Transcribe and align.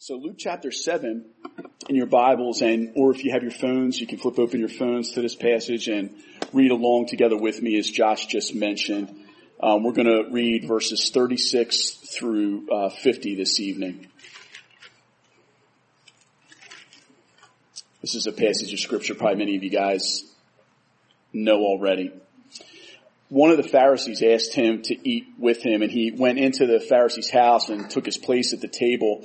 So 0.00 0.14
Luke 0.14 0.36
chapter 0.38 0.70
7 0.70 1.24
in 1.88 1.96
your 1.96 2.06
Bibles 2.06 2.62
and, 2.62 2.92
or 2.94 3.12
if 3.12 3.24
you 3.24 3.32
have 3.32 3.42
your 3.42 3.50
phones, 3.50 4.00
you 4.00 4.06
can 4.06 4.18
flip 4.18 4.38
open 4.38 4.60
your 4.60 4.68
phones 4.68 5.10
to 5.14 5.22
this 5.22 5.34
passage 5.34 5.88
and 5.88 6.14
read 6.52 6.70
along 6.70 7.06
together 7.06 7.36
with 7.36 7.60
me 7.60 7.76
as 7.76 7.90
Josh 7.90 8.26
just 8.26 8.54
mentioned. 8.54 9.12
Um, 9.60 9.82
we're 9.82 9.94
going 9.94 10.06
to 10.06 10.30
read 10.30 10.68
verses 10.68 11.10
36 11.12 11.94
through 12.16 12.70
uh, 12.70 12.90
50 12.90 13.34
this 13.34 13.58
evening. 13.58 14.06
This 18.00 18.14
is 18.14 18.28
a 18.28 18.32
passage 18.32 18.72
of 18.72 18.78
scripture 18.78 19.16
probably 19.16 19.38
many 19.38 19.56
of 19.56 19.64
you 19.64 19.70
guys 19.70 20.22
know 21.32 21.58
already. 21.64 22.12
One 23.30 23.50
of 23.50 23.56
the 23.56 23.68
Pharisees 23.68 24.22
asked 24.22 24.54
him 24.54 24.82
to 24.82 25.08
eat 25.08 25.26
with 25.40 25.60
him 25.60 25.82
and 25.82 25.90
he 25.90 26.12
went 26.12 26.38
into 26.38 26.68
the 26.68 26.78
Pharisee's 26.78 27.30
house 27.30 27.68
and 27.68 27.90
took 27.90 28.06
his 28.06 28.16
place 28.16 28.52
at 28.52 28.60
the 28.60 28.68
table. 28.68 29.24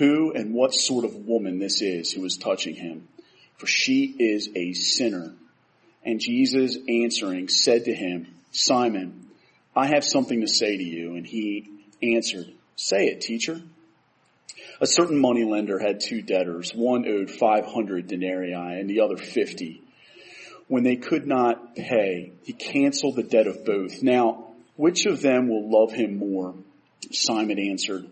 who 0.00 0.32
and 0.32 0.54
what 0.54 0.72
sort 0.72 1.04
of 1.04 1.14
woman 1.26 1.58
this 1.58 1.82
is 1.82 2.10
who 2.10 2.24
is 2.24 2.38
touching 2.38 2.74
him, 2.74 3.06
for 3.58 3.66
she 3.66 4.06
is 4.18 4.48
a 4.56 4.72
sinner. 4.72 5.34
And 6.02 6.18
Jesus 6.18 6.78
answering 6.88 7.48
said 7.48 7.84
to 7.84 7.94
him, 7.94 8.26
Simon, 8.50 9.26
I 9.76 9.88
have 9.88 10.02
something 10.02 10.40
to 10.40 10.48
say 10.48 10.74
to 10.78 10.82
you. 10.82 11.16
And 11.16 11.26
he 11.26 11.68
answered, 12.02 12.50
say 12.76 13.08
it, 13.08 13.20
teacher. 13.20 13.60
A 14.80 14.86
certain 14.86 15.18
money 15.18 15.44
lender 15.44 15.78
had 15.78 16.00
two 16.00 16.22
debtors. 16.22 16.72
One 16.74 17.06
owed 17.06 17.30
500 17.30 18.06
denarii 18.08 18.54
and 18.54 18.88
the 18.88 19.02
other 19.02 19.18
50. 19.18 19.82
When 20.68 20.82
they 20.82 20.96
could 20.96 21.26
not 21.26 21.76
pay, 21.76 22.32
he 22.44 22.54
canceled 22.54 23.16
the 23.16 23.22
debt 23.22 23.46
of 23.46 23.66
both. 23.66 24.02
Now, 24.02 24.46
which 24.76 25.04
of 25.04 25.20
them 25.20 25.48
will 25.50 25.70
love 25.70 25.92
him 25.92 26.16
more? 26.16 26.54
Simon 27.12 27.58
answered, 27.58 28.08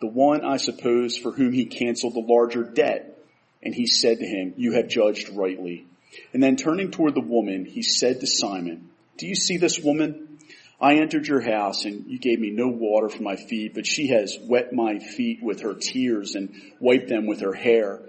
the 0.00 0.06
one, 0.06 0.44
I 0.44 0.56
suppose, 0.56 1.16
for 1.16 1.32
whom 1.32 1.52
he 1.52 1.66
canceled 1.66 2.14
the 2.14 2.26
larger 2.26 2.64
debt. 2.64 3.18
And 3.62 3.74
he 3.74 3.86
said 3.86 4.18
to 4.18 4.26
him, 4.26 4.54
you 4.56 4.72
have 4.72 4.88
judged 4.88 5.28
rightly. 5.30 5.86
And 6.32 6.42
then 6.42 6.56
turning 6.56 6.90
toward 6.90 7.14
the 7.14 7.20
woman, 7.20 7.66
he 7.66 7.82
said 7.82 8.20
to 8.20 8.26
Simon, 8.26 8.90
do 9.18 9.26
you 9.26 9.34
see 9.34 9.58
this 9.58 9.78
woman? 9.78 10.38
I 10.80 10.94
entered 10.94 11.26
your 11.26 11.42
house 11.42 11.84
and 11.84 12.06
you 12.06 12.18
gave 12.18 12.40
me 12.40 12.50
no 12.50 12.68
water 12.68 13.10
for 13.10 13.22
my 13.22 13.36
feet, 13.36 13.74
but 13.74 13.86
she 13.86 14.08
has 14.08 14.38
wet 14.40 14.72
my 14.72 14.98
feet 14.98 15.42
with 15.42 15.60
her 15.60 15.74
tears 15.74 16.34
and 16.34 16.54
wiped 16.80 17.08
them 17.08 17.26
with 17.26 17.40
her 17.40 17.52
hair. 17.52 18.00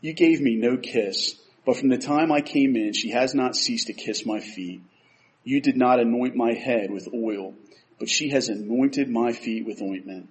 You 0.00 0.14
gave 0.14 0.40
me 0.40 0.56
no 0.56 0.78
kiss, 0.78 1.34
but 1.66 1.76
from 1.76 1.90
the 1.90 1.98
time 1.98 2.32
I 2.32 2.40
came 2.40 2.76
in, 2.76 2.94
she 2.94 3.10
has 3.10 3.34
not 3.34 3.56
ceased 3.56 3.88
to 3.88 3.92
kiss 3.92 4.24
my 4.24 4.40
feet. 4.40 4.80
You 5.44 5.60
did 5.60 5.76
not 5.76 6.00
anoint 6.00 6.34
my 6.34 6.54
head 6.54 6.90
with 6.90 7.08
oil, 7.12 7.54
but 7.98 8.08
she 8.08 8.30
has 8.30 8.48
anointed 8.48 9.10
my 9.10 9.32
feet 9.32 9.66
with 9.66 9.82
ointment. 9.82 10.30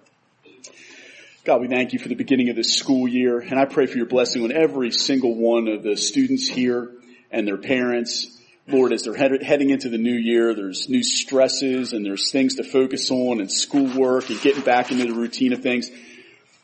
God, 1.43 1.59
we 1.59 1.67
thank 1.67 1.91
you 1.91 1.97
for 1.97 2.07
the 2.07 2.13
beginning 2.13 2.49
of 2.49 2.55
this 2.55 2.75
school 2.75 3.07
year, 3.07 3.39
and 3.39 3.59
I 3.59 3.65
pray 3.65 3.87
for 3.87 3.97
your 3.97 4.05
blessing 4.05 4.43
on 4.43 4.51
every 4.51 4.91
single 4.91 5.33
one 5.33 5.67
of 5.67 5.81
the 5.81 5.97
students 5.97 6.47
here 6.47 6.91
and 7.31 7.47
their 7.47 7.57
parents. 7.57 8.39
Lord, 8.67 8.93
as 8.93 9.05
they're 9.05 9.15
head, 9.15 9.41
heading 9.41 9.71
into 9.71 9.89
the 9.89 9.97
new 9.97 10.13
year, 10.13 10.53
there's 10.53 10.87
new 10.87 11.01
stresses 11.01 11.93
and 11.93 12.05
there's 12.05 12.31
things 12.31 12.57
to 12.57 12.63
focus 12.63 13.09
on 13.09 13.39
and 13.39 13.51
schoolwork 13.51 14.29
and 14.29 14.39
getting 14.41 14.61
back 14.61 14.91
into 14.91 15.05
the 15.05 15.15
routine 15.15 15.51
of 15.51 15.63
things. 15.63 15.89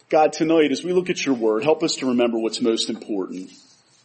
God, 0.09 0.31
tonight, 0.31 0.71
as 0.71 0.83
we 0.83 0.93
look 0.93 1.09
at 1.09 1.25
your 1.25 1.33
word, 1.33 1.63
help 1.63 1.81
us 1.81 1.95
to 1.95 2.09
remember 2.09 2.37
what's 2.37 2.61
most 2.61 2.91
important, 2.91 3.49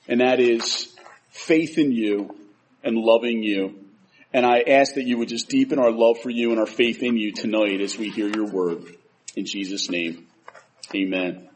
and 0.09 0.23
that 0.23 0.41
is 0.41 0.97
faith 1.33 1.77
in 1.77 1.93
you 1.93 2.35
and 2.83 2.97
loving 2.97 3.43
you. 3.43 3.79
And 4.33 4.47
I 4.47 4.63
ask 4.63 4.95
that 4.95 5.05
you 5.05 5.19
would 5.19 5.29
just 5.29 5.51
deepen 5.51 5.79
our 5.79 5.91
love 5.91 6.21
for 6.23 6.31
you 6.31 6.51
and 6.51 6.59
our 6.59 6.65
faith 6.65 7.03
in 7.03 7.19
you 7.19 7.33
tonight 7.33 7.83
as 7.83 7.99
we 7.99 8.09
hear 8.09 8.29
your 8.29 8.47
word. 8.47 8.87
In 9.37 9.45
Jesus' 9.45 9.91
name. 9.91 10.29
Amen. 10.95 11.49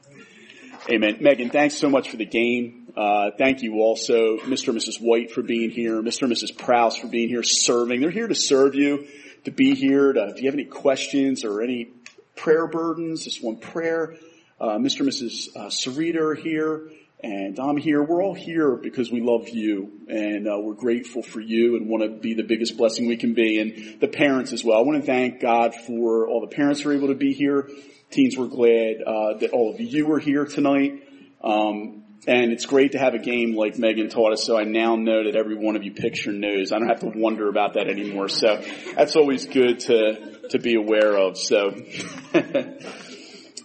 Amen. 0.88 1.18
Megan, 1.20 1.50
thanks 1.50 1.76
so 1.76 1.90
much 1.90 2.08
for 2.08 2.16
the 2.16 2.24
game. 2.24 2.92
Uh, 2.96 3.30
thank 3.36 3.62
you 3.62 3.80
also, 3.80 4.38
Mr. 4.38 4.68
and 4.68 4.78
Mrs. 4.78 4.98
White 4.98 5.30
for 5.30 5.42
being 5.42 5.68
here, 5.70 6.00
Mr. 6.00 6.22
and 6.22 6.32
Mrs. 6.32 6.56
Prouse 6.56 6.96
for 6.96 7.08
being 7.08 7.28
here, 7.28 7.42
serving. 7.42 8.00
They're 8.00 8.10
here 8.10 8.28
to 8.28 8.34
serve 8.34 8.74
you, 8.74 9.06
to 9.44 9.50
be 9.50 9.74
here. 9.74 10.14
To, 10.14 10.28
if 10.28 10.40
you 10.40 10.46
have 10.46 10.54
any 10.54 10.64
questions 10.64 11.44
or 11.44 11.60
any 11.60 11.90
prayer 12.34 12.66
burdens, 12.66 13.24
just 13.24 13.44
one 13.44 13.58
prayer. 13.58 14.16
Uh, 14.58 14.78
Mr. 14.78 15.00
and 15.00 15.10
Mrs. 15.10 15.54
Sarita 15.54 16.16
are 16.16 16.34
here, 16.34 16.88
and 17.22 17.58
I'm 17.58 17.76
here. 17.76 18.02
We're 18.02 18.24
all 18.24 18.34
here 18.34 18.76
because 18.76 19.12
we 19.12 19.20
love 19.20 19.50
you, 19.50 20.00
and 20.08 20.48
uh, 20.48 20.58
we're 20.58 20.74
grateful 20.74 21.22
for 21.22 21.40
you, 21.40 21.76
and 21.76 21.90
want 21.90 22.04
to 22.04 22.08
be 22.08 22.32
the 22.32 22.44
biggest 22.44 22.78
blessing 22.78 23.06
we 23.06 23.18
can 23.18 23.34
be, 23.34 23.60
and 23.60 24.00
the 24.00 24.08
parents 24.08 24.54
as 24.54 24.64
well. 24.64 24.78
I 24.78 24.82
want 24.82 25.00
to 25.00 25.06
thank 25.06 25.42
God 25.42 25.74
for 25.74 26.26
all 26.26 26.40
the 26.40 26.54
parents 26.56 26.80
who 26.80 26.88
are 26.88 26.94
able 26.94 27.08
to 27.08 27.14
be 27.14 27.34
here 27.34 27.68
teens 28.10 28.36
were 28.36 28.48
glad 28.48 29.02
uh, 29.02 29.38
that 29.38 29.50
all 29.52 29.72
of 29.72 29.80
you 29.80 30.06
were 30.06 30.18
here 30.18 30.44
tonight. 30.44 31.02
Um, 31.42 32.04
and 32.26 32.50
it's 32.52 32.66
great 32.66 32.92
to 32.92 32.98
have 32.98 33.14
a 33.14 33.18
game 33.18 33.54
like 33.54 33.78
Megan 33.78 34.08
taught 34.08 34.32
us, 34.32 34.44
so 34.44 34.58
I 34.58 34.64
now 34.64 34.96
know 34.96 35.24
that 35.24 35.36
every 35.36 35.54
one 35.54 35.76
of 35.76 35.84
you 35.84 35.92
picture 35.92 36.32
knows. 36.32 36.72
I 36.72 36.78
don't 36.78 36.88
have 36.88 37.00
to 37.00 37.12
wonder 37.14 37.48
about 37.48 37.74
that 37.74 37.88
anymore. 37.88 38.28
So 38.28 38.62
that's 38.96 39.14
always 39.14 39.46
good 39.46 39.80
to 39.80 40.48
to 40.50 40.58
be 40.58 40.74
aware 40.74 41.16
of. 41.16 41.38
So, 41.38 41.68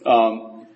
um, 0.05 0.67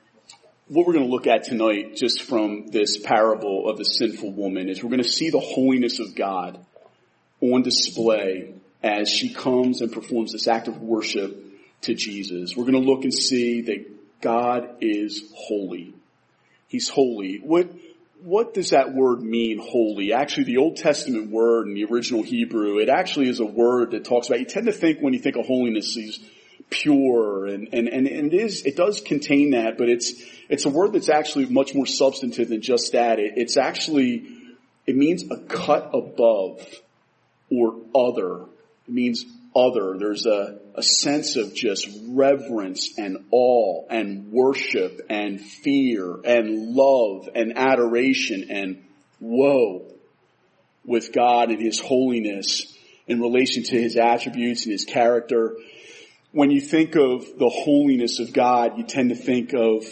what 0.67 0.87
we're 0.87 0.93
going 0.93 1.05
to 1.05 1.11
look 1.11 1.27
at 1.27 1.43
tonight, 1.43 1.95
just 1.95 2.23
from 2.23 2.67
this 2.67 2.97
parable 2.97 3.69
of 3.69 3.77
the 3.77 3.83
sinful 3.83 4.31
woman, 4.31 4.69
is 4.69 4.83
we're 4.83 4.89
going 4.89 5.03
to 5.03 5.07
see 5.07 5.29
the 5.29 5.39
holiness 5.39 5.99
of 5.99 6.15
God 6.15 6.65
on 7.41 7.61
display 7.61 8.55
as 8.81 9.09
she 9.09 9.33
comes 9.33 9.81
and 9.81 9.91
performs 9.91 10.31
this 10.31 10.47
act 10.47 10.67
of 10.67 10.81
worship 10.81 11.44
to 11.85 11.95
Jesus. 11.95 12.55
We're 12.55 12.65
going 12.65 12.81
to 12.83 12.91
look 12.91 13.03
and 13.03 13.13
see 13.13 13.61
that 13.61 14.21
God 14.21 14.77
is 14.81 15.23
holy. 15.35 15.93
He's 16.67 16.89
holy. 16.89 17.37
What, 17.37 17.69
what 18.23 18.53
does 18.53 18.71
that 18.71 18.93
word 18.93 19.21
mean, 19.21 19.59
holy? 19.59 20.13
Actually, 20.13 20.45
the 20.45 20.57
Old 20.57 20.77
Testament 20.77 21.29
word 21.31 21.67
in 21.67 21.73
the 21.75 21.85
original 21.85 22.23
Hebrew, 22.23 22.79
it 22.79 22.89
actually 22.89 23.29
is 23.29 23.39
a 23.39 23.45
word 23.45 23.91
that 23.91 24.05
talks 24.05 24.27
about, 24.27 24.39
you 24.39 24.45
tend 24.45 24.65
to 24.65 24.71
think 24.71 24.99
when 24.99 25.13
you 25.13 25.19
think 25.19 25.35
of 25.35 25.45
holiness, 25.45 25.95
is 25.95 26.19
pure 26.69 27.45
and, 27.45 27.69
and, 27.73 27.87
and, 27.87 28.07
and 28.07 28.33
it 28.33 28.37
is, 28.37 28.65
it 28.65 28.75
does 28.75 28.99
contain 28.99 29.51
that, 29.51 29.77
but 29.77 29.87
it's, 29.87 30.13
it's 30.49 30.65
a 30.65 30.69
word 30.69 30.93
that's 30.93 31.09
actually 31.09 31.45
much 31.45 31.75
more 31.75 31.85
substantive 31.85 32.49
than 32.49 32.61
just 32.61 32.93
that. 32.93 33.19
It, 33.19 33.33
it's 33.35 33.57
actually, 33.57 34.27
it 34.87 34.95
means 34.95 35.23
a 35.29 35.37
cut 35.37 35.91
above 35.93 36.65
or 37.51 37.75
other. 37.95 38.41
It 38.87 38.93
means 38.93 39.25
other. 39.55 39.97
There's 39.97 40.25
a, 40.25 40.59
a 40.75 40.83
sense 40.83 41.37
of 41.37 41.53
just 41.53 41.87
reverence 42.09 42.97
and 42.97 43.25
awe 43.31 43.85
and 43.89 44.31
worship 44.31 45.01
and 45.09 45.39
fear 45.39 46.19
and 46.25 46.75
love 46.75 47.29
and 47.33 47.57
adoration 47.57 48.47
and 48.49 48.83
woe 49.19 49.85
with 50.85 51.13
God 51.13 51.49
and 51.49 51.61
His 51.61 51.79
holiness 51.79 52.73
in 53.07 53.21
relation 53.21 53.63
to 53.63 53.81
His 53.81 53.95
attributes 53.95 54.65
and 54.65 54.73
His 54.73 54.85
character. 54.85 55.55
When 56.31 56.51
you 56.51 56.59
think 56.59 56.95
of 56.95 57.25
the 57.37 57.49
holiness 57.49 58.19
of 58.19 58.33
God, 58.33 58.77
you 58.77 58.83
tend 58.83 59.09
to 59.09 59.15
think 59.15 59.53
of 59.53 59.85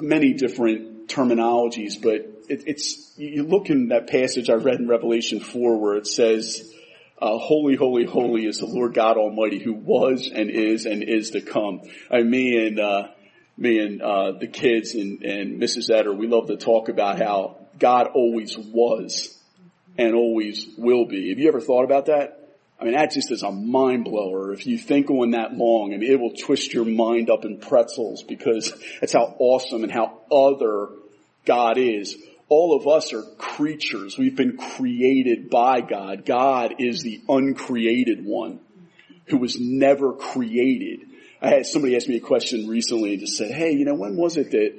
many 0.00 0.34
different 0.34 1.08
terminologies, 1.08 2.00
but 2.00 2.14
it, 2.48 2.64
it's, 2.66 3.12
you 3.16 3.42
look 3.42 3.68
in 3.68 3.88
that 3.88 4.08
passage 4.08 4.48
I 4.48 4.54
read 4.54 4.78
in 4.78 4.86
Revelation 4.88 5.40
4 5.40 5.76
where 5.76 5.96
it 5.96 6.06
says, 6.06 6.72
uh, 7.20 7.38
holy, 7.38 7.74
holy, 7.74 8.04
holy 8.04 8.46
is 8.46 8.58
the 8.58 8.66
Lord 8.66 8.94
God 8.94 9.16
Almighty 9.16 9.58
who 9.58 9.74
was 9.74 10.30
and 10.32 10.50
is 10.50 10.86
and 10.86 11.02
is 11.02 11.30
to 11.30 11.40
come. 11.40 11.82
I 12.10 12.22
mean, 12.22 12.78
uh, 12.78 13.08
me 13.56 13.80
and 13.80 14.00
uh, 14.00 14.32
the 14.32 14.46
kids 14.46 14.94
and, 14.94 15.22
and 15.22 15.60
Mrs. 15.60 15.90
Etter, 15.90 16.16
we 16.16 16.28
love 16.28 16.46
to 16.46 16.56
talk 16.56 16.88
about 16.88 17.18
how 17.18 17.66
God 17.78 18.08
always 18.14 18.56
was 18.56 19.36
and 19.96 20.14
always 20.14 20.66
will 20.78 21.06
be. 21.06 21.30
Have 21.30 21.38
you 21.38 21.48
ever 21.48 21.60
thought 21.60 21.84
about 21.84 22.06
that? 22.06 22.56
I 22.80 22.84
mean, 22.84 22.94
that 22.94 23.10
just 23.10 23.32
is 23.32 23.42
a 23.42 23.50
mind 23.50 24.04
blower. 24.04 24.52
If 24.52 24.64
you 24.66 24.78
think 24.78 25.10
on 25.10 25.32
that 25.32 25.52
long, 25.52 25.92
I 25.92 25.96
mean, 25.96 26.12
it 26.12 26.20
will 26.20 26.34
twist 26.34 26.72
your 26.72 26.84
mind 26.84 27.28
up 27.28 27.44
in 27.44 27.58
pretzels 27.58 28.22
because 28.22 28.72
that's 29.00 29.12
how 29.12 29.34
awesome 29.40 29.82
and 29.82 29.90
how 29.90 30.20
other 30.30 30.90
God 31.44 31.76
is. 31.76 32.16
All 32.48 32.76
of 32.76 32.86
us 32.86 33.12
are 33.12 33.22
creatures. 33.36 34.16
We've 34.16 34.36
been 34.36 34.56
created 34.56 35.50
by 35.50 35.82
God. 35.82 36.24
God 36.24 36.76
is 36.78 37.02
the 37.02 37.20
uncreated 37.28 38.24
one 38.24 38.60
who 39.26 39.36
was 39.36 39.58
never 39.60 40.14
created. 40.14 41.00
I 41.42 41.50
had 41.50 41.66
somebody 41.66 41.94
ask 41.94 42.08
me 42.08 42.16
a 42.16 42.20
question 42.20 42.66
recently 42.66 43.12
and 43.12 43.20
just 43.20 43.36
said, 43.36 43.50
hey, 43.50 43.72
you 43.72 43.84
know, 43.84 43.94
when 43.94 44.16
was 44.16 44.36
it 44.36 44.50
that, 44.52 44.74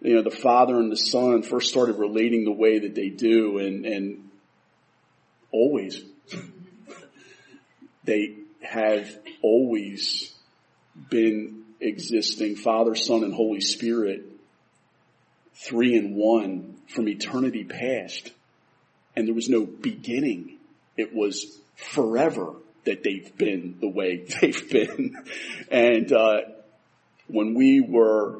you 0.00 0.14
know, 0.16 0.22
the 0.22 0.36
father 0.36 0.76
and 0.78 0.90
the 0.90 0.96
son 0.96 1.42
first 1.42 1.68
started 1.68 1.96
relating 1.96 2.44
the 2.44 2.52
way 2.52 2.80
that 2.80 2.94
they 2.94 3.08
do 3.08 3.58
and, 3.58 3.86
and 3.86 4.30
always. 5.52 6.02
they 8.04 8.36
have 8.62 9.08
always 9.42 10.32
been 11.10 11.64
existing, 11.80 12.56
Father, 12.56 12.94
Son, 12.94 13.24
and 13.24 13.34
Holy 13.34 13.60
Spirit, 13.60 14.24
three 15.54 15.96
in 15.96 16.14
one 16.14 16.71
from 16.88 17.08
eternity 17.08 17.64
past. 17.64 18.32
And 19.16 19.26
there 19.26 19.34
was 19.34 19.48
no 19.48 19.64
beginning. 19.64 20.58
It 20.96 21.14
was 21.14 21.58
forever 21.76 22.54
that 22.84 23.02
they've 23.02 23.36
been 23.36 23.76
the 23.80 23.88
way 23.88 24.24
they've 24.40 24.70
been. 24.70 25.16
And 25.70 26.12
uh, 26.12 26.40
when 27.28 27.54
we 27.54 27.80
were 27.80 28.38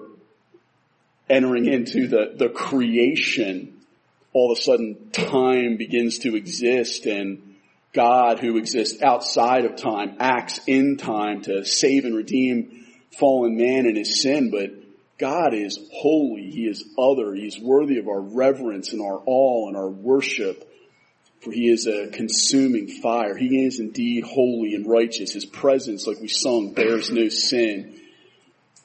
entering 1.29 1.67
into 1.67 2.09
the, 2.09 2.35
the 2.37 2.49
creation, 2.49 3.81
all 4.33 4.53
of 4.53 4.59
a 4.59 4.61
sudden 4.61 5.11
time 5.13 5.77
begins 5.77 6.19
to 6.21 6.37
exist 6.37 7.07
and 7.07 7.57
God 7.93 8.39
who 8.39 8.57
exists 8.57 9.03
outside 9.03 9.65
of 9.65 9.77
time 9.77 10.17
acts 10.19 10.61
in 10.67 10.97
time 10.97 11.43
to 11.43 11.65
save 11.65 12.05
and 12.05 12.17
redeem 12.17 12.87
fallen 13.19 13.57
man 13.57 13.87
and 13.87 13.97
his 13.97 14.23
sin, 14.23 14.51
but 14.51 14.71
God 15.23 15.55
is 15.55 15.79
holy. 15.93 16.51
He 16.51 16.67
is 16.67 16.85
other. 16.99 17.33
He 17.33 17.47
is 17.47 17.57
worthy 17.57 17.99
of 17.99 18.09
our 18.09 18.21
reverence 18.21 18.93
and 18.93 19.01
our 19.01 19.23
awe 19.25 19.69
and 19.69 19.77
our 19.77 19.89
worship. 19.89 20.69
For 21.43 21.53
he 21.53 21.71
is 21.71 21.87
a 21.87 22.09
consuming 22.09 22.89
fire. 22.89 23.37
He 23.37 23.65
is 23.65 23.79
indeed 23.79 24.25
holy 24.25 24.75
and 24.75 24.85
righteous. 24.85 25.33
His 25.33 25.45
presence, 25.45 26.09
like 26.09 26.19
we 26.21 26.27
sung, 26.27 26.73
bears 26.73 27.13
no 27.13 27.29
sin. 27.29 28.01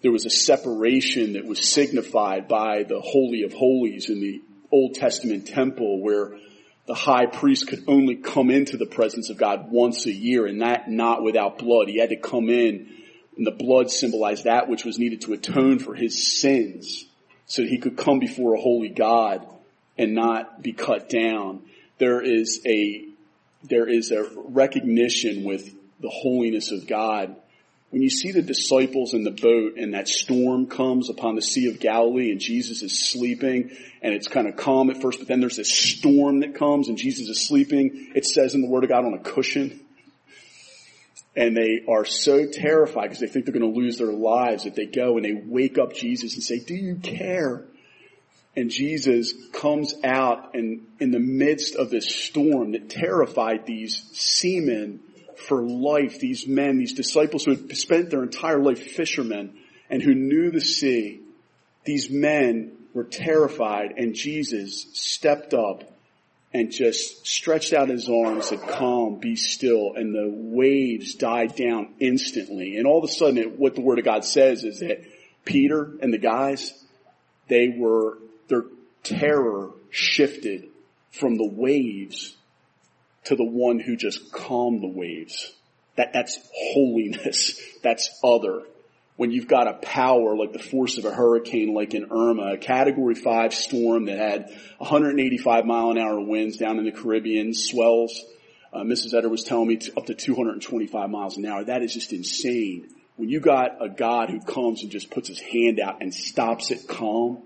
There 0.04 0.12
was 0.12 0.28
a 0.28 0.30
separation 0.30 1.34
that 1.34 1.45
was 1.45 1.68
signified 1.68 2.48
by 2.48 2.83
the 2.83 3.01
Holy 3.01 3.42
of 3.42 3.54
Holies 3.54 4.12
in 4.12 4.22
the 4.22 4.40
Old 4.72 4.94
Testament 4.94 5.48
temple 5.48 6.04
where 6.04 6.38
the 6.86 6.94
high 6.94 7.25
priest 7.25 7.68
could 7.68 7.83
only 7.88 8.13
come 8.13 8.51
into 8.51 8.78
the 8.78 8.86
presence 8.86 9.31
of 9.31 9.38
God 9.38 9.72
once 9.72 10.06
a 10.06 10.13
year 10.13 10.45
and 10.45 10.62
that 10.62 10.88
not 10.88 11.24
without 11.24 11.57
blood. 11.57 11.88
He 11.88 11.98
had 11.98 12.10
to 12.10 12.16
come 12.16 12.50
in 12.50 12.97
and 13.38 13.45
the 13.45 13.51
blood 13.51 13.92
symbolized 13.92 14.45
that 14.45 14.68
which 14.68 14.84
was 14.84 15.00
needed 15.00 15.22
to 15.22 15.34
atone 15.34 15.80
for 15.80 15.95
his 15.95 16.39
sins 16.42 17.06
so 17.45 17.62
that 17.62 17.69
he 17.69 17.78
could 17.78 17.98
come 17.98 18.19
before 18.19 18.56
a 18.56 18.60
holy 18.60 18.89
God 18.89 19.48
and 19.98 20.13
not 20.13 20.62
be 20.62 20.74
cut 20.74 21.10
down 21.10 21.62
there 21.98 22.22
is 22.22 22.62
a, 22.66 23.06
there 23.63 23.88
is 23.88 24.12
a 24.12 24.30
recognition 24.50 25.44
with 25.44 25.74
the 26.00 26.10
holiness 26.10 26.72
of 26.72 26.88
God. 26.88 27.36
When 27.89 28.01
you 28.01 28.10
see 28.10 28.31
the 28.31 28.42
disciples 28.42 29.13
in 29.13 29.24
the 29.24 29.31
boat 29.31 29.78
and 29.78 29.94
that 29.94 30.07
storm 30.07 30.68
comes 30.68 31.10
upon 31.10 31.36
the 31.36 31.42
Sea 31.42 31.69
of 31.69 31.80
Galilee 31.80 32.31
and 32.31 32.40
Jesus 32.40 32.81
is 32.83 33.10
sleeping 33.10 33.72
and 34.01 34.13
it's 34.13 34.28
kind 34.28 34.48
of 34.48 34.57
calm 34.57 34.90
at 34.90 35.01
first, 35.01 35.19
but 35.19 35.28
then 35.28 35.40
there's 35.40 35.56
this 35.56 35.74
storm 35.74 36.42
that 36.42 36.56
comes 36.56 36.90
and 36.90 36.98
Jesus 36.98 37.30
is 37.30 37.48
sleeping. 37.48 38.12
It 38.13 38.25
says 38.25 38.54
in 38.54 38.62
the 38.62 38.68
Word 38.68 38.83
of 38.83 38.90
God 38.90 39.06
on 39.06 39.13
a 39.13 39.19
cushion. 39.19 39.80
And 41.38 41.56
they 41.56 41.86
are 41.88 42.04
so 42.04 42.48
terrified 42.51 43.04
because 43.04 43.19
they 43.19 43.28
think 43.28 43.45
they're 43.45 43.54
going 43.54 43.74
to 43.74 43.80
lose 43.80 43.98
their 43.98 44.12
lives 44.12 44.66
if 44.66 44.75
they 44.75 44.88
go 44.88 45.16
and 45.16 45.24
they 45.24 45.34
wake 45.34 45.78
up 45.78 45.94
Jesus 45.94 46.34
and 46.34 46.44
say, 46.44 46.60
do 46.60 46.74
you 46.74 46.95
care? 46.95 47.68
and 48.57 48.72
Jesus 48.72 49.36
comes 49.54 49.94
out 50.04 50.56
and 50.56 50.88
in 51.00 51.12
the 51.12 51.19
midst 51.19 51.75
of 51.75 51.92
this 51.92 52.10
storm 52.10 52.72
that 52.72 52.89
terrified 52.89 53.68
these 53.68 54.10
seamen 54.13 55.00
for 55.36 55.62
life, 55.62 56.19
these 56.19 56.48
men, 56.48 56.80
these 56.80 56.94
disciples 56.94 57.45
who 57.45 57.51
had 57.51 57.78
spent 57.78 58.10
their 58.10 58.24
entire 58.24 58.60
life 58.60 58.81
fishermen 58.81 59.56
and 59.92 60.01
who 60.01 60.16
knew 60.16 60.50
the 60.50 60.60
sea, 60.60 61.22
these 61.86 62.10
men 62.10 62.72
were 62.95 63.04
terrified 63.04 63.94
and 63.98 64.16
Jesus 64.16 64.88
stepped 64.94 65.54
up 65.54 65.83
and 66.57 66.71
just 66.71 67.27
stretched 67.27 67.71
out 67.71 67.89
his 67.89 68.09
arms 68.09 68.51
and 68.51 68.59
said, 68.59 68.69
calm, 68.69 69.19
be 69.19 69.36
still, 69.36 69.94
and 69.95 70.13
the 70.13 70.27
waves 70.27 71.13
died 71.13 71.56
down 71.56 71.94
instantly. 72.00 72.77
And 72.77 72.88
all 72.88 72.98
of 72.98 73.04
a 73.04 73.13
sudden 73.13 73.38
it, 73.38 73.59
what 73.59 73.75
the 73.75 73.81
word 73.81 74.00
of 74.00 74.06
God 74.06 74.25
says 74.25 74.63
is 74.63 74.80
that 74.80 75.04
Peter 75.45 75.94
and 76.01 76.12
the 76.12 76.18
guys, 76.18 76.74
they 77.48 77.75
were 77.77 78.18
their 78.48 78.63
terror 79.04 79.71
shifted 79.92 80.69
from 81.12 81.36
the 81.38 81.48
waves 81.48 82.36
to 83.25 83.36
the 83.36 83.45
one 83.45 83.80
who 83.80 83.95
just 83.95 84.31
calmed 84.31 84.81
the 84.81 84.88
waves. 84.88 85.54
That, 85.95 86.12
that's 86.13 86.39
holiness. 86.74 87.62
That's 87.83 88.09
other. 88.24 88.63
When 89.18 89.31
you've 89.31 89.48
got 89.48 89.68
a 89.68 89.74
power 89.74 90.36
like 90.38 90.54
the 90.54 90.60
force 90.60 90.98
of 90.98 91.06
a 91.06 91.12
hurricane 91.12 91.74
like 91.74 91.94
in 91.94 92.12
Irma, 92.12 92.54
a 92.54 92.58
category 92.58 93.16
five 93.16 93.54
storm 93.54 94.06
that 94.06 94.18
had 94.18 94.50
185 94.78 95.66
mile 95.66 95.92
an 95.92 95.98
hour 95.98 96.19
winds 96.19 96.58
down 96.58 96.78
in 96.78 96.86
the 96.86 96.92
Caribbean, 96.92 97.54
swells, 97.54 98.24
uh, 98.72 98.81
Mrs. 98.81 99.14
Etter 99.14 99.30
was 99.30 99.44
telling 99.44 99.68
me 99.68 99.80
up 99.98 100.06
to 100.06 100.14
225 100.14 101.10
miles 101.10 101.38
an 101.38 101.46
hour. 101.46 101.64
That 101.64 101.81
is 101.81 101.94
just 101.94 102.14
insane. 102.14 102.90
When 103.16 103.30
you 103.30 103.40
got 103.40 103.84
a 103.84 103.90
God 103.90 104.30
who 104.30 104.40
comes 104.40 104.84
and 104.84 104.92
just 104.92 105.10
puts 105.10 105.28
his 105.28 105.40
hand 105.40 105.80
out 105.80 106.02
and 106.02 106.14
stops 106.14 106.69
it 106.69 106.88
calm, 106.88 107.42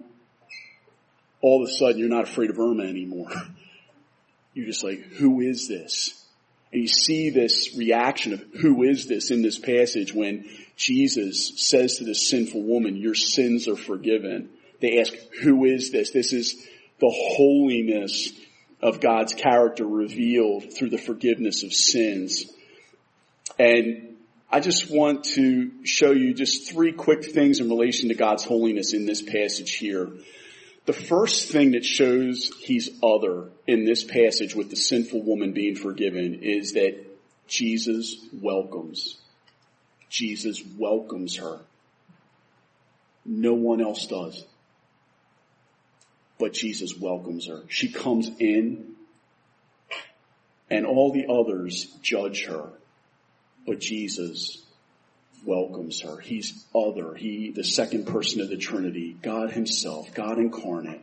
all 1.39 1.63
of 1.63 1.69
a 1.69 1.71
sudden 1.71 1.97
you're 1.97 2.09
not 2.09 2.25
afraid 2.25 2.49
of 2.49 2.59
Irma 2.59 2.83
anymore. 2.83 3.31
You're 4.53 4.65
just 4.65 4.83
like, 4.83 4.99
who 4.99 5.39
is 5.39 5.69
this? 5.69 6.25
And 6.71 6.81
you 6.81 6.87
see 6.87 7.29
this 7.29 7.75
reaction 7.77 8.33
of 8.33 8.43
who 8.61 8.83
is 8.83 9.07
this 9.07 9.29
in 9.29 9.41
this 9.41 9.59
passage 9.59 10.13
when 10.13 10.45
Jesus 10.77 11.53
says 11.57 11.97
to 11.97 12.05
this 12.05 12.29
sinful 12.29 12.63
woman, 12.63 12.95
your 12.95 13.15
sins 13.15 13.67
are 13.67 13.75
forgiven. 13.75 14.49
They 14.79 14.99
ask, 14.99 15.13
who 15.43 15.65
is 15.65 15.91
this? 15.91 16.11
This 16.11 16.33
is 16.33 16.55
the 16.99 17.13
holiness 17.35 18.31
of 18.81 18.99
God's 18.99 19.33
character 19.33 19.85
revealed 19.85 20.73
through 20.73 20.89
the 20.89 20.97
forgiveness 20.97 21.63
of 21.63 21.73
sins. 21.73 22.45
And 23.59 24.17
I 24.49 24.59
just 24.59 24.89
want 24.89 25.25
to 25.35 25.71
show 25.83 26.11
you 26.11 26.33
just 26.33 26.71
three 26.71 26.93
quick 26.93 27.25
things 27.25 27.59
in 27.59 27.69
relation 27.69 28.09
to 28.09 28.15
God's 28.15 28.43
holiness 28.43 28.93
in 28.93 29.05
this 29.05 29.21
passage 29.21 29.75
here. 29.75 30.09
The 30.85 30.93
first 30.93 31.51
thing 31.51 31.71
that 31.71 31.85
shows 31.85 32.51
he's 32.59 32.89
other 33.03 33.49
in 33.67 33.85
this 33.85 34.03
passage 34.03 34.55
with 34.55 34.69
the 34.69 34.75
sinful 34.75 35.21
woman 35.21 35.53
being 35.53 35.75
forgiven 35.75 36.39
is 36.41 36.73
that 36.73 36.97
Jesus 37.47 38.15
welcomes. 38.33 39.17
Jesus 40.09 40.61
welcomes 40.77 41.37
her. 41.37 41.59
No 43.25 43.53
one 43.53 43.81
else 43.81 44.07
does. 44.07 44.43
But 46.39 46.53
Jesus 46.53 46.97
welcomes 46.97 47.47
her. 47.47 47.61
She 47.67 47.91
comes 47.91 48.31
in 48.39 48.95
and 50.71 50.85
all 50.85 51.11
the 51.11 51.27
others 51.27 51.85
judge 52.01 52.45
her. 52.45 52.69
But 53.67 53.79
Jesus 53.79 54.65
welcomes 55.45 56.01
her. 56.01 56.19
He's 56.19 56.65
other. 56.75 57.15
He, 57.15 57.51
the 57.51 57.63
second 57.63 58.07
person 58.07 58.41
of 58.41 58.49
the 58.49 58.57
Trinity, 58.57 59.15
God 59.21 59.51
himself, 59.51 60.13
God 60.13 60.37
incarnate, 60.37 61.01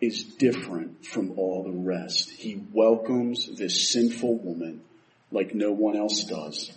is 0.00 0.24
different 0.24 1.06
from 1.06 1.38
all 1.38 1.62
the 1.62 1.70
rest. 1.70 2.30
He 2.30 2.60
welcomes 2.72 3.48
this 3.56 3.90
sinful 3.90 4.38
woman 4.38 4.82
like 5.30 5.54
no 5.54 5.72
one 5.72 5.96
else 5.96 6.24
does 6.24 6.72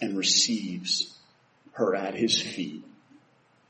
and 0.00 0.16
receives 0.16 1.16
her 1.72 1.94
at 1.94 2.14
his 2.14 2.40
feet 2.40 2.84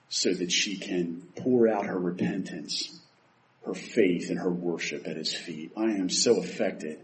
so 0.08 0.32
that 0.32 0.52
she 0.52 0.78
can 0.78 1.22
pour 1.36 1.68
out 1.68 1.86
her 1.86 1.98
repentance, 1.98 3.00
her 3.66 3.74
faith 3.74 4.30
and 4.30 4.38
her 4.38 4.50
worship 4.50 5.06
at 5.06 5.16
his 5.16 5.34
feet. 5.34 5.72
I 5.76 5.90
am 5.90 6.08
so 6.08 6.38
affected 6.38 7.00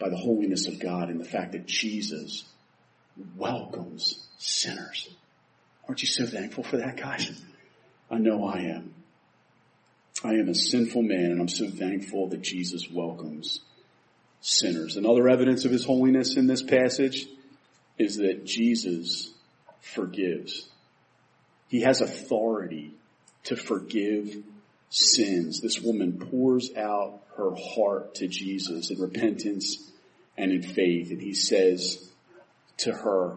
by 0.00 0.08
the 0.08 0.16
holiness 0.16 0.66
of 0.66 0.80
God 0.80 1.08
and 1.08 1.20
the 1.20 1.24
fact 1.24 1.52
that 1.52 1.66
Jesus 1.66 2.44
welcomes 3.36 4.26
sinners. 4.38 5.08
Aren't 5.88 6.02
you 6.02 6.08
so 6.08 6.26
thankful 6.26 6.64
for 6.64 6.78
that, 6.78 6.96
guys? 6.96 7.30
I 8.10 8.18
know 8.18 8.44
I 8.44 8.60
am. 8.60 8.94
I 10.22 10.34
am 10.34 10.48
a 10.48 10.54
sinful 10.54 11.02
man 11.02 11.32
and 11.32 11.40
I'm 11.40 11.48
so 11.48 11.68
thankful 11.70 12.28
that 12.28 12.42
Jesus 12.42 12.90
welcomes 12.90 13.60
sinners. 14.40 14.96
Another 14.96 15.28
evidence 15.28 15.64
of 15.64 15.70
his 15.70 15.84
holiness 15.84 16.36
in 16.36 16.46
this 16.46 16.62
passage 16.62 17.26
is 17.98 18.16
that 18.16 18.44
Jesus 18.44 19.32
forgives. 19.80 20.68
He 21.68 21.82
has 21.82 22.00
authority 22.00 22.92
to 23.44 23.56
forgive 23.56 24.42
sins. 24.90 25.60
This 25.60 25.80
woman 25.80 26.18
pours 26.30 26.74
out 26.76 27.20
her 27.36 27.52
heart 27.74 28.16
to 28.16 28.28
Jesus 28.28 28.90
in 28.90 29.00
repentance 29.00 29.90
and 30.36 30.52
in 30.52 30.62
faith. 30.62 31.10
And 31.10 31.20
he 31.20 31.34
says 31.34 32.09
to 32.80 32.92
her, 32.92 33.36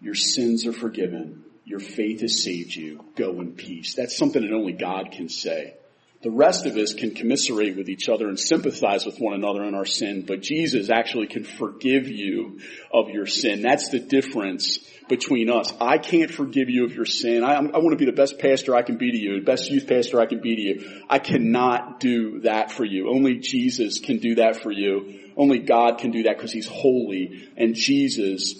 your 0.00 0.14
sins 0.14 0.66
are 0.66 0.72
forgiven. 0.72 1.44
Your 1.64 1.80
faith 1.80 2.20
has 2.22 2.42
saved 2.42 2.74
you. 2.74 3.04
Go 3.16 3.40
in 3.40 3.52
peace. 3.52 3.94
That's 3.94 4.16
something 4.16 4.42
that 4.42 4.52
only 4.52 4.72
God 4.72 5.12
can 5.12 5.28
say. 5.28 5.74
The 6.22 6.30
rest 6.30 6.66
of 6.66 6.76
us 6.76 6.94
can 6.94 7.14
commiserate 7.14 7.76
with 7.76 7.88
each 7.88 8.08
other 8.08 8.28
and 8.28 8.38
sympathize 8.38 9.04
with 9.04 9.18
one 9.18 9.34
another 9.34 9.64
in 9.64 9.74
our 9.74 9.84
sin, 9.84 10.24
but 10.24 10.40
Jesus 10.40 10.88
actually 10.88 11.26
can 11.26 11.42
forgive 11.42 12.06
you 12.06 12.60
of 12.92 13.10
your 13.10 13.26
sin. 13.26 13.60
That's 13.60 13.88
the 13.88 13.98
difference 13.98 14.78
between 15.08 15.50
us. 15.50 15.72
I 15.80 15.98
can't 15.98 16.30
forgive 16.30 16.70
you 16.70 16.84
of 16.84 16.94
your 16.94 17.06
sin. 17.06 17.42
I, 17.42 17.54
I 17.54 17.78
want 17.78 17.90
to 17.90 17.96
be 17.96 18.04
the 18.04 18.12
best 18.12 18.38
pastor 18.38 18.76
I 18.76 18.82
can 18.82 18.98
be 18.98 19.10
to 19.10 19.18
you, 19.18 19.40
the 19.40 19.44
best 19.44 19.68
youth 19.68 19.88
pastor 19.88 20.20
I 20.20 20.26
can 20.26 20.40
be 20.40 20.54
to 20.54 20.62
you. 20.62 21.02
I 21.10 21.18
cannot 21.18 21.98
do 21.98 22.40
that 22.40 22.70
for 22.70 22.84
you. 22.84 23.10
Only 23.10 23.38
Jesus 23.38 23.98
can 23.98 24.18
do 24.18 24.36
that 24.36 24.62
for 24.62 24.70
you. 24.70 25.32
Only 25.36 25.58
God 25.58 25.98
can 25.98 26.12
do 26.12 26.22
that 26.24 26.36
because 26.36 26.52
He's 26.52 26.68
holy 26.68 27.48
and 27.56 27.74
Jesus 27.74 28.54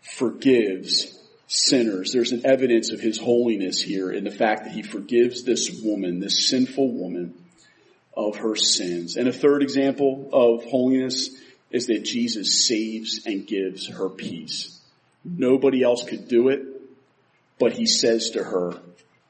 forgives 0.00 1.16
sinners. 1.46 2.12
There's 2.12 2.32
an 2.32 2.44
evidence 2.44 2.90
of 2.90 3.00
his 3.00 3.18
holiness 3.18 3.80
here 3.80 4.10
in 4.10 4.24
the 4.24 4.30
fact 4.30 4.64
that 4.64 4.72
he 4.72 4.82
forgives 4.82 5.44
this 5.44 5.82
woman, 5.82 6.20
this 6.20 6.48
sinful 6.48 6.92
woman, 6.92 7.34
of 8.16 8.36
her 8.36 8.56
sins. 8.56 9.16
And 9.16 9.28
a 9.28 9.32
third 9.32 9.62
example 9.62 10.30
of 10.32 10.64
holiness 10.64 11.30
is 11.70 11.86
that 11.88 12.04
Jesus 12.04 12.66
saves 12.66 13.26
and 13.26 13.46
gives 13.46 13.88
her 13.88 14.08
peace. 14.08 14.80
Nobody 15.24 15.82
else 15.82 16.04
could 16.04 16.28
do 16.28 16.48
it, 16.48 16.62
but 17.58 17.72
he 17.72 17.86
says 17.86 18.30
to 18.30 18.44
her, 18.44 18.78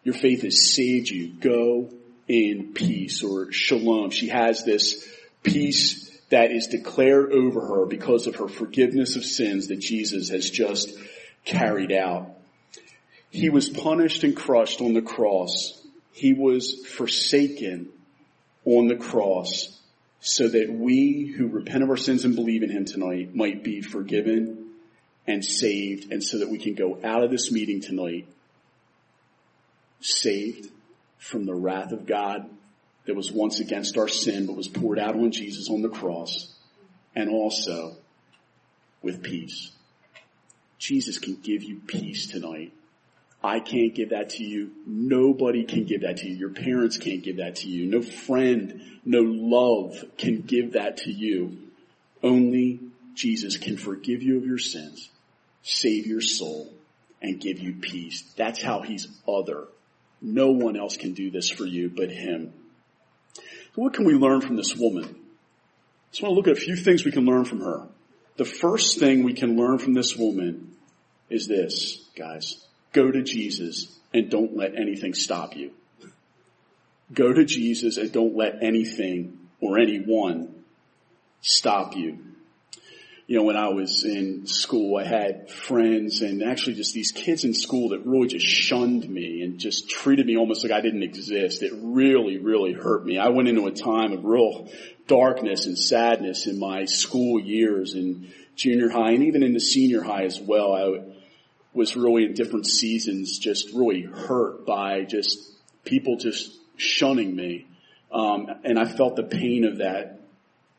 your 0.03 0.15
faith 0.15 0.43
has 0.43 0.75
saved 0.75 1.09
you. 1.09 1.33
Go 1.33 1.91
in 2.29 2.75
peace 2.75 3.23
or 3.23 3.51
shalom. 3.53 4.11
She 4.11 4.29
has 4.29 4.65
this 4.65 5.09
peace 5.43 6.11
that 6.29 6.53
is 6.53 6.67
declared 6.67 7.33
over 7.33 7.61
her 7.61 7.87
because 7.87 8.27
of 8.27 8.37
her 8.37 8.49
forgiveness 8.49 9.17
of 9.17 9.25
sins 9.25 9.69
that 9.69 9.81
Jesus 9.81 10.29
has 10.29 10.51
just 10.51 10.91
carried 11.45 11.93
out. 11.93 12.31
He 13.31 13.51
was 13.51 13.69
punished 13.69 14.25
and 14.25 14.37
crushed 14.37 14.81
on 14.81 14.95
the 14.95 15.03
cross. 15.03 15.81
He 16.13 16.33
was 16.33 16.87
forsaken 16.87 17.89
on 18.65 18.87
the 18.87 18.97
cross 18.97 19.81
so 20.21 20.49
that 20.49 20.73
we 20.73 21.27
who 21.37 21.49
repent 21.49 21.83
of 21.83 21.91
our 21.91 21.97
sins 21.97 22.25
and 22.25 22.35
believe 22.35 22.63
in 22.63 22.71
him 22.71 22.85
tonight 22.85 23.35
might 23.35 23.63
be 23.63 23.83
forgiven 23.83 24.71
and 25.27 25.45
saved 25.45 26.11
and 26.13 26.23
so 26.23 26.39
that 26.39 26.49
we 26.49 26.59
can 26.59 26.75
go 26.75 26.99
out 27.05 27.23
of 27.23 27.31
this 27.31 27.51
meeting 27.51 27.81
tonight 27.81 28.27
saved 30.01 30.71
from 31.19 31.45
the 31.45 31.55
wrath 31.55 31.93
of 31.93 32.07
God 32.07 32.49
that 33.07 33.15
was 33.15 33.31
once 33.31 33.61
against 33.61 33.99
our 33.99 34.09
sin 34.09 34.47
but 34.47 34.57
was 34.57 34.69
poured 34.69 34.99
out 34.99 35.15
on 35.15 35.31
Jesus 35.31 35.69
on 35.69 35.83
the 35.83 35.89
cross 35.89 36.55
and 37.15 37.29
also 37.29 37.97
with 39.03 39.23
peace. 39.23 39.73
Jesus 40.85 41.19
can 41.19 41.37
give 41.37 41.63
you 41.63 41.81
peace 41.87 42.27
tonight. 42.27 42.71
I 43.43 43.59
can't 43.61 43.95
give 43.95 44.11
that 44.11 44.29
to 44.31 44.45
you. 44.45 44.71
Nobody 44.87 45.65
can 45.65 45.85
give 45.85 46.03
that 46.03 46.19
to 46.19 46.29
you. 46.29 46.37
Your 46.37 46.51
parents 46.51 46.99
can't 46.99 47.23
give 47.23 47.39
that 47.39 47.57
to 47.57 47.69
you. 47.69 47.87
No 47.87 48.03
friend, 48.03 48.83
no 49.03 49.21
love 49.23 49.97
can 50.19 50.43
give 50.43 50.75
that 50.75 50.99
to 50.99 51.11
you. 51.11 51.57
Only 52.23 52.81
Jesus 53.15 53.57
can 53.57 53.79
forgive 53.79 54.23
you 54.23 54.37
of 54.37 54.45
your 54.45 54.59
sins, 54.59 55.09
save 55.63 56.07
your 56.07 56.21
soul, 56.21 56.71
and 57.23 57.41
give 57.41 57.59
you 57.61 57.77
peace. 57.77 58.23
That's 58.37 58.61
how 58.61 58.83
he's 58.83 59.09
other. 59.27 59.69
No 60.21 60.51
one 60.51 60.77
else 60.77 60.99
can 60.99 61.15
do 61.15 61.31
this 61.31 61.49
for 61.49 61.65
you 61.65 61.89
but 61.89 62.11
him. 62.11 62.53
So 63.35 63.43
what 63.77 63.95
can 63.95 64.05
we 64.05 64.13
learn 64.13 64.43
from 64.43 64.57
this 64.57 64.77
woman? 64.77 65.05
I 65.05 66.11
just 66.11 66.23
want 66.23 66.33
to 66.33 66.37
look 66.37 66.49
at 66.49 66.59
a 66.59 66.61
few 66.61 66.77
things 66.77 67.07
we 67.07 67.13
can 67.13 67.25
learn 67.25 67.47
from 67.47 67.61
her. 67.61 67.89
The 68.37 68.45
first 68.45 68.99
thing 68.99 69.23
we 69.23 69.35
can 69.35 69.57
learn 69.57 69.79
from 69.79 69.95
this 69.95 70.17
woman 70.17 70.77
is 71.31 71.47
this, 71.47 72.05
guys. 72.17 72.65
Go 72.93 73.11
to 73.11 73.23
Jesus 73.23 73.97
and 74.13 74.31
don't 74.31 74.57
let 74.57 74.77
anything 74.77 75.15
stop 75.15 75.57
you. 75.57 75.71
Go 77.13 77.33
to 77.33 77.45
Jesus 77.45 77.97
and 77.97 78.11
don't 78.11 78.37
let 78.37 78.63
anything 78.63 79.39
or 79.61 79.79
anyone 79.79 80.65
stop 81.43 81.95
you. 81.95 82.19
You 83.27 83.39
know, 83.39 83.45
when 83.45 83.57
I 83.57 83.69
was 83.69 84.05
in 84.05 84.47
school, 84.47 84.99
I 84.99 85.05
had 85.05 85.49
friends 85.49 86.21
and 86.21 86.43
actually 86.43 86.75
just 86.75 86.93
these 86.93 87.11
kids 87.11 87.45
in 87.45 87.55
school 87.55 87.91
that 87.91 88.05
really 88.05 88.29
just 88.29 88.45
shunned 88.45 89.09
me 89.09 89.43
and 89.43 89.59
just 89.59 89.89
treated 89.89 90.27
me 90.27 90.37
almost 90.37 90.63
like 90.63 90.73
I 90.73 90.83
didn't 90.83 91.03
exist. 91.03 91.63
It 91.63 91.73
really, 91.75 92.39
really 92.39 92.75
hurt 92.75 93.07
me. 93.07 93.17
I 93.19 93.29
went 93.29 93.49
into 93.49 93.67
a 93.67 93.71
time 93.71 94.13
of 94.13 94.25
real 94.25 94.69
darkness 95.07 95.67
and 95.67 95.79
sadness 95.79 96.47
in 96.47 96.59
my 96.59 96.85
school 96.87 97.41
years 97.41 97.95
in 97.95 98.33
junior 98.57 98.89
high 98.89 99.13
and 99.13 99.25
even 99.25 99.43
in 99.43 99.53
the 99.53 99.61
senior 99.61 100.03
high 100.03 100.25
as 100.25 100.41
well. 100.41 100.73
I 100.75 101.03
was 101.73 101.97
really 101.97 102.25
in 102.25 102.35
different 102.35 102.67
seasons 102.67 103.39
just 103.39 103.73
really 103.75 104.03
hurt 104.03 104.65
by 104.65 105.03
just 105.03 105.39
people 105.85 106.17
just 106.17 106.57
shunning 106.77 107.35
me. 107.35 107.67
Um, 108.13 108.49
and 108.65 108.79
I 108.79 108.85
felt 108.85 109.17
the 109.17 109.25
pain 109.25 109.65
of 109.65 109.79
that. 109.79 110.21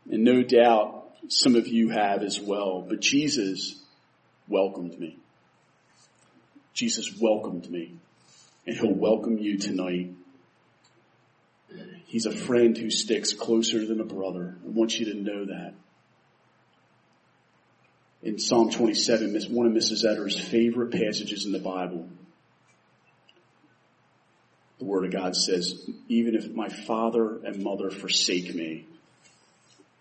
And 0.09 0.23
no 0.23 0.41
doubt 0.41 1.03
some 1.27 1.55
of 1.55 1.67
you 1.67 1.89
have 1.89 2.23
as 2.23 2.39
well. 2.39 2.85
But 2.87 3.01
Jesus 3.01 3.81
welcomed 4.47 4.97
me. 4.99 5.17
Jesus 6.73 7.19
welcomed 7.19 7.69
me. 7.69 7.95
And 8.65 8.77
he'll 8.77 8.93
welcome 8.93 9.37
you 9.37 9.57
tonight. 9.57 10.11
He's 12.05 12.25
a 12.25 12.35
friend 12.35 12.77
who 12.77 12.89
sticks 12.89 13.33
closer 13.33 13.85
than 13.85 13.99
a 13.99 14.05
brother. 14.05 14.55
I 14.63 14.69
want 14.69 14.99
you 14.99 15.13
to 15.13 15.13
know 15.15 15.45
that 15.45 15.73
in 18.25 18.39
Psalm 18.39 18.71
27, 18.71 19.39
one 19.51 19.67
of 19.67 19.73
Mrs. 19.73 20.03
Etter's 20.03 20.39
favorite 20.39 20.91
passages 20.91 21.45
in 21.45 21.51
the 21.51 21.59
Bible. 21.59 22.09
The 24.79 24.85
Word 24.85 25.05
of 25.05 25.11
God 25.11 25.35
says, 25.35 25.87
even 26.09 26.35
if 26.35 26.51
my 26.51 26.67
father 26.67 27.37
and 27.45 27.63
mother 27.63 27.91
forsake 27.91 28.53
me, 28.53 28.87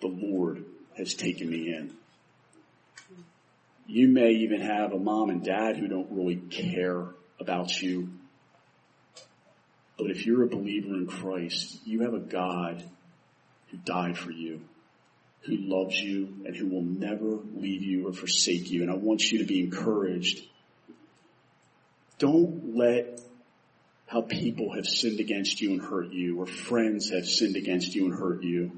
the 0.00 0.08
Lord 0.08 0.64
has 0.96 1.12
taken 1.12 1.50
me 1.50 1.68
in. 1.68 1.94
You 3.87 4.08
may 4.08 4.30
even 4.30 4.62
have 4.62 4.92
a 4.92 4.99
mom 4.99 5.28
and 5.28 5.44
dad 5.44 5.76
who 5.76 5.87
don't 5.87 6.11
really 6.11 6.37
care 6.37 7.04
about 7.38 7.82
you. 7.82 8.08
But 9.96 10.10
if 10.10 10.26
you're 10.26 10.42
a 10.42 10.48
believer 10.48 10.94
in 10.94 11.06
Christ, 11.06 11.80
you 11.84 12.02
have 12.02 12.14
a 12.14 12.20
God 12.20 12.82
who 13.70 13.76
died 13.78 14.18
for 14.18 14.30
you 14.30 14.60
who 15.46 15.56
loves 15.56 16.00
you 16.00 16.42
and 16.46 16.56
who 16.56 16.68
will 16.68 16.82
never 16.82 17.38
leave 17.54 17.82
you 17.82 18.08
or 18.08 18.12
forsake 18.12 18.70
you. 18.70 18.82
And 18.82 18.90
I 18.90 18.94
want 18.94 19.30
you 19.30 19.38
to 19.38 19.44
be 19.44 19.60
encouraged. 19.60 20.42
Don't 22.18 22.76
let 22.76 23.20
how 24.06 24.22
people 24.22 24.74
have 24.74 24.86
sinned 24.86 25.20
against 25.20 25.60
you 25.60 25.72
and 25.72 25.82
hurt 25.82 26.12
you, 26.12 26.40
or 26.40 26.46
friends 26.46 27.10
have 27.10 27.26
sinned 27.26 27.56
against 27.56 27.94
you 27.94 28.06
and 28.06 28.14
hurt 28.14 28.42
you, 28.42 28.72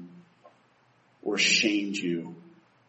or 1.21 1.37
shamed 1.37 1.95
you, 1.95 2.35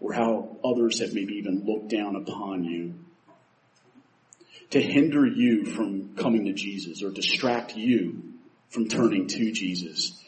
or 0.01 0.13
how 0.13 0.57
others 0.65 1.01
have 1.01 1.13
maybe 1.13 1.35
even 1.35 1.65
looked 1.67 1.91
down 1.91 2.17
upon 2.17 2.65
you 2.65 2.95
to 4.71 4.81
hinder 4.81 5.27
you 5.27 5.65
from 5.65 6.15
coming 6.17 6.47
to 6.47 6.53
Jesus 6.53 7.03
or 7.03 7.11
distract 7.11 7.77
you 7.77 8.35
from 8.69 8.89
turning 8.89 9.27
to 9.29 9.53
Jesus 9.53 10.19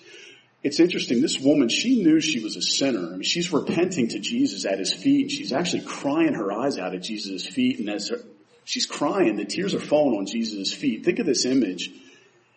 it's 0.62 0.78
interesting. 0.78 1.22
This 1.22 1.40
woman, 1.40 1.68
she 1.68 2.02
knew 2.02 2.20
she 2.20 2.40
was 2.40 2.56
a 2.56 2.62
sinner. 2.62 3.06
I 3.06 3.12
mean, 3.12 3.22
she's 3.22 3.52
repenting 3.52 4.08
to 4.08 4.18
Jesus 4.18 4.66
at 4.66 4.78
his 4.78 4.92
feet. 4.92 5.30
She's 5.30 5.52
actually 5.52 5.84
crying 5.86 6.34
her 6.34 6.52
eyes 6.52 6.78
out 6.78 6.94
at 6.94 7.02
Jesus' 7.02 7.46
feet. 7.46 7.78
And 7.78 7.88
as 7.88 8.08
her, 8.08 8.18
she's 8.64 8.84
crying, 8.84 9.36
the 9.36 9.46
tears 9.46 9.74
are 9.74 9.80
falling 9.80 10.18
on 10.18 10.26
Jesus' 10.26 10.72
feet. 10.72 11.04
Think 11.04 11.18
of 11.18 11.24
this 11.24 11.46
image. 11.46 11.90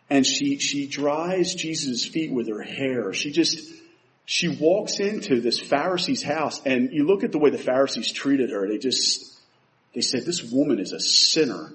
And 0.09 0.25
she, 0.25 0.59
she 0.59 0.87
dries 0.87 1.55
Jesus' 1.55 2.05
feet 2.05 2.33
with 2.33 2.49
her 2.49 2.61
hair. 2.61 3.13
She 3.13 3.31
just, 3.31 3.73
she 4.25 4.49
walks 4.49 4.99
into 4.99 5.39
this 5.39 5.59
Pharisee's 5.59 6.21
house 6.21 6.61
and 6.65 6.91
you 6.91 7.05
look 7.05 7.23
at 7.23 7.31
the 7.31 7.39
way 7.39 7.51
the 7.51 7.57
Pharisees 7.57 8.11
treated 8.11 8.49
her. 8.49 8.67
They 8.67 8.79
just, 8.79 9.32
they 9.93 10.01
said, 10.01 10.25
this 10.25 10.43
woman 10.43 10.79
is 10.79 10.91
a 10.91 10.99
sinner. 10.99 11.73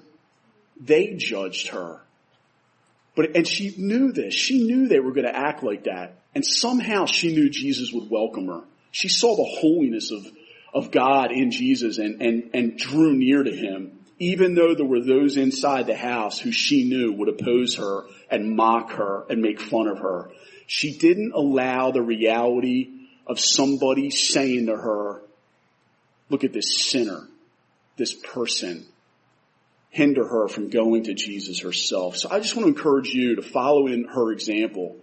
They 0.79 1.15
judged 1.15 1.69
her. 1.69 2.01
But, 3.15 3.35
and 3.35 3.47
she 3.47 3.73
knew 3.77 4.11
this. 4.11 4.33
She 4.33 4.63
knew 4.63 4.87
they 4.87 4.99
were 4.99 5.13
going 5.13 5.25
to 5.25 5.35
act 5.35 5.63
like 5.63 5.85
that. 5.85 6.19
And 6.35 6.45
somehow 6.45 7.05
she 7.05 7.33
knew 7.33 7.49
Jesus 7.49 7.91
would 7.91 8.09
welcome 8.09 8.47
her. 8.47 8.61
She 8.91 9.09
saw 9.09 9.35
the 9.35 9.59
holiness 9.59 10.11
of, 10.11 10.25
of 10.73 10.91
God 10.91 11.31
in 11.31 11.51
Jesus 11.51 11.97
and, 11.97 12.21
and, 12.21 12.49
and 12.53 12.77
drew 12.77 13.13
near 13.13 13.43
to 13.43 13.51
him, 13.51 13.99
even 14.19 14.55
though 14.55 14.75
there 14.75 14.85
were 14.85 15.03
those 15.03 15.37
inside 15.37 15.87
the 15.87 15.95
house 15.95 16.39
who 16.39 16.51
she 16.51 16.83
knew 16.83 17.13
would 17.13 17.29
oppose 17.29 17.75
her 17.75 18.05
and 18.29 18.55
mock 18.55 18.91
her 18.91 19.25
and 19.29 19.41
make 19.41 19.59
fun 19.59 19.87
of 19.87 19.99
her. 19.99 20.31
She 20.67 20.97
didn't 20.97 21.33
allow 21.33 21.91
the 21.91 22.01
reality 22.01 22.89
of 23.25 23.39
somebody 23.39 24.09
saying 24.09 24.67
to 24.67 24.75
her, 24.75 25.21
look 26.29 26.43
at 26.43 26.53
this 26.53 26.85
sinner, 26.85 27.27
this 27.99 28.15
person. 28.15 28.87
hinder 29.89 30.27
her 30.27 30.47
from 30.47 30.69
going 30.69 31.03
to 31.03 31.13
Jesus 31.13 31.61
herself. 31.61 32.17
So 32.17 32.29
I 32.29 32.39
just 32.39 32.55
want 32.55 32.67
to 32.67 32.73
encourage 32.73 33.09
you 33.09 33.35
to 33.35 33.41
follow 33.41 33.87
in 33.87 34.05
her 34.05 34.31
example. 34.31 34.97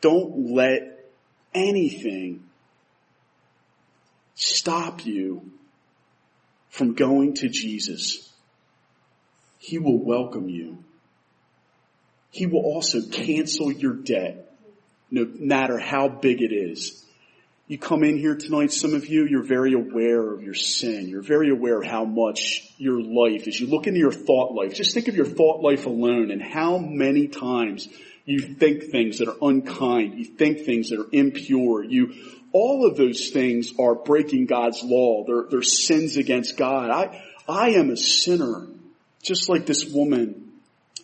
Don't 0.00 0.50
let 0.52 1.10
anything 1.54 2.44
stop 4.34 5.06
you 5.06 5.50
from 6.70 6.94
going 6.94 7.34
to 7.34 7.48
Jesus. 7.48 8.28
He 9.58 9.78
will 9.78 9.98
welcome 9.98 10.48
you. 10.48 10.82
He 12.30 12.46
will 12.46 12.62
also 12.62 13.02
cancel 13.02 13.70
your 13.70 13.94
debt, 13.94 14.52
no 15.10 15.30
matter 15.38 15.78
how 15.78 16.08
big 16.08 16.40
it 16.40 16.52
is. 16.52 17.04
You 17.68 17.78
come 17.78 18.02
in 18.02 18.18
here 18.18 18.34
tonight, 18.34 18.72
some 18.72 18.92
of 18.92 19.06
you, 19.06 19.24
you're 19.24 19.44
very 19.44 19.72
aware 19.72 20.34
of 20.34 20.42
your 20.42 20.54
sin. 20.54 21.08
You're 21.08 21.22
very 21.22 21.48
aware 21.48 21.80
of 21.80 21.86
how 21.86 22.04
much 22.04 22.74
your 22.76 23.00
life, 23.00 23.46
as 23.46 23.58
you 23.58 23.68
look 23.68 23.86
into 23.86 24.00
your 24.00 24.12
thought 24.12 24.52
life, 24.52 24.74
just 24.74 24.92
think 24.92 25.08
of 25.08 25.14
your 25.14 25.26
thought 25.26 25.62
life 25.62 25.86
alone 25.86 26.30
and 26.30 26.42
how 26.42 26.78
many 26.78 27.28
times 27.28 27.88
you 28.24 28.40
think 28.40 28.90
things 28.90 29.18
that 29.18 29.28
are 29.28 29.36
unkind. 29.40 30.18
You 30.18 30.24
think 30.24 30.60
things 30.60 30.90
that 30.90 31.00
are 31.00 31.08
impure. 31.12 31.84
You, 31.84 32.14
all 32.52 32.86
of 32.86 32.96
those 32.96 33.30
things 33.30 33.72
are 33.78 33.94
breaking 33.94 34.46
God's 34.46 34.82
law. 34.82 35.24
They're, 35.26 35.44
they're 35.48 35.62
sins 35.62 36.16
against 36.16 36.56
God. 36.56 36.90
I, 36.90 37.22
I 37.48 37.70
am 37.70 37.90
a 37.90 37.96
sinner, 37.96 38.66
just 39.22 39.48
like 39.48 39.66
this 39.66 39.86
woman 39.86 40.52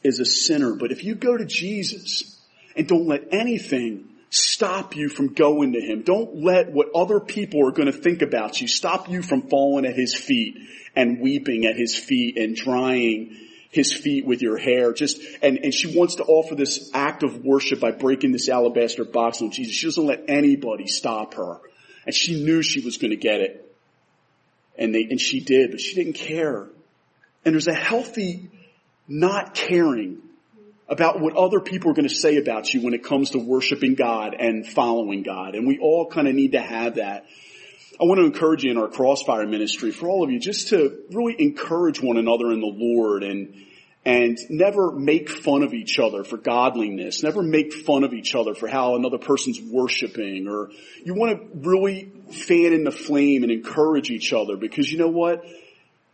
is 0.03 0.21
a 0.21 0.25
sinner. 0.25 0.75
But 0.75 0.93
if 0.93 1.05
you 1.05 1.15
go 1.15 1.37
to 1.37 1.45
Jesus 1.45 2.37
and 2.77 2.87
don't 2.87 3.07
let 3.07 3.33
anything 3.33 4.09
stop 4.31 4.97
you 4.97 5.09
from 5.09 5.35
going 5.35 5.73
to 5.73 5.81
Him, 5.81 6.03
don't 6.03 6.43
let 6.43 6.71
what 6.71 6.89
other 6.95 7.21
people 7.21 7.67
are 7.67 7.73
going 7.73 7.91
to 7.91 7.99
think 7.99 8.23
about 8.23 8.61
you 8.61 8.69
stop 8.69 9.09
you 9.09 9.23
from 9.23 9.49
falling 9.49 9.87
at 9.87 9.95
His 9.95 10.15
feet 10.15 10.59
and 10.95 11.21
weeping 11.21 11.67
at 11.67 11.77
His 11.77 11.97
feet 11.97 12.37
and 12.37 12.55
drying 12.55 13.37
his 13.71 13.93
feet 13.93 14.25
with 14.25 14.43
your 14.43 14.57
hair. 14.57 14.93
Just, 14.93 15.21
and, 15.43 15.59
and 15.59 15.75
she 15.75 15.97
wants 15.97 16.17
to 16.17 16.25
offer 16.25 16.55
this 16.55 16.91
act 16.95 17.23
of 17.23 17.45
worship 17.45 17.81
by 17.81 17.91
breaking 17.91 18.33
this 18.33 18.49
alabaster 18.49 19.05
box 19.05 19.43
on 19.43 19.51
Jesus. 19.51 19.75
She 19.75 19.87
doesn't 19.87 20.07
let 20.07 20.25
anybody 20.29 20.87
stop 20.87 21.35
her. 21.35 21.61
And 22.07 22.15
she 22.15 22.43
knew 22.43 22.63
she 22.63 22.81
was 22.81 22.97
going 22.97 23.11
to 23.11 23.17
get 23.17 23.41
it. 23.41 23.65
And 24.79 24.95
they, 24.95 25.07
and 25.11 25.21
she 25.21 25.41
did, 25.41 25.71
but 25.71 25.81
she 25.81 25.95
didn't 25.95 26.15
care. 26.15 26.69
And 27.45 27.55
there's 27.55 27.69
a 27.69 27.75
healthy 27.75 28.51
not 29.07 29.55
caring 29.55 30.23
about 30.89 31.21
what 31.21 31.37
other 31.37 31.61
people 31.61 31.91
are 31.91 31.95
going 31.95 32.09
to 32.09 32.15
say 32.15 32.39
about 32.39 32.73
you 32.73 32.83
when 32.83 32.95
it 32.95 33.05
comes 33.05 33.31
to 33.31 33.39
worshiping 33.39 33.95
God 33.95 34.35
and 34.35 34.67
following 34.67 35.23
God. 35.23 35.55
And 35.55 35.67
we 35.67 35.79
all 35.79 36.09
kind 36.09 36.27
of 36.27 36.35
need 36.35 36.53
to 36.53 36.61
have 36.61 36.95
that. 36.95 37.27
I 38.01 38.05
want 38.05 38.21
to 38.21 38.25
encourage 38.25 38.65
you 38.65 38.71
in 38.71 38.79
our 38.79 38.89
crossfire 38.89 39.47
ministry 39.47 39.91
for 39.91 40.09
all 40.09 40.23
of 40.23 40.31
you 40.31 40.39
just 40.39 40.69
to 40.69 41.01
really 41.11 41.37
encourage 41.39 42.01
one 42.01 42.17
another 42.17 42.53
in 42.53 42.61
the 42.61 42.73
Lord 42.75 43.23
and 43.23 43.65
and 44.05 44.39
never 44.49 44.93
make 44.93 45.29
fun 45.29 45.63
of 45.63 45.75
each 45.75 45.99
other 45.99 46.25
for 46.25 46.39
godliness. 46.39 47.23
Never 47.23 47.43
make 47.43 47.75
fun 47.75 48.05
of 48.05 48.15
each 48.15 48.35
other 48.35 48.55
for 48.55 48.67
how 48.67 48.95
another 48.95 49.19
person's 49.19 49.61
worshiping 49.61 50.47
or 50.49 50.71
you 51.05 51.15
want 51.15 51.39
to 51.39 51.69
really 51.69 52.11
fan 52.31 52.73
in 52.73 52.85
the 52.85 52.91
flame 52.91 53.43
and 53.43 53.53
encourage 53.53 54.11
each 54.11 54.33
other 54.33 54.57
because 54.57 54.91
you 54.91 54.99
know 54.99 55.09
what? 55.09 55.45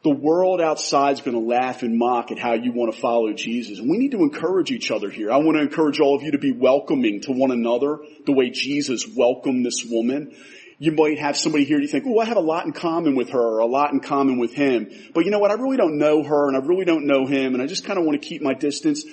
The 0.05 0.11
world 0.11 0.61
outside 0.61 1.13
is 1.13 1.21
going 1.23 1.35
to 1.35 1.47
laugh 1.47 1.83
and 1.83 1.99
mock 1.99 2.31
at 2.31 2.39
how 2.39 2.53
you 2.53 2.73
want 2.73 2.95
to 2.95 3.01
follow 3.01 3.33
Jesus. 3.33 3.79
And 3.79 3.91
we 3.91 3.99
need 3.99 4.13
to 4.13 4.23
encourage 4.23 4.71
each 4.71 4.91
other 4.91 5.11
here. 5.11 5.33
I 5.33 5.39
want 5.39 5.57
to 5.57 5.63
encourage 5.63 5.99
all 5.99 6.15
of 6.15 6.23
you 6.23 6.33
to 6.33 6.39
be 6.39 6.53
welcoming 6.53 7.23
to 7.23 7.33
one 7.33 7.51
another 7.51 7.99
the 8.27 8.33
way 8.33 8.51
Jesus 8.51 9.07
welcomed 9.17 9.65
this 9.65 9.85
woman 9.85 10.35
you 10.79 10.93
might 10.93 11.19
have 11.19 11.37
somebody 11.37 11.65
here 11.65 11.81
you 11.81 11.89
think, 11.89 12.05
oh, 12.07 12.19
I 12.19 12.25
have 12.25 12.37
a 12.37 12.41
lot 12.41 12.67
in 12.67 12.73
common 12.73 13.15
with 13.15 13.31
her 13.31 13.41
or 13.41 13.59
a 13.61 13.67
lot 13.67 13.93
in 13.93 14.01
common 14.01 14.39
with 14.39 14.53
him. 14.53 14.91
But 15.15 15.25
you 15.25 15.31
know 15.31 15.39
what? 15.39 15.51
I 15.51 15.55
really 15.55 15.77
don't 15.77 15.99
know 15.99 16.23
her 16.23 16.49
and 16.49 16.57
I 16.57 16.61
really 16.61 16.85
don't 16.85 17.07
know 17.07 17.27
him 17.27 17.55
and 17.55 17.63
I 17.63 17.67
just 17.67 17.85
kind 17.85 17.99
of 17.99 18.05
want 18.05 18.21
to 18.21 18.29
keep 18.29 18.43
my 18.43 18.55
distance. 18.55 19.05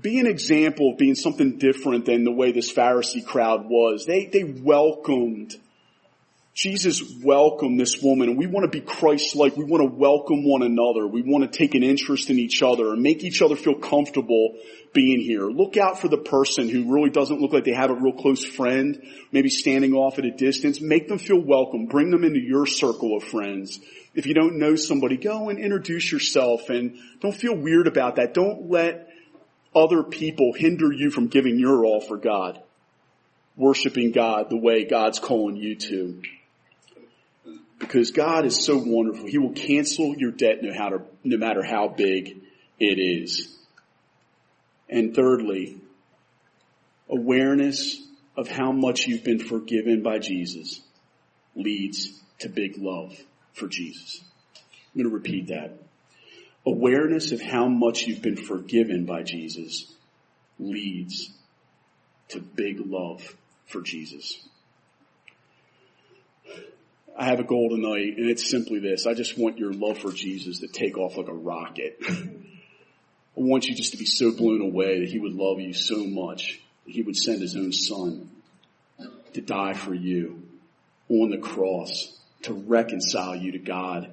Be 0.00 0.18
an 0.18 0.26
example 0.26 0.92
of 0.92 0.98
being 0.98 1.14
something 1.14 1.58
different 1.58 2.06
than 2.06 2.24
the 2.24 2.32
way 2.32 2.52
this 2.52 2.72
Pharisee 2.72 3.24
crowd 3.24 3.66
was. 3.68 4.06
They, 4.06 4.26
they 4.26 4.44
welcomed 4.44 5.54
Jesus 6.54 7.02
welcomed 7.20 7.80
this 7.80 8.00
woman 8.00 8.28
and 8.28 8.38
we 8.38 8.46
want 8.46 8.70
to 8.70 8.70
be 8.70 8.80
Christ-like. 8.80 9.56
We 9.56 9.64
want 9.64 9.82
to 9.82 9.98
welcome 9.98 10.48
one 10.48 10.62
another. 10.62 11.04
We 11.04 11.22
want 11.22 11.50
to 11.50 11.58
take 11.58 11.74
an 11.74 11.82
interest 11.82 12.30
in 12.30 12.38
each 12.38 12.62
other 12.62 12.92
and 12.92 13.02
make 13.02 13.24
each 13.24 13.42
other 13.42 13.56
feel 13.56 13.74
comfortable 13.74 14.54
being 14.92 15.20
here. 15.20 15.46
Look 15.46 15.76
out 15.76 15.98
for 15.98 16.06
the 16.06 16.16
person 16.16 16.68
who 16.68 16.94
really 16.94 17.10
doesn't 17.10 17.40
look 17.40 17.52
like 17.52 17.64
they 17.64 17.74
have 17.74 17.90
a 17.90 17.94
real 17.94 18.12
close 18.12 18.44
friend, 18.44 19.02
maybe 19.32 19.48
standing 19.48 19.94
off 19.94 20.20
at 20.20 20.24
a 20.24 20.30
distance. 20.30 20.80
Make 20.80 21.08
them 21.08 21.18
feel 21.18 21.40
welcome. 21.40 21.86
Bring 21.86 22.12
them 22.12 22.22
into 22.22 22.38
your 22.38 22.66
circle 22.66 23.16
of 23.16 23.24
friends. 23.24 23.80
If 24.14 24.26
you 24.26 24.34
don't 24.34 24.60
know 24.60 24.76
somebody, 24.76 25.16
go 25.16 25.48
and 25.48 25.58
introduce 25.58 26.12
yourself 26.12 26.70
and 26.70 26.96
don't 27.20 27.34
feel 27.34 27.56
weird 27.56 27.88
about 27.88 28.14
that. 28.16 28.32
Don't 28.32 28.70
let 28.70 29.08
other 29.74 30.04
people 30.04 30.52
hinder 30.52 30.92
you 30.92 31.10
from 31.10 31.26
giving 31.26 31.58
your 31.58 31.84
all 31.84 32.00
for 32.00 32.16
God. 32.16 32.62
Worshiping 33.56 34.12
God 34.12 34.50
the 34.50 34.56
way 34.56 34.84
God's 34.84 35.18
calling 35.18 35.56
you 35.56 35.74
to. 35.74 36.22
Because 37.86 38.10
God 38.12 38.46
is 38.46 38.64
so 38.64 38.78
wonderful. 38.78 39.26
He 39.26 39.38
will 39.38 39.52
cancel 39.52 40.16
your 40.16 40.30
debt 40.30 40.62
no, 40.62 40.72
how 40.72 40.88
to, 40.88 41.02
no 41.22 41.36
matter 41.36 41.62
how 41.62 41.88
big 41.88 42.40
it 42.78 42.98
is. 42.98 43.54
And 44.88 45.14
thirdly, 45.14 45.76
awareness 47.08 48.00
of 48.36 48.48
how 48.48 48.72
much 48.72 49.06
you've 49.06 49.24
been 49.24 49.38
forgiven 49.38 50.02
by 50.02 50.18
Jesus 50.18 50.80
leads 51.54 52.10
to 52.40 52.48
big 52.48 52.78
love 52.78 53.16
for 53.52 53.68
Jesus. 53.68 54.22
I'm 54.94 55.02
going 55.02 55.10
to 55.10 55.14
repeat 55.14 55.48
that. 55.48 55.78
Awareness 56.66 57.32
of 57.32 57.40
how 57.40 57.68
much 57.68 58.06
you've 58.06 58.22
been 58.22 58.42
forgiven 58.42 59.04
by 59.04 59.22
Jesus 59.22 59.92
leads 60.58 61.30
to 62.28 62.40
big 62.40 62.80
love 62.84 63.36
for 63.66 63.82
Jesus. 63.82 64.40
I 67.16 67.26
have 67.26 67.38
a 67.38 67.44
goal 67.44 67.70
tonight 67.70 68.16
and 68.16 68.28
it's 68.28 68.50
simply 68.50 68.80
this. 68.80 69.06
I 69.06 69.14
just 69.14 69.38
want 69.38 69.58
your 69.58 69.72
love 69.72 69.98
for 69.98 70.10
Jesus 70.10 70.60
to 70.60 70.68
take 70.68 70.98
off 70.98 71.16
like 71.16 71.28
a 71.28 71.34
rocket. 71.34 71.98
I 73.36 73.40
want 73.40 73.66
you 73.66 73.74
just 73.74 73.92
to 73.92 73.98
be 73.98 74.06
so 74.06 74.32
blown 74.32 74.60
away 74.60 75.00
that 75.00 75.08
he 75.08 75.18
would 75.18 75.34
love 75.34 75.60
you 75.60 75.74
so 75.74 76.04
much 76.04 76.60
that 76.86 76.92
he 76.92 77.02
would 77.02 77.16
send 77.16 77.40
his 77.40 77.56
own 77.56 77.72
son 77.72 78.30
to 79.32 79.40
die 79.40 79.74
for 79.74 79.94
you 79.94 80.42
on 81.08 81.30
the 81.30 81.38
cross 81.38 82.18
to 82.42 82.52
reconcile 82.52 83.36
you 83.36 83.52
to 83.52 83.58
God, 83.58 84.10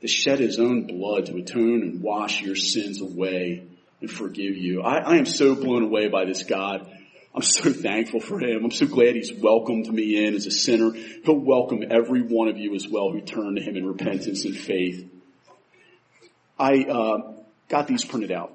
to 0.00 0.08
shed 0.08 0.38
his 0.38 0.58
own 0.58 0.86
blood 0.86 1.26
to 1.26 1.36
atone 1.36 1.82
and 1.82 2.02
wash 2.02 2.42
your 2.42 2.56
sins 2.56 3.00
away 3.00 3.66
and 4.00 4.10
forgive 4.10 4.56
you. 4.56 4.82
I, 4.82 4.98
I 4.98 5.16
am 5.16 5.26
so 5.26 5.54
blown 5.54 5.84
away 5.84 6.08
by 6.08 6.24
this 6.24 6.42
God. 6.44 6.90
I'm 7.34 7.42
so 7.42 7.72
thankful 7.72 8.20
for 8.20 8.40
him. 8.40 8.64
I'm 8.64 8.70
so 8.72 8.86
glad 8.86 9.14
he's 9.14 9.32
welcomed 9.32 9.92
me 9.92 10.26
in 10.26 10.34
as 10.34 10.46
a 10.46 10.50
sinner. 10.50 10.90
He'll 10.92 11.38
welcome 11.38 11.84
every 11.88 12.22
one 12.22 12.48
of 12.48 12.58
you 12.58 12.74
as 12.74 12.88
well 12.88 13.10
who 13.10 13.20
turn 13.20 13.54
to 13.54 13.62
him 13.62 13.76
in 13.76 13.86
repentance 13.86 14.44
and 14.44 14.56
faith. 14.56 15.08
I 16.58 16.84
uh, 16.84 17.32
got 17.68 17.86
these 17.86 18.04
printed 18.04 18.32
out. 18.32 18.52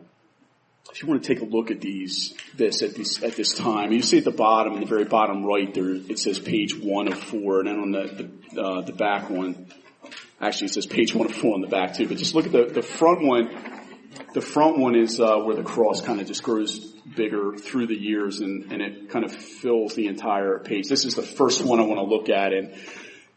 If 0.91 1.01
you 1.01 1.07
want 1.07 1.23
to 1.23 1.33
take 1.33 1.41
a 1.41 1.45
look 1.45 1.71
at 1.71 1.81
these, 1.81 2.35
this 2.55 2.83
at 2.83 2.95
this 2.95 3.23
at 3.23 3.35
this 3.35 3.53
time, 3.53 3.91
you 3.91 4.01
see 4.01 4.19
at 4.19 4.23
the 4.23 4.31
bottom, 4.31 4.73
in 4.73 4.81
the 4.81 4.85
very 4.85 5.03
bottom 5.03 5.43
right, 5.43 5.73
there 5.73 5.89
it 5.89 6.19
says 6.19 6.37
page 6.37 6.77
one 6.77 7.07
of 7.07 7.17
four, 7.17 7.59
and 7.59 7.67
then 7.67 7.79
on 7.79 7.91
the 7.91 8.29
the, 8.53 8.61
uh, 8.61 8.81
the 8.81 8.93
back 8.93 9.29
one, 9.29 9.65
actually 10.39 10.67
it 10.67 10.73
says 10.73 10.85
page 10.85 11.15
one 11.15 11.25
of 11.25 11.35
four 11.35 11.55
on 11.55 11.61
the 11.61 11.67
back 11.67 11.95
too. 11.95 12.07
But 12.07 12.17
just 12.17 12.35
look 12.35 12.45
at 12.45 12.51
the 12.51 12.65
the 12.65 12.83
front 12.83 13.23
one. 13.23 13.49
The 14.33 14.41
front 14.41 14.77
one 14.77 14.95
is 14.95 15.19
uh, 15.19 15.37
where 15.37 15.55
the 15.55 15.63
cross 15.63 16.01
kind 16.01 16.19
of 16.19 16.27
just 16.27 16.43
grows 16.43 16.79
bigger 17.15 17.55
through 17.57 17.87
the 17.87 17.95
years 17.95 18.41
and, 18.41 18.71
and 18.71 18.81
it 18.81 19.09
kind 19.09 19.23
of 19.25 19.31
fills 19.33 19.95
the 19.95 20.07
entire 20.07 20.59
page. 20.59 20.87
This 20.87 21.05
is 21.05 21.15
the 21.15 21.23
first 21.23 21.63
one 21.63 21.79
I 21.79 21.83
want 21.83 21.99
to 21.99 22.05
look 22.05 22.29
at 22.29 22.53
and 22.53 22.73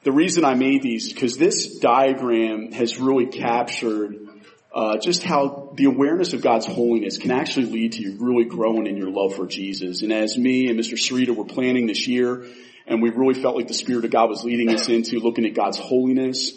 the 0.05 0.13
reason 0.13 0.45
I 0.45 0.55
made 0.55 0.83
these 0.83 1.13
because 1.13 1.37
this 1.37 1.79
diagram 1.81 2.73
has 2.73 2.99
really 2.99 3.27
captured 3.27 4.17
uh, 4.73 4.99
just 4.99 5.23
how 5.23 5.73
the 5.75 5.87
awareness 5.87 6.35
of 6.35 6.43
God's 6.43 6.67
holiness 6.67 7.19
can 7.19 7.31
actually 7.31 7.67
lead 7.67 7.93
to 7.93 8.03
you 8.03 8.17
really 8.21 8.45
growing 8.45 8.87
in 8.87 8.97
your 8.97 9.11
love 9.11 9.35
for 9.35 9.47
Jesus. 9.47 10.03
And 10.03 10.13
as 10.13 10.39
me 10.39 10.69
and 10.69 10.79
Mr. 10.79 10.95
Sarita 10.95 11.35
were 11.35 11.45
planning 11.45 11.87
this 11.87 12.07
year, 12.07 12.47
and 12.87 13.03
we 13.03 13.11
really 13.11 13.41
felt 13.41 13.57
like 13.57 13.67
the 13.67 13.75
Spirit 13.75 14.05
of 14.05 14.11
God 14.11 14.29
was 14.29 14.45
leading 14.45 14.73
us 14.73 14.89
into 14.89 15.19
looking 15.19 15.47
at 15.47 15.55
God's 15.55 15.79
holiness 15.79 16.53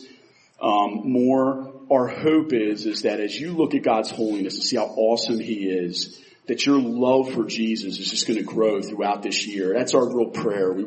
um, 0.62 1.02
more, 1.12 1.71
our 1.92 2.08
hope 2.08 2.54
is 2.54 2.86
is 2.86 3.02
that 3.02 3.20
as 3.20 3.38
you 3.38 3.52
look 3.52 3.76
at 3.76 3.84
God's 3.84 4.10
holiness 4.10 4.56
and 4.56 4.64
see 4.64 4.78
how 4.78 4.86
awesome 4.86 5.40
He 5.40 5.66
is, 5.66 6.22
that 6.48 6.66
your 6.66 6.80
love 6.80 7.34
for 7.34 7.44
Jesus 7.44 8.00
is 8.00 8.10
just 8.10 8.28
going 8.28 8.40
to 8.40 8.46
grow 8.46 8.82
throughout 8.82 9.22
this 9.22 9.46
year. 9.46 9.74
That's 9.74 9.94
our 9.94 10.08
real 10.08 10.30
prayer. 10.30 10.72
We, 10.72 10.84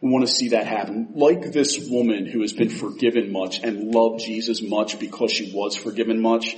we 0.00 0.10
want 0.10 0.26
to 0.26 0.32
see 0.32 0.50
that 0.50 0.66
happen. 0.66 1.12
Like 1.14 1.52
this 1.52 1.88
woman 1.88 2.26
who 2.26 2.40
has 2.42 2.52
been 2.52 2.68
forgiven 2.70 3.32
much 3.32 3.60
and 3.60 3.94
loved 3.94 4.20
Jesus 4.20 4.60
much 4.60 4.98
because 4.98 5.32
she 5.32 5.52
was 5.52 5.76
forgiven 5.76 6.20
much, 6.20 6.56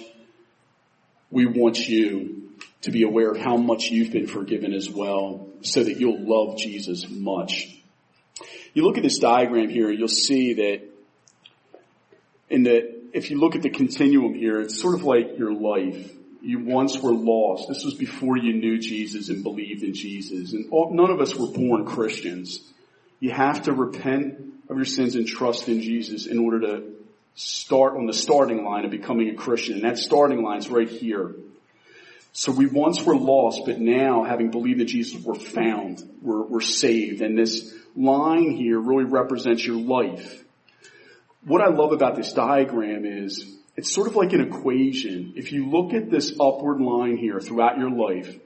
we 1.30 1.46
want 1.46 1.78
you 1.78 2.50
to 2.82 2.90
be 2.90 3.02
aware 3.02 3.30
of 3.30 3.38
how 3.38 3.56
much 3.56 3.90
you've 3.90 4.12
been 4.12 4.26
forgiven 4.26 4.72
as 4.72 4.88
well 4.90 5.48
so 5.60 5.84
that 5.84 6.00
you'll 6.00 6.20
love 6.20 6.58
Jesus 6.58 7.08
much. 7.08 7.68
You 8.72 8.84
look 8.84 8.96
at 8.96 9.02
this 9.02 9.18
diagram 9.18 9.68
here, 9.68 9.90
you'll 9.90 10.08
see 10.08 10.54
that 10.54 10.82
in 12.48 12.64
that 12.64 12.99
if 13.12 13.30
you 13.30 13.38
look 13.38 13.56
at 13.56 13.62
the 13.62 13.70
continuum 13.70 14.34
here, 14.34 14.60
it's 14.60 14.80
sort 14.80 14.94
of 14.94 15.04
like 15.04 15.38
your 15.38 15.52
life 15.52 16.12
You 16.42 16.64
once 16.64 16.98
were 16.98 17.12
lost. 17.12 17.68
This 17.68 17.84
was 17.84 17.94
before 17.94 18.36
you 18.38 18.54
knew 18.54 18.78
Jesus 18.78 19.28
and 19.28 19.42
believed 19.42 19.82
in 19.82 19.92
Jesus. 19.92 20.52
And 20.52 20.72
all, 20.72 20.90
none 20.92 21.10
of 21.10 21.20
us 21.20 21.34
were 21.34 21.48
born 21.48 21.84
Christians. 21.84 22.60
You 23.18 23.30
have 23.30 23.62
to 23.62 23.72
repent 23.72 24.40
of 24.70 24.76
your 24.76 24.86
sins 24.86 25.16
and 25.16 25.26
trust 25.26 25.68
in 25.68 25.82
Jesus 25.82 26.26
in 26.26 26.38
order 26.38 26.60
to 26.60 26.92
start 27.34 27.96
on 27.96 28.06
the 28.06 28.14
starting 28.14 28.64
line 28.64 28.84
of 28.86 28.90
becoming 28.90 29.28
a 29.28 29.34
Christian. 29.34 29.74
And 29.74 29.84
that 29.84 29.98
starting 29.98 30.42
line 30.42 30.58
is 30.58 30.70
right 30.70 30.88
here. 30.88 31.34
So 32.32 32.52
we 32.52 32.66
once 32.66 33.02
were 33.02 33.16
lost, 33.16 33.62
but 33.66 33.78
now, 33.78 34.24
having 34.24 34.50
believed 34.50 34.80
in 34.80 34.86
Jesus, 34.86 35.22
we're 35.22 35.34
found. 35.34 36.00
We're, 36.22 36.42
we're 36.42 36.60
saved. 36.60 37.20
And 37.22 37.36
this 37.36 37.74
line 37.96 38.52
here 38.52 38.78
really 38.78 39.04
represents 39.04 39.66
your 39.66 39.76
life. 39.76 40.42
What 41.44 41.62
I 41.62 41.68
love 41.68 41.92
about 41.92 42.16
this 42.16 42.32
diagram 42.32 43.04
is 43.04 43.56
it's 43.76 43.92
sort 43.92 44.08
of 44.08 44.16
like 44.16 44.32
an 44.32 44.42
equation. 44.42 45.32
If 45.36 45.52
you 45.52 45.70
look 45.70 45.94
at 45.94 46.10
this 46.10 46.32
upward 46.38 46.80
line 46.80 47.16
here 47.16 47.40
throughout 47.40 47.78
your 47.78 47.90
life, 47.90 48.36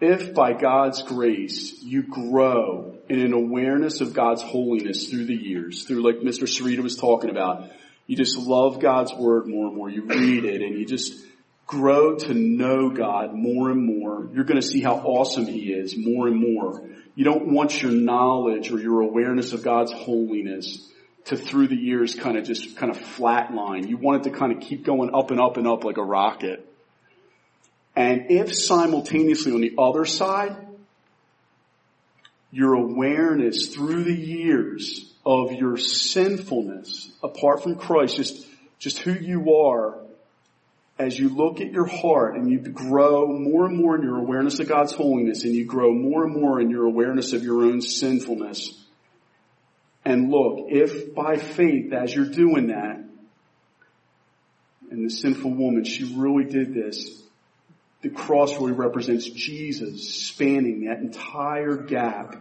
if 0.00 0.34
by 0.34 0.52
God's 0.52 1.02
grace 1.02 1.82
you 1.82 2.02
grow 2.02 2.94
in 3.08 3.20
an 3.20 3.32
awareness 3.32 4.00
of 4.00 4.14
God's 4.14 4.42
holiness 4.42 5.08
through 5.08 5.26
the 5.26 5.34
years, 5.34 5.84
through 5.84 6.02
like 6.02 6.22
Mr. 6.22 6.44
Sarita 6.44 6.82
was 6.82 6.96
talking 6.96 7.30
about, 7.30 7.70
you 8.06 8.16
just 8.16 8.36
love 8.36 8.80
God's 8.80 9.12
word 9.14 9.46
more 9.46 9.68
and 9.68 9.76
more, 9.76 9.88
you 9.88 10.04
read 10.04 10.44
it 10.44 10.62
and 10.62 10.78
you 10.78 10.84
just 10.84 11.24
grow 11.66 12.16
to 12.16 12.34
know 12.34 12.90
God 12.90 13.32
more 13.34 13.70
and 13.70 13.84
more, 13.84 14.28
you're 14.34 14.44
going 14.44 14.60
to 14.60 14.66
see 14.66 14.80
how 14.80 14.96
awesome 14.96 15.46
He 15.46 15.72
is 15.72 15.96
more 15.96 16.26
and 16.26 16.36
more. 16.36 16.82
You 17.14 17.24
don't 17.24 17.52
want 17.52 17.80
your 17.80 17.92
knowledge 17.92 18.70
or 18.70 18.80
your 18.80 19.02
awareness 19.02 19.52
of 19.52 19.62
God's 19.62 19.92
holiness 19.92 20.89
to 21.26 21.36
through 21.36 21.68
the 21.68 21.76
years 21.76 22.14
kind 22.14 22.36
of 22.36 22.44
just 22.44 22.76
kind 22.76 22.90
of 22.90 22.98
flatline. 22.98 23.88
You 23.88 23.96
want 23.96 24.26
it 24.26 24.30
to 24.30 24.36
kind 24.36 24.52
of 24.52 24.60
keep 24.60 24.84
going 24.84 25.14
up 25.14 25.30
and 25.30 25.40
up 25.40 25.56
and 25.56 25.66
up 25.66 25.84
like 25.84 25.96
a 25.96 26.04
rocket. 26.04 26.66
And 27.94 28.30
if 28.30 28.54
simultaneously 28.54 29.52
on 29.52 29.60
the 29.60 29.74
other 29.78 30.04
side, 30.04 30.56
your 32.50 32.74
awareness 32.74 33.68
through 33.68 34.04
the 34.04 34.14
years 34.14 35.12
of 35.24 35.52
your 35.52 35.76
sinfulness 35.76 37.10
apart 37.22 37.62
from 37.62 37.76
Christ, 37.76 38.16
just, 38.16 38.46
just 38.78 38.98
who 38.98 39.12
you 39.12 39.54
are, 39.54 39.98
as 40.98 41.18
you 41.18 41.30
look 41.30 41.60
at 41.60 41.72
your 41.72 41.86
heart 41.86 42.36
and 42.36 42.50
you 42.50 42.58
grow 42.58 43.26
more 43.26 43.66
and 43.66 43.76
more 43.76 43.96
in 43.96 44.02
your 44.02 44.18
awareness 44.18 44.60
of 44.60 44.68
God's 44.68 44.92
holiness 44.92 45.44
and 45.44 45.54
you 45.54 45.64
grow 45.64 45.94
more 45.94 46.24
and 46.24 46.34
more 46.34 46.60
in 46.60 46.70
your 46.70 46.84
awareness 46.84 47.32
of 47.32 47.42
your 47.42 47.64
own 47.64 47.80
sinfulness, 47.80 48.74
and 50.04 50.30
look, 50.30 50.66
if 50.68 51.14
by 51.14 51.36
faith, 51.36 51.92
as 51.92 52.14
you're 52.14 52.30
doing 52.30 52.68
that, 52.68 53.04
and 54.90 55.04
the 55.04 55.10
sinful 55.10 55.52
woman, 55.52 55.84
she 55.84 56.14
really 56.16 56.44
did 56.44 56.74
this, 56.74 57.22
the 58.02 58.08
cross 58.08 58.54
really 58.54 58.72
represents 58.72 59.28
Jesus 59.28 60.14
spanning 60.26 60.86
that 60.86 60.98
entire 60.98 61.76
gap. 61.76 62.36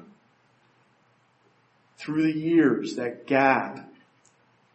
Through 1.98 2.32
the 2.32 2.39
years, 2.39 2.95
that 2.95 3.28
gap 3.28 3.88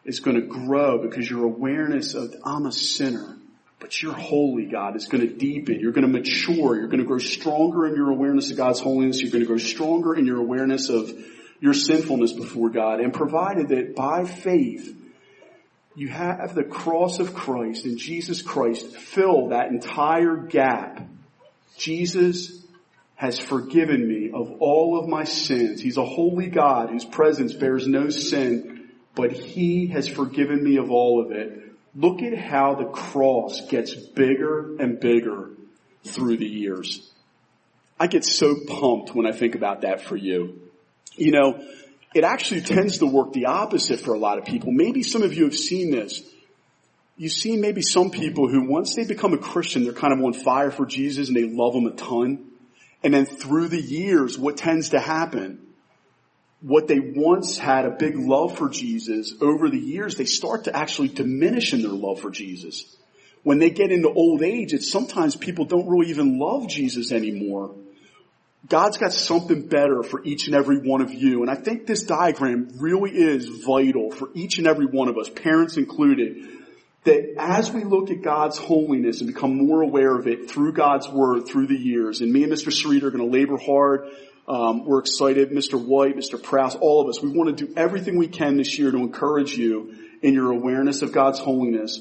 is 0.05 0.20
going 0.20 0.38
to 0.38 0.47
grow 0.47 0.99
because 0.99 1.29
your 1.29 1.44
awareness 1.44 2.14
of, 2.14 2.35
I'm 2.44 2.66
a 2.66 2.73
sinner, 2.73 3.38
but 3.81 4.01
you're 4.03 4.12
holy, 4.12 4.66
God, 4.66 4.94
is 4.94 5.07
going 5.07 5.27
to 5.27 5.35
deepen. 5.35 5.81
You're 5.81 5.92
going 5.92 6.07
to 6.07 6.12
mature. 6.12 6.77
You're 6.77 6.88
going 6.88 7.01
to 7.01 7.07
grow 7.07 7.18
stronger 7.18 7.87
in 7.87 7.97
your 7.97 8.11
awareness 8.11 8.51
of 8.51 8.59
God's 8.59 8.81
holiness. 8.81 9.23
You're 9.23 9.31
going 9.31 9.42
to 9.42 9.49
grow 9.49 9.57
stronger 9.57 10.14
in 10.14 10.27
your 10.27 10.38
awareness 10.38 10.90
of 10.90 11.11
your 11.61 11.75
sinfulness 11.75 12.33
before 12.33 12.71
God 12.71 13.01
and 13.01 13.12
provided 13.12 13.69
that 13.69 13.95
by 13.95 14.25
faith 14.25 14.97
you 15.97 16.09
have 16.09 16.55
the 16.55 16.64
cross 16.64 17.21
of 17.21 17.35
Christ 17.35 17.85
and 17.85 17.99
Jesus 17.99 18.43
Christ 18.43 18.97
fill 18.97 19.49
that 19.49 19.69
entire 19.69 20.37
gap. 20.37 21.07
Jesus 21.79 22.64
has 23.14 23.38
forgiven 23.38 24.07
me 24.07 24.31
of 24.35 24.61
all 24.61 24.99
of 24.99 25.09
my 25.09 25.25
sins. 25.25 25.81
He's 25.81 25.97
a 25.97 26.05
holy 26.05 26.49
God 26.49 26.90
whose 26.90 27.05
presence 27.05 27.55
bears 27.55 27.87
no 27.87 28.11
sin, 28.11 28.90
but 29.14 29.33
He 29.33 29.87
has 29.88 30.09
forgiven 30.09 30.62
me 30.62 30.79
of 30.79 30.90
all 30.90 31.25
of 31.25 31.31
it. 31.31 31.62
Look 31.95 32.23
at 32.23 32.37
how 32.37 32.75
the 32.75 32.87
cross 32.87 33.69
gets 33.69 33.95
bigger 33.95 34.77
and 34.81 34.99
bigger 34.99 35.51
through 36.03 36.38
the 36.38 36.49
years. 36.49 37.09
I 38.01 38.09
get 38.09 38.25
so 38.25 38.57
pumped 38.67 39.14
when 39.14 39.27
I 39.27 39.33
think 39.33 39.55
about 39.55 39.83
that 39.83 40.01
for 40.01 40.17
you 40.17 40.63
you 41.16 41.33
know, 41.33 41.64
it 42.14 42.24
actually 42.24 42.61
tends 42.61 42.98
to 42.98 43.07
work 43.07 43.33
the 43.33 43.46
opposite 43.46 44.00
for 44.00 44.14
a 44.14 44.18
lot 44.18 44.38
of 44.38 44.44
people. 44.44 44.70
Maybe 44.72 45.03
some 45.03 45.22
of 45.22 45.35
you 45.35 45.44
have 45.44 45.57
seen 45.57 45.90
this. 45.90 46.22
You 47.16 47.29
see 47.29 47.57
maybe 47.57 47.83
some 47.83 48.11
people 48.11 48.48
who 48.48 48.68
once 48.68 48.94
they 48.94 49.05
become 49.05 49.35
a 49.35 49.38
Christian, 49.38 49.85
they're 49.85 49.92
kind 49.92 50.12
of 50.12 50.24
on 50.24 50.33
fire 50.33 50.70
for 50.70 50.87
Jesus 50.87 51.29
and 51.29 51.37
they 51.37 51.48
love 51.48 51.74
him 51.74 51.87
a 51.87 51.92
ton. 51.92 52.50
And 53.03 53.14
then 53.14 53.27
through 53.27 53.68
the 53.68 53.81
years, 53.81 54.38
what 54.38 54.57
tends 54.57 54.90
to 54.90 55.00
happen? 55.00 55.61
What 56.61 56.88
they 56.88 56.98
once 56.98 57.59
had 57.59 57.85
a 57.85 57.90
big 57.90 58.16
love 58.16 58.57
for 58.57 58.68
Jesus, 58.68 59.35
over 59.40 59.68
the 59.68 59.79
years, 59.79 60.16
they 60.16 60.24
start 60.24 60.64
to 60.64 60.74
actually 60.74 61.09
diminish 61.09 61.74
in 61.74 61.83
their 61.83 61.92
love 61.92 62.20
for 62.20 62.31
Jesus. 62.31 62.96
When 63.42 63.59
they 63.59 63.70
get 63.70 63.92
into 63.92 64.09
old 64.09 64.42
age, 64.42 64.72
it's 64.72 64.90
sometimes 64.90 65.37
people 65.37 65.66
don't 65.66 65.87
really 65.87 66.09
even 66.09 66.38
love 66.38 66.68
Jesus 66.68 67.12
anymore 67.12 67.74
God's 68.66 68.96
got 68.96 69.12
something 69.12 69.66
better 69.68 70.03
for 70.03 70.24
each 70.24 70.46
and 70.46 70.57
every 70.57 70.79
one 70.79 71.03
of 71.03 71.12
you. 71.12 71.42
And 71.42 71.50
I 71.50 71.55
think 71.55 71.87
this 71.87 72.03
diagram 72.05 72.70
really 72.79 73.11
is 73.11 73.46
vital 73.46 74.11
for 74.11 74.29
each 74.35 74.59
and 74.59 74.66
every 74.66 74.87
one 74.87 75.09
of 75.09 75.18
us, 75.18 75.29
parents 75.29 75.77
included, 75.77 76.48
that 77.05 77.35
as 77.38 77.70
we 77.70 77.85
look 77.85 78.11
at 78.11 78.22
God's 78.22 78.57
holiness 78.57 79.20
and 79.20 79.33
become 79.33 79.66
more 79.66 79.83
aware 79.83 80.16
of 80.16 80.27
it 80.27 80.50
through 80.50 80.72
God's 80.72 81.09
word 81.09 81.46
through 81.46 81.66
the 81.66 81.77
years, 81.77 82.22
and 82.22 82.33
me 82.33 82.44
and 82.44 82.53
Mr. 82.53 82.68
Sarita 82.68 83.03
are 83.03 83.11
going 83.11 83.31
to 83.31 83.38
labor 83.38 83.59
hard. 83.59 84.09
Um, 84.48 84.87
we're 84.87 85.00
excited. 85.00 85.50
Mr. 85.50 85.83
White, 85.83 86.16
Mr. 86.16 86.42
Prowse, 86.42 86.74
all 86.74 87.03
of 87.03 87.09
us. 87.09 87.22
We 87.22 87.31
want 87.31 87.57
to 87.57 87.66
do 87.66 87.74
everything 87.77 88.16
we 88.16 88.29
can 88.29 88.57
this 88.57 88.79
year 88.79 88.90
to 88.90 88.98
encourage 88.98 89.57
you 89.57 89.94
in 90.22 90.33
your 90.33 90.50
awareness 90.53 91.03
of 91.03 91.12
God's 91.12 91.38
holiness. 91.38 92.00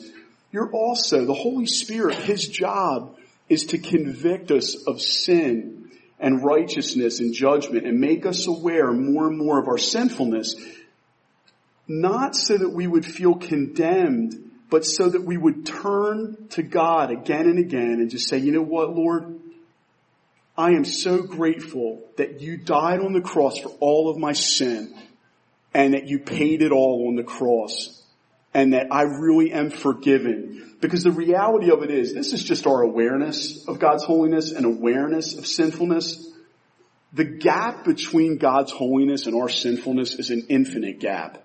You're 0.52 0.72
also, 0.72 1.26
the 1.26 1.34
Holy 1.34 1.66
Spirit, 1.66 2.16
His 2.16 2.48
job 2.48 3.18
is 3.50 3.68
to 3.68 3.78
convict 3.78 4.52
us 4.52 4.88
of 4.88 5.02
sin 5.02 5.83
and 6.24 6.42
righteousness 6.42 7.20
and 7.20 7.34
judgment 7.34 7.86
and 7.86 8.00
make 8.00 8.26
us 8.26 8.48
aware 8.48 8.94
more 8.94 9.28
and 9.28 9.38
more 9.38 9.60
of 9.60 9.68
our 9.68 9.78
sinfulness, 9.78 10.56
not 11.86 12.34
so 12.34 12.58
that 12.58 12.70
we 12.70 12.88
would 12.88 13.06
feel 13.06 13.36
condemned, 13.36 14.52
but 14.70 14.86
so 14.86 15.10
that 15.10 15.24
we 15.24 15.36
would 15.38 15.66
turn 15.66 16.48
to 16.52 16.64
God 16.64 17.12
again 17.12 17.48
and 17.48 17.60
again 17.60 18.00
and 18.00 18.10
just 18.10 18.30
say, 18.30 18.38
you 18.38 18.54
know 18.54 18.62
what, 18.62 18.96
Lord? 18.96 19.38
I 20.58 20.72
am 20.72 20.86
so 20.86 21.24
grateful 21.24 22.02
that 22.16 22.40
you 22.40 22.56
died 22.56 23.02
on 23.02 23.12
the 23.12 23.22
cross 23.22 23.60
for 23.60 23.70
all 23.82 24.10
of 24.10 24.18
my 24.18 24.32
sin 24.32 24.96
and 25.74 25.94
that 25.94 26.08
you 26.08 26.20
paid 26.20 26.62
it 26.62 26.72
all 26.72 27.10
on 27.10 27.16
the 27.16 27.24
cross 27.24 28.02
and 28.54 28.72
that 28.72 28.88
I 28.92 29.02
really 29.02 29.52
am 29.52 29.72
forgiven 29.72 30.73
because 30.84 31.04
the 31.04 31.12
reality 31.12 31.72
of 31.72 31.82
it 31.82 31.90
is, 31.90 32.14
this 32.14 32.34
is 32.34 32.44
just 32.44 32.68
our 32.68 32.82
awareness 32.82 33.68
of 33.68 33.80
God's 33.80 34.04
holiness 34.04 34.52
and 34.52 34.66
awareness 34.66 35.38
of 35.38 35.48
sinfulness. 35.48 36.28
The 37.14 37.24
gap 37.24 37.86
between 37.86 38.38
God's 38.38 38.72
holiness 38.72 39.26
and 39.26 39.36
our 39.36 39.50
sinfulness 39.50 40.16
is 40.16 40.30
an 40.30 40.48
infinite 40.50 41.00
gap. 41.00 41.44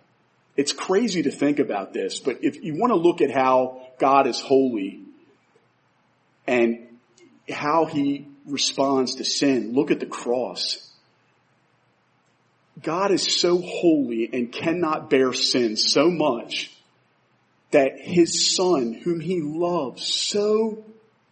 It's 0.57 0.73
crazy 0.73 1.23
to 1.23 1.31
think 1.31 1.61
about 1.61 1.93
this, 1.93 2.19
but 2.19 2.39
if 2.43 2.65
you 2.65 2.75
want 2.75 2.91
to 2.91 2.97
look 2.97 3.21
at 3.21 3.31
how 3.31 3.87
God 4.01 4.27
is 4.27 4.41
holy 4.41 5.03
and 6.47 6.89
how 7.49 7.85
he 7.85 8.27
responds 8.45 9.17
to 9.17 9.25
sin, 9.25 9.73
look 9.73 9.93
at 9.93 10.01
the 10.01 10.07
cross. 10.07 10.85
God 12.83 13.13
is 13.13 13.23
so 13.41 13.61
holy 13.61 14.29
and 14.33 14.51
cannot 14.51 15.11
bear 15.11 15.33
sin 15.33 15.77
so 15.77 16.11
much 16.11 16.73
that 17.71 17.99
his 18.01 18.55
son, 18.57 18.95
whom 18.95 19.21
he 19.21 19.43
loves 19.43 20.05
so 20.05 20.85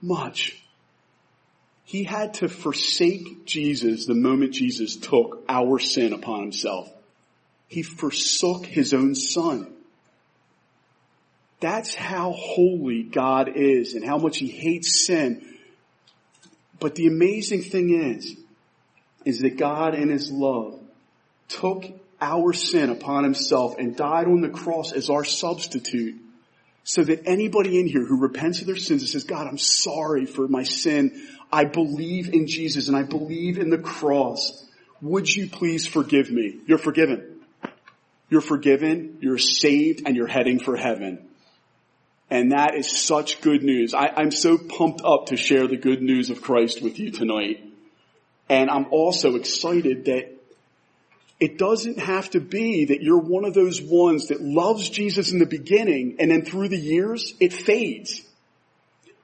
much, 0.02 0.60
he 1.84 2.04
had 2.04 2.34
to 2.34 2.48
forsake 2.48 3.46
Jesus 3.46 4.06
the 4.06 4.14
moment 4.14 4.52
Jesus 4.52 4.96
took 4.96 5.44
our 5.48 5.78
sin 5.78 6.12
upon 6.12 6.42
himself. 6.42 6.92
He 7.68 7.82
forsook 7.82 8.66
his 8.66 8.92
own 8.92 9.14
son. 9.14 9.72
That's 11.60 11.94
how 11.94 12.32
holy 12.32 13.02
God 13.02 13.52
is 13.54 13.94
and 13.94 14.04
how 14.04 14.18
much 14.18 14.38
he 14.38 14.48
hates 14.48 15.06
sin. 15.06 15.54
But 16.78 16.96
the 16.96 17.06
amazing 17.06 17.62
thing 17.62 17.90
is, 17.90 18.36
is 19.24 19.40
that 19.40 19.56
God 19.56 19.94
in 19.94 20.10
his 20.10 20.30
love 20.30 20.78
took 21.48 21.84
our 22.20 22.52
sin 22.52 22.90
upon 22.90 23.24
himself 23.24 23.76
and 23.78 23.96
died 23.96 24.26
on 24.26 24.40
the 24.40 24.48
cross 24.48 24.92
as 24.92 25.08
our 25.08 25.24
substitute 25.24 26.20
so 26.88 27.02
that 27.02 27.26
anybody 27.26 27.80
in 27.80 27.88
here 27.88 28.06
who 28.06 28.16
repents 28.16 28.60
of 28.60 28.68
their 28.68 28.76
sins 28.76 29.02
and 29.02 29.08
says, 29.08 29.24
God, 29.24 29.48
I'm 29.48 29.58
sorry 29.58 30.24
for 30.24 30.46
my 30.46 30.62
sin. 30.62 31.20
I 31.52 31.64
believe 31.64 32.32
in 32.32 32.46
Jesus 32.46 32.86
and 32.86 32.96
I 32.96 33.02
believe 33.02 33.58
in 33.58 33.70
the 33.70 33.78
cross. 33.78 34.64
Would 35.02 35.28
you 35.28 35.48
please 35.48 35.84
forgive 35.84 36.30
me? 36.30 36.60
You're 36.66 36.78
forgiven. 36.78 37.40
You're 38.30 38.40
forgiven, 38.40 39.18
you're 39.20 39.38
saved, 39.38 40.02
and 40.06 40.16
you're 40.16 40.28
heading 40.28 40.60
for 40.60 40.76
heaven. 40.76 41.28
And 42.30 42.52
that 42.52 42.76
is 42.76 42.88
such 42.88 43.40
good 43.40 43.64
news. 43.64 43.92
I, 43.92 44.06
I'm 44.16 44.30
so 44.30 44.56
pumped 44.56 45.00
up 45.04 45.26
to 45.26 45.36
share 45.36 45.66
the 45.66 45.76
good 45.76 46.02
news 46.02 46.30
of 46.30 46.40
Christ 46.40 46.82
with 46.82 47.00
you 47.00 47.10
tonight. 47.10 47.64
And 48.48 48.70
I'm 48.70 48.86
also 48.92 49.34
excited 49.34 50.04
that 50.04 50.35
it 51.38 51.58
doesn't 51.58 51.98
have 51.98 52.30
to 52.30 52.40
be 52.40 52.86
that 52.86 53.02
you're 53.02 53.18
one 53.18 53.44
of 53.44 53.52
those 53.52 53.80
ones 53.82 54.28
that 54.28 54.40
loves 54.40 54.88
Jesus 54.88 55.32
in 55.32 55.38
the 55.38 55.46
beginning 55.46 56.16
and 56.18 56.30
then 56.30 56.44
through 56.44 56.68
the 56.68 56.78
years 56.78 57.34
it 57.40 57.52
fades. 57.52 58.22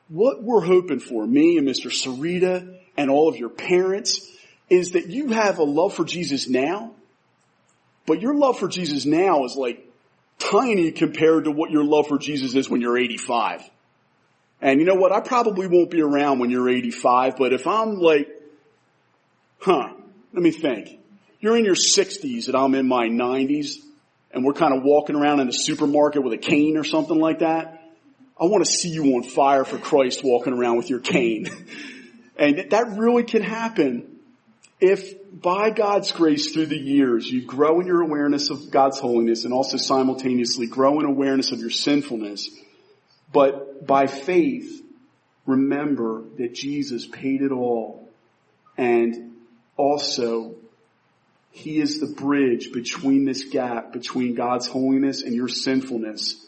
What 0.09 0.42
we're 0.42 0.61
hoping 0.61 1.01
for, 1.01 1.27
me 1.27 1.57
and 1.57 1.66
Mr. 1.66 1.90
Sarita 1.90 2.77
and 2.98 3.11
all 3.11 3.29
of 3.29 3.37
your 3.37 3.48
parents, 3.48 4.29
is 4.68 4.92
that 4.92 5.09
you 5.09 5.29
have 5.29 5.59
a 5.59 5.64
love 5.64 5.94
for 5.94 6.05
Jesus 6.05 6.48
now, 6.48 6.92
but 8.07 8.20
your 8.20 8.35
love 8.35 8.59
for 8.59 8.68
Jesus 8.68 9.07
now 9.07 9.44
is 9.44 9.57
like 9.57 9.88
tiny 10.38 10.92
compared 10.92 11.44
to 11.44 11.51
what 11.51 11.70
your 11.70 11.85
love 11.85 12.09
for 12.09 12.18
Jesus 12.18 12.55
is 12.55 12.68
when 12.68 12.83
you're 12.83 12.98
85. 12.98 13.62
And 14.61 14.81
you 14.81 14.87
know 14.87 14.94
what? 14.94 15.12
I 15.12 15.20
probably 15.20 15.66
won't 15.66 15.90
be 15.90 16.03
around 16.03 16.40
when 16.40 16.51
you're 16.51 16.68
85, 16.68 17.37
but 17.37 17.53
if 17.53 17.66
I'm 17.66 17.98
like, 17.98 18.29
huh, 19.61 19.94
let 20.33 20.42
me 20.42 20.51
think. 20.51 21.02
You're 21.43 21.57
in 21.57 21.65
your 21.65 21.75
60s 21.75 22.47
and 22.47 22.57
I'm 22.57 22.77
in 22.77 22.87
my 22.87 23.09
90s 23.09 23.79
and 24.31 24.45
we're 24.45 24.53
kind 24.53 24.73
of 24.75 24.85
walking 24.85 25.17
around 25.17 25.41
in 25.41 25.49
the 25.49 25.53
supermarket 25.53 26.23
with 26.23 26.33
a 26.33 26.39
cane 26.39 26.77
or 26.77 26.85
something 26.85 27.19
like 27.19 27.41
that. 27.41 27.83
I 28.41 28.45
want 28.45 28.65
to 28.65 28.71
see 28.71 28.91
you 28.91 29.17
on 29.17 29.25
fire 29.25 29.65
for 29.65 29.77
Christ 29.77 30.23
walking 30.23 30.53
around 30.53 30.77
with 30.77 30.89
your 30.89 31.01
cane. 31.01 31.49
and 32.37 32.71
that 32.71 32.97
really 32.97 33.25
can 33.25 33.43
happen 33.43 34.21
if 34.81 35.15
by 35.33 35.71
God's 35.71 36.13
grace 36.13 36.53
through 36.53 36.67
the 36.67 36.79
years 36.79 37.29
you 37.29 37.45
grow 37.45 37.81
in 37.81 37.89
your 37.89 38.03
awareness 38.03 38.51
of 38.51 38.71
God's 38.71 39.01
holiness 39.01 39.45
and 39.45 39.53
also 39.53 39.79
simultaneously 39.79 40.69
grow 40.69 41.01
in 41.01 41.07
awareness 41.07 41.51
of 41.51 41.59
your 41.59 41.71
sinfulness, 41.71 42.51
but 43.33 43.85
by 43.85 44.07
faith 44.07 44.81
remember 45.45 46.23
that 46.39 46.55
Jesus 46.55 47.05
paid 47.05 47.43
it 47.43 47.51
all 47.51 48.09
and 48.77 49.35
also 49.77 50.55
he 51.53 51.79
is 51.79 52.01
the 52.01 52.07
bridge 52.07 52.73
between 52.73 53.27
this 53.27 53.45
gap 53.45 53.93
between 53.93 54.35
God's 54.35 54.67
holiness 54.67 55.23
and 55.23 55.35
your 55.35 55.49
sinfulness. 55.49 56.47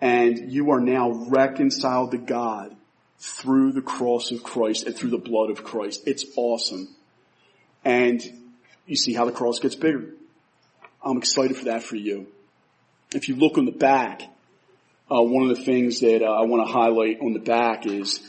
And 0.00 0.52
you 0.52 0.72
are 0.72 0.80
now 0.80 1.10
reconciled 1.28 2.10
to 2.10 2.18
God 2.18 2.76
through 3.20 3.72
the 3.72 3.80
cross 3.80 4.30
of 4.32 4.42
Christ 4.42 4.86
and 4.86 4.94
through 4.94 5.10
the 5.10 5.18
blood 5.18 5.50
of 5.50 5.64
Christ. 5.64 6.02
It's 6.06 6.24
awesome. 6.36 6.88
And 7.84 8.20
you 8.86 8.96
see 8.96 9.14
how 9.14 9.24
the 9.24 9.32
cross 9.32 9.60
gets 9.60 9.76
bigger. 9.76 10.14
I'm 11.02 11.18
excited 11.18 11.56
for 11.56 11.66
that 11.66 11.84
for 11.84 11.96
you. 11.96 12.26
If 13.14 13.28
you 13.28 13.36
look 13.36 13.56
on 13.56 13.66
the 13.66 13.72
back, 13.72 14.22
uh, 15.10 15.22
one 15.22 15.48
of 15.48 15.56
the 15.56 15.64
things 15.64 16.00
that 16.00 16.22
uh, 16.22 16.30
I 16.30 16.42
want 16.42 16.66
to 16.66 16.72
highlight 16.72 17.20
on 17.20 17.32
the 17.34 17.38
back 17.38 17.86
is 17.86 18.20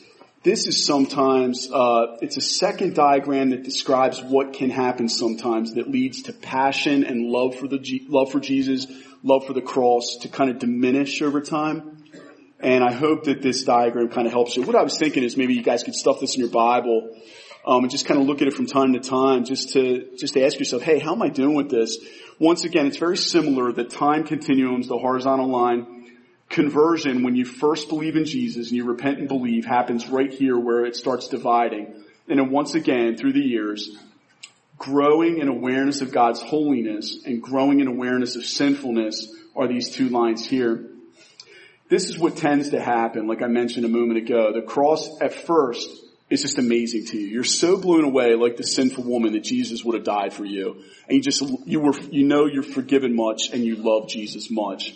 this 0.44 0.68
is 0.68 0.86
sometimes 0.86 1.70
uh, 1.72 2.18
it's 2.22 2.38
a 2.38 2.42
second 2.42 2.96
diagram 2.96 3.50
that 3.50 3.64
describes 3.64 4.22
what 4.22 4.54
can 4.54 4.70
happen 4.70 5.10
sometimes 5.10 5.74
that 5.74 5.90
leads 5.90 6.24
to 6.24 6.34
passion 6.34 7.04
and 7.04 7.26
love 7.26 7.56
for 7.56 7.68
the 7.68 7.80
love 8.08 8.32
for 8.32 8.40
Jesus, 8.40 8.88
love 9.22 9.46
for 9.46 9.54
the 9.54 9.62
cross 9.62 10.18
to 10.22 10.30
kind 10.30 10.50
of 10.50 10.60
diminish 10.60 11.22
over 11.22 11.42
time. 11.42 12.06
And 12.62 12.84
I 12.84 12.92
hope 12.92 13.26
that 13.26 13.42
this 13.42 13.64
diagram 13.64 14.10
kind 14.10 14.28
of 14.28 14.34
helps 14.34 14.56
you. 14.56 14.64
What 14.64 14.76
I 14.76 14.84
was 14.84 14.98
thinking 14.98 15.24
is 15.24 15.36
maybe 15.36 15.54
you 15.54 15.64
guys 15.64 15.84
could 15.84 15.96
stuff 15.96 16.20
this 16.20 16.36
in 16.36 16.42
your 16.42 16.50
Bible 16.50 17.16
um, 17.66 17.84
and 17.84 17.92
just 17.92 18.06
kind 18.06 18.20
of 18.20 18.26
look 18.26 18.42
at 18.42 18.48
it 18.48 18.54
from 18.54 18.66
time 18.66 18.94
to 18.94 19.00
time, 19.00 19.44
just 19.44 19.74
to 19.74 20.16
just 20.18 20.36
to 20.36 20.46
ask 20.46 20.58
yourself, 20.58 20.82
hey, 20.82 21.00
how 21.00 21.14
am 21.14 21.22
I 21.22 21.30
doing 21.30 21.56
with 21.56 21.70
this? 21.70 21.98
Once 22.40 22.64
again, 22.64 22.86
it's 22.86 22.98
very 22.98 23.18
similar. 23.18 23.74
The 23.74 23.84
time 23.84 24.24
continuums, 24.24 24.88
the 24.88 24.98
horizontal 24.98 25.48
line. 25.48 25.96
Conversion, 26.50 27.24
when 27.24 27.36
you 27.36 27.46
first 27.46 27.90
believe 27.90 28.16
in 28.16 28.26
Jesus 28.26 28.70
and 28.70 28.78
you 28.78 28.84
repent 28.84 29.20
and 29.20 29.28
believe, 29.28 29.66
happens 29.66 30.08
right 30.08 30.34
here 30.34 30.58
where 30.58 30.84
it 30.86 30.96
starts 30.96 31.28
dividing. 31.28 32.04
And 32.28 32.40
then 32.40 32.50
once 32.50 32.74
again, 32.74 33.18
through 33.18 33.34
the 33.34 33.40
years, 33.40 33.96
growing 34.78 35.38
in 35.40 35.48
awareness 35.48 36.02
of 36.02 36.12
God's 36.12 36.42
holiness 36.42 37.24
and 37.26 37.42
growing 37.42 37.82
in 37.82 37.88
awareness 37.88 38.36
of 38.36 38.46
sinfulness 38.46 39.32
are 39.56 39.68
these 39.68 39.90
two 39.90 40.10
lines 40.10 40.46
here. 40.46 40.90
This 41.90 42.10
is 42.10 42.18
what 42.18 42.38
tends 42.38 42.70
to 42.70 42.82
happen, 42.82 43.28
like 43.28 43.42
I 43.42 43.48
mentioned 43.48 43.86
a 43.86 43.90
moment 43.90 44.18
ago. 44.18 44.54
The 44.54 44.62
cross 44.62 45.22
at 45.22 45.34
first 45.34 45.90
is 46.30 46.44
just 46.44 46.58
amazing 46.58 47.08
to 47.08 47.18
you. 47.18 47.28
You're 47.28 47.44
so 47.44 47.78
blown 47.78 48.04
away 48.04 48.36
like 48.36 48.58
the 48.58 48.64
sinful 48.64 49.04
woman 49.04 49.34
that 49.34 49.44
Jesus 49.44 49.84
would 49.84 49.96
have 49.96 50.04
died 50.04 50.34
for 50.34 50.46
you. 50.46 50.84
And 51.08 51.16
you 51.16 51.22
just, 51.22 51.44
you 51.66 51.80
were, 51.80 52.00
you 52.12 52.26
know 52.26 52.46
you're 52.46 52.64
forgiven 52.64 53.16
much 53.16 53.50
and 53.52 53.64
you 53.64 53.76
love 53.76 54.08
Jesus 54.08 54.50
much. 54.52 54.96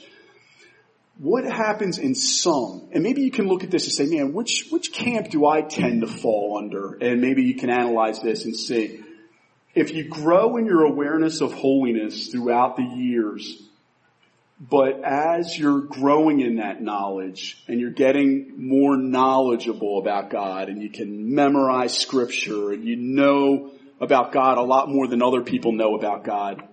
What 1.20 1.46
happens 1.46 2.00
in 2.00 2.16
some, 2.16 2.90
and 2.92 3.04
maybe 3.04 3.22
you 3.22 3.32
can 3.32 3.48
look 3.48 3.64
at 3.64 3.70
this 3.70 3.86
and 3.86 3.94
say, 3.94 4.16
man, 4.16 4.34
which, 4.34 4.68
which 4.72 4.92
camp 4.92 5.30
do 5.30 5.46
I 5.46 5.62
tend 5.62 6.02
to 6.02 6.08
fall 6.08 6.58
under? 6.58 6.96
And 6.96 7.22
maybe 7.22 7.44
you 7.44 7.56
can 7.56 7.70
analyze 7.70 8.20
this 8.22 8.46
and 8.46 8.56
see. 8.56 9.02
If 9.76 9.94
you 9.94 10.10
grow 10.10 10.58
in 10.58 10.66
your 10.66 10.84
awareness 10.84 11.42
of 11.42 11.54
holiness 11.54 12.28
throughout 12.28 12.78
the 12.78 12.84
years, 12.84 13.62
but 14.60 15.04
as 15.04 15.58
you're 15.58 15.82
growing 15.82 16.40
in 16.40 16.56
that 16.56 16.82
knowledge 16.82 17.62
and 17.68 17.80
you're 17.80 17.92
getting 17.92 18.54
more 18.56 18.96
knowledgeable 18.96 20.00
about 20.00 20.30
God 20.30 20.70
and 20.70 20.82
you 20.82 20.90
can 20.90 21.34
memorize 21.36 21.98
scripture 21.98 22.72
and 22.72 22.86
you 22.86 22.96
know 22.96 23.72
about 24.00 24.32
God 24.32 24.58
a 24.58 24.62
lot 24.62 24.90
more 24.90 25.08
than 25.08 25.22
other 25.22 25.42
people 25.42 25.72
know 25.74 25.96
about 25.96 26.24
God, 26.24 26.64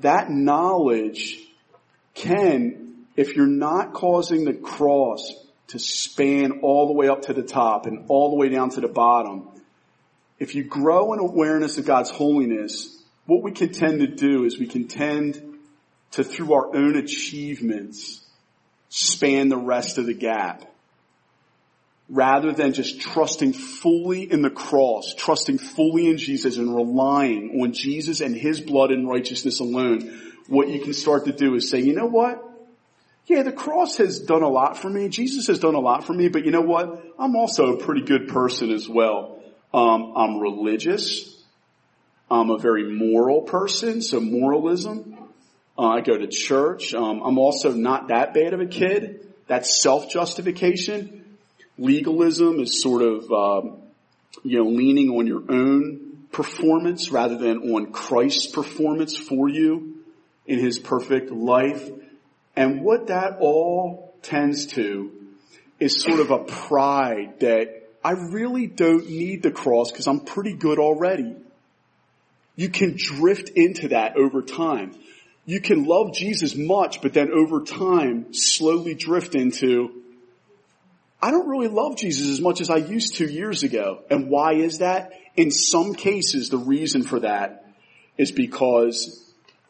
that 0.00 0.30
knowledge 0.30 1.38
can, 2.14 2.81
if 3.16 3.36
you're 3.36 3.46
not 3.46 3.92
causing 3.92 4.44
the 4.44 4.54
cross 4.54 5.32
to 5.68 5.78
span 5.78 6.60
all 6.62 6.86
the 6.86 6.92
way 6.92 7.08
up 7.08 7.22
to 7.22 7.32
the 7.32 7.42
top 7.42 7.86
and 7.86 8.06
all 8.08 8.30
the 8.30 8.36
way 8.36 8.48
down 8.48 8.70
to 8.70 8.80
the 8.80 8.88
bottom, 8.88 9.48
if 10.38 10.54
you 10.54 10.64
grow 10.64 11.12
in 11.12 11.20
awareness 11.20 11.78
of 11.78 11.86
God's 11.86 12.10
holiness, 12.10 13.02
what 13.26 13.42
we 13.42 13.52
can 13.52 13.72
tend 13.72 14.00
to 14.00 14.06
do 14.06 14.44
is 14.44 14.58
we 14.58 14.66
can 14.66 14.88
tend 14.88 15.40
to 16.12 16.24
through 16.24 16.52
our 16.52 16.74
own 16.74 16.96
achievements 16.96 18.20
span 18.88 19.48
the 19.48 19.56
rest 19.56 19.98
of 19.98 20.06
the 20.06 20.14
gap. 20.14 20.64
Rather 22.08 22.52
than 22.52 22.74
just 22.74 23.00
trusting 23.00 23.54
fully 23.54 24.30
in 24.30 24.42
the 24.42 24.50
cross, 24.50 25.14
trusting 25.14 25.56
fully 25.56 26.08
in 26.08 26.18
Jesus 26.18 26.58
and 26.58 26.74
relying 26.74 27.62
on 27.62 27.72
Jesus 27.72 28.20
and 28.20 28.36
His 28.36 28.60
blood 28.60 28.90
and 28.90 29.08
righteousness 29.08 29.60
alone, 29.60 30.20
what 30.48 30.68
you 30.68 30.80
can 30.80 30.92
start 30.92 31.24
to 31.24 31.32
do 31.32 31.54
is 31.54 31.70
say, 31.70 31.80
you 31.80 31.94
know 31.94 32.06
what? 32.06 32.51
Yeah, 33.26 33.42
the 33.44 33.52
cross 33.52 33.98
has 33.98 34.20
done 34.20 34.42
a 34.42 34.48
lot 34.48 34.76
for 34.76 34.90
me. 34.90 35.08
Jesus 35.08 35.46
has 35.46 35.60
done 35.60 35.74
a 35.74 35.80
lot 35.80 36.04
for 36.04 36.12
me, 36.12 36.28
but 36.28 36.44
you 36.44 36.50
know 36.50 36.60
what? 36.60 37.04
I'm 37.18 37.36
also 37.36 37.74
a 37.74 37.76
pretty 37.76 38.02
good 38.02 38.28
person 38.28 38.70
as 38.70 38.88
well. 38.88 39.40
Um, 39.72 40.12
I'm 40.16 40.38
religious. 40.38 41.40
I'm 42.30 42.50
a 42.50 42.58
very 42.58 42.92
moral 42.92 43.42
person, 43.42 44.02
so 44.02 44.20
moralism. 44.20 45.16
Uh, 45.78 45.88
I 45.88 46.00
go 46.00 46.18
to 46.18 46.26
church. 46.26 46.94
Um, 46.94 47.22
I'm 47.22 47.38
also 47.38 47.72
not 47.72 48.08
that 48.08 48.34
bad 48.34 48.54
of 48.54 48.60
a 48.60 48.66
kid. 48.66 49.32
That's 49.46 49.82
self-justification. 49.82 51.36
Legalism 51.78 52.60
is 52.60 52.82
sort 52.82 53.02
of, 53.02 53.30
um, 53.32 53.82
you 54.42 54.58
know, 54.58 54.70
leaning 54.70 55.10
on 55.10 55.26
your 55.26 55.42
own 55.48 56.26
performance 56.32 57.10
rather 57.10 57.38
than 57.38 57.72
on 57.72 57.92
Christ's 57.92 58.46
performance 58.48 59.16
for 59.16 59.48
you 59.48 60.04
in 60.46 60.58
his 60.58 60.78
perfect 60.78 61.30
life. 61.30 61.88
And 62.54 62.82
what 62.82 63.08
that 63.08 63.38
all 63.40 64.14
tends 64.22 64.66
to 64.66 65.10
is 65.80 66.02
sort 66.02 66.20
of 66.20 66.30
a 66.30 66.38
pride 66.44 67.40
that 67.40 67.88
I 68.04 68.12
really 68.12 68.66
don't 68.66 69.08
need 69.08 69.42
the 69.42 69.50
cross 69.50 69.90
because 69.90 70.06
I'm 70.06 70.20
pretty 70.20 70.54
good 70.54 70.78
already. 70.78 71.36
You 72.56 72.68
can 72.68 72.96
drift 72.96 73.50
into 73.50 73.88
that 73.88 74.16
over 74.16 74.42
time 74.42 74.94
you 75.44 75.60
can 75.60 75.84
love 75.84 76.14
Jesus 76.14 76.54
much, 76.54 77.02
but 77.02 77.14
then 77.14 77.30
over 77.32 77.62
time 77.62 78.32
slowly 78.32 78.94
drift 78.94 79.34
into, 79.34 80.02
I 81.20 81.30
don't 81.30 81.48
really 81.48 81.68
love 81.68 81.96
Jesus 81.96 82.28
as 82.28 82.40
much 82.40 82.60
as 82.60 82.70
I 82.70 82.76
used 82.76 83.16
to 83.16 83.30
years 83.30 83.62
ago. 83.62 84.02
And 84.10 84.28
why 84.28 84.54
is 84.54 84.78
that? 84.78 85.12
In 85.36 85.50
some 85.50 85.94
cases, 85.94 86.48
the 86.48 86.58
reason 86.58 87.02
for 87.02 87.20
that 87.20 87.64
is 88.18 88.30
because 88.30 89.21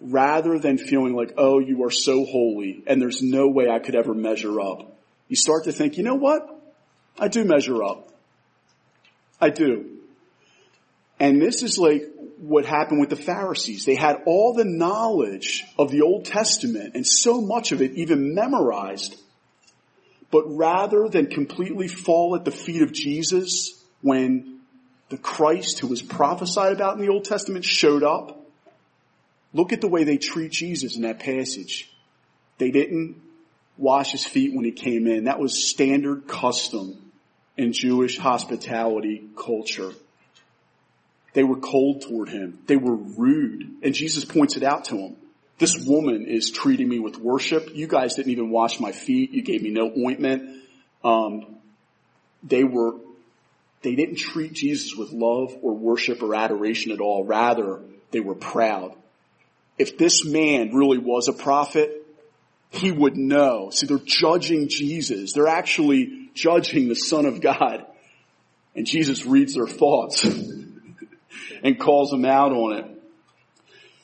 rather 0.02 0.58
than 0.58 0.78
feeling 0.78 1.14
like, 1.14 1.34
oh, 1.38 1.60
you 1.60 1.84
are 1.84 1.90
so 1.90 2.24
holy 2.24 2.82
and 2.86 3.00
there's 3.00 3.22
no 3.22 3.48
way 3.48 3.68
I 3.68 3.78
could 3.78 3.94
ever 3.94 4.14
measure 4.14 4.60
up, 4.60 4.96
you 5.28 5.36
start 5.36 5.64
to 5.64 5.72
think, 5.72 5.96
you 5.96 6.04
know 6.04 6.16
what? 6.16 6.48
I 7.18 7.28
do 7.28 7.44
measure 7.44 7.82
up. 7.82 8.08
I 9.40 9.50
do. 9.50 9.98
And 11.20 11.40
this 11.40 11.62
is 11.62 11.78
like 11.78 12.04
what 12.38 12.64
happened 12.66 13.00
with 13.00 13.10
the 13.10 13.16
Pharisees. 13.16 13.84
They 13.84 13.94
had 13.94 14.22
all 14.26 14.54
the 14.54 14.64
knowledge 14.64 15.64
of 15.78 15.90
the 15.90 16.02
Old 16.02 16.24
Testament 16.24 16.94
and 16.94 17.06
so 17.06 17.40
much 17.40 17.72
of 17.72 17.80
it 17.80 17.92
even 17.92 18.34
memorized. 18.34 19.16
But 20.30 20.44
rather 20.46 21.08
than 21.08 21.26
completely 21.26 21.88
fall 21.88 22.34
at 22.34 22.44
the 22.44 22.50
feet 22.50 22.82
of 22.82 22.92
Jesus 22.92 23.80
when 24.00 24.60
the 25.10 25.18
Christ 25.18 25.78
who 25.78 25.86
was 25.88 26.02
prophesied 26.02 26.72
about 26.72 26.98
in 26.98 27.04
the 27.04 27.12
Old 27.12 27.24
Testament 27.24 27.64
showed 27.64 28.02
up, 28.02 28.41
look 29.52 29.72
at 29.72 29.80
the 29.80 29.88
way 29.88 30.04
they 30.04 30.18
treat 30.18 30.52
Jesus 30.52 30.96
in 30.96 31.02
that 31.02 31.20
passage. 31.20 31.90
They 32.58 32.70
didn't 32.70 33.20
wash 33.76 34.12
his 34.12 34.24
feet 34.24 34.54
when 34.54 34.64
he 34.64 34.72
came 34.72 35.06
in. 35.06 35.24
That 35.24 35.38
was 35.38 35.68
standard 35.68 36.26
custom 36.28 37.12
in 37.56 37.72
Jewish 37.72 38.18
hospitality 38.18 39.28
culture. 39.36 39.92
They 41.34 41.44
were 41.44 41.56
cold 41.56 42.02
toward 42.02 42.28
him. 42.28 42.58
They 42.66 42.76
were 42.76 42.94
rude. 42.94 43.76
And 43.82 43.94
Jesus 43.94 44.24
points 44.24 44.56
it 44.56 44.62
out 44.62 44.86
to 44.86 44.96
him. 44.96 45.16
This 45.58 45.78
woman 45.86 46.26
is 46.26 46.50
treating 46.50 46.88
me 46.88 46.98
with 46.98 47.18
worship. 47.18 47.74
You 47.74 47.86
guys 47.86 48.14
didn't 48.14 48.32
even 48.32 48.50
wash 48.50 48.80
my 48.80 48.92
feet. 48.92 49.32
You 49.32 49.42
gave 49.42 49.62
me 49.62 49.70
no 49.70 49.92
ointment. 49.96 50.62
Um, 51.04 51.56
they 52.42 52.64
were, 52.64 52.96
they 53.82 53.94
didn't 53.94 54.16
treat 54.16 54.52
Jesus 54.52 54.94
with 54.96 55.12
love 55.12 55.56
or 55.62 55.74
worship 55.74 56.22
or 56.22 56.34
adoration 56.34 56.92
at 56.92 57.00
all. 57.00 57.24
Rather, 57.24 57.80
they 58.10 58.20
were 58.20 58.34
proud. 58.34 58.94
If 59.78 59.98
this 59.98 60.24
man 60.24 60.74
really 60.74 60.98
was 60.98 61.28
a 61.28 61.32
prophet, 61.32 62.06
he 62.70 62.90
would 62.90 63.16
know. 63.16 63.70
See, 63.70 63.87
they're 63.87 63.98
judging 64.04 64.68
Jesus. 64.68 65.32
They're 65.32 65.48
actually 65.48 66.30
judging 66.35 66.88
the 66.88 66.94
Son 66.94 67.26
of 67.26 67.40
God. 67.40 67.87
And 68.74 68.87
Jesus 68.87 69.26
reads 69.26 69.54
their 69.54 69.66
thoughts 69.66 70.24
and 71.62 71.78
calls 71.78 72.11
them 72.11 72.24
out 72.24 72.52
on 72.52 72.78
it. 72.78 73.02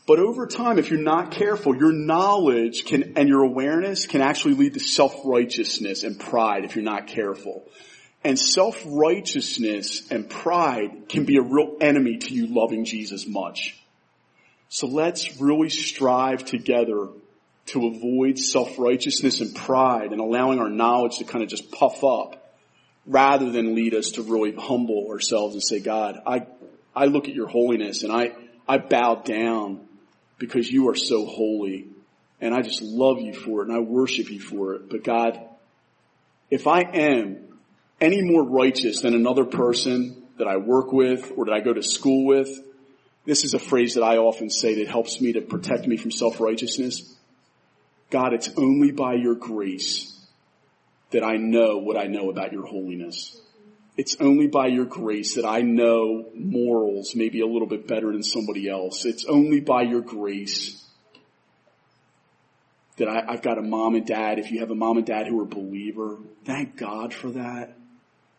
But 0.07 0.21
over 0.21 0.47
time, 0.47 0.79
if 0.79 0.91
you're 0.91 1.01
not 1.01 1.33
careful, 1.33 1.77
your 1.77 1.93
knowledge 1.93 2.87
can, 2.87 3.13
and 3.17 3.29
your 3.29 3.43
awareness 3.43 4.07
can 4.07 4.23
actually 4.23 4.55
lead 4.55 4.75
to 4.75 4.81
self-righteousness 4.81 6.03
and 6.03 6.19
pride 6.19 6.65
if 6.65 6.77
you're 6.77 6.85
not 6.85 7.09
careful. 7.09 7.69
And 8.25 8.39
self-righteousness 8.39 10.11
and 10.11 10.29
pride 10.29 11.09
can 11.09 11.25
be 11.25 11.37
a 11.37 11.43
real 11.43 11.77
enemy 11.81 12.19
to 12.19 12.35
you 12.35 12.47
loving 12.47 12.85
Jesus 12.85 13.27
much. 13.27 13.79
So 14.69 14.87
let's 14.87 15.41
really 15.41 15.71
strive 15.71 16.45
together 16.45 17.09
to 17.67 17.87
avoid 17.87 18.39
self-righteousness 18.39 19.41
and 19.41 19.55
pride 19.55 20.13
and 20.13 20.21
allowing 20.21 20.59
our 20.59 20.71
knowledge 20.71 21.19
to 21.19 21.25
kind 21.25 21.43
of 21.43 21.51
just 21.51 21.71
puff 21.71 22.03
up 22.05 22.53
rather 23.07 23.51
than 23.51 23.75
lead 23.75 23.95
us 23.95 24.13
to 24.13 24.23
really 24.23 24.53
humble 24.53 25.09
ourselves 25.11 25.55
and 25.55 25.63
say, 25.63 25.81
God, 25.81 26.21
I, 26.27 26.47
I 26.95 27.07
look 27.07 27.29
at 27.29 27.35
your 27.35 27.47
holiness 27.47 28.03
and 28.03 28.13
I, 28.13 28.33
I 28.67 28.79
bow 28.79 29.17
down 29.17 29.87
because 30.39 30.71
you 30.71 30.89
are 30.89 30.95
so 30.95 31.25
holy 31.27 31.87
and 32.41 32.55
I 32.55 32.63
just 32.63 32.83
love 32.83 33.21
you 33.21 33.35
for 33.35 33.63
it 33.63 33.69
and 33.69 33.77
I 33.77 33.81
worship 33.81 34.31
you 34.31 34.41
for 34.41 34.75
it. 34.75 34.91
But 34.91 35.03
God, 35.05 35.41
if 36.51 36.67
I 36.67 36.83
am 36.83 37.59
any 38.01 38.23
more 38.23 38.45
righteous 38.45 39.01
than 39.01 39.15
another 39.15 39.45
person 39.45 40.23
that 40.39 40.47
I 40.47 40.59
work 40.59 40.93
with 40.93 41.33
or 41.37 41.47
that 41.47 41.53
I 41.55 41.61
go 41.61 41.73
to 41.73 41.83
school 41.83 42.27
with, 42.27 42.49
this 43.29 43.45
is 43.45 43.53
a 43.53 43.59
phrase 43.59 43.93
that 43.93 44.03
I 44.03 44.17
often 44.17 44.49
say 44.49 44.77
that 44.77 44.89
helps 44.89 45.21
me 45.21 45.35
to 45.35 45.43
protect 45.43 45.87
me 45.87 45.99
from 45.99 46.11
self-righteousness. 46.11 47.15
God, 48.09 48.33
it's 48.33 48.49
only 48.57 48.91
by 48.91 49.17
your 49.17 49.35
grace 49.35 50.19
that 51.11 51.23
I 51.23 51.37
know 51.37 51.77
what 51.77 51.99
I 51.99 52.05
know 52.05 52.31
about 52.31 52.55
your 52.55 52.65
holiness. 52.65 53.39
It's 53.99 54.17
only 54.19 54.47
by 54.47 54.69
your 54.69 54.87
grace 54.87 55.35
that 55.35 55.45
I 55.45 55.61
know 55.61 56.31
morals 56.35 57.15
maybe 57.15 57.43
a 57.43 57.47
little 57.47 57.69
bit 57.69 57.87
better 57.87 58.13
than 58.13 58.23
somebody 58.23 58.67
else. 58.67 59.05
It's 59.05 59.27
only 59.27 59.61
by 59.61 59.83
your 59.83 60.01
grace 60.01 60.83
that 62.97 63.09
I, 63.09 63.31
have 63.33 63.43
got 63.43 63.59
a 63.59 63.63
mom 63.63 63.95
and 63.95 64.07
dad. 64.07 64.39
If 64.39 64.51
you 64.51 64.61
have 64.61 64.71
a 64.71 64.75
mom 64.75 64.97
and 64.97 65.07
dad 65.07 65.27
who 65.27 65.39
are 65.43 65.45
believer, 65.45 66.17
thank 66.47 66.79
God 66.79 67.13
for 67.13 67.29
that. 67.33 67.77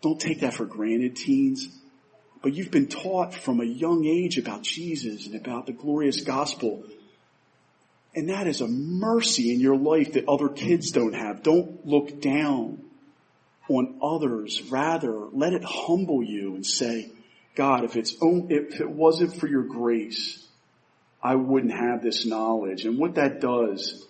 Don't 0.01 0.19
take 0.19 0.39
that 0.39 0.55
for 0.55 0.65
granted, 0.65 1.15
teens. 1.15 1.78
But 2.41 2.53
you've 2.53 2.71
been 2.71 2.87
taught 2.87 3.33
from 3.33 3.59
a 3.59 3.65
young 3.65 4.05
age 4.05 4.37
about 4.37 4.61
Jesus 4.61 5.25
and 5.25 5.35
about 5.35 5.65
the 5.65 5.73
glorious 5.73 6.21
gospel. 6.21 6.83
And 8.15 8.29
that 8.29 8.47
is 8.47 8.61
a 8.61 8.67
mercy 8.67 9.53
in 9.53 9.59
your 9.59 9.75
life 9.75 10.13
that 10.13 10.27
other 10.27 10.49
kids 10.49 10.91
don't 10.91 11.13
have. 11.13 11.43
Don't 11.43 11.85
look 11.85 12.21
down 12.21 12.81
on 13.67 13.99
others. 14.01 14.63
Rather, 14.69 15.11
let 15.31 15.53
it 15.53 15.63
humble 15.63 16.23
you 16.23 16.55
and 16.55 16.65
say, 16.65 17.11
God, 17.55 17.83
if 17.83 17.95
it's, 17.95 18.15
if 18.21 18.79
it 18.79 18.89
wasn't 18.89 19.35
for 19.35 19.47
your 19.47 19.63
grace, 19.63 20.45
I 21.21 21.35
wouldn't 21.35 21.73
have 21.73 22.01
this 22.01 22.25
knowledge. 22.25 22.85
And 22.85 22.97
what 22.97 23.15
that 23.15 23.41
does 23.41 24.07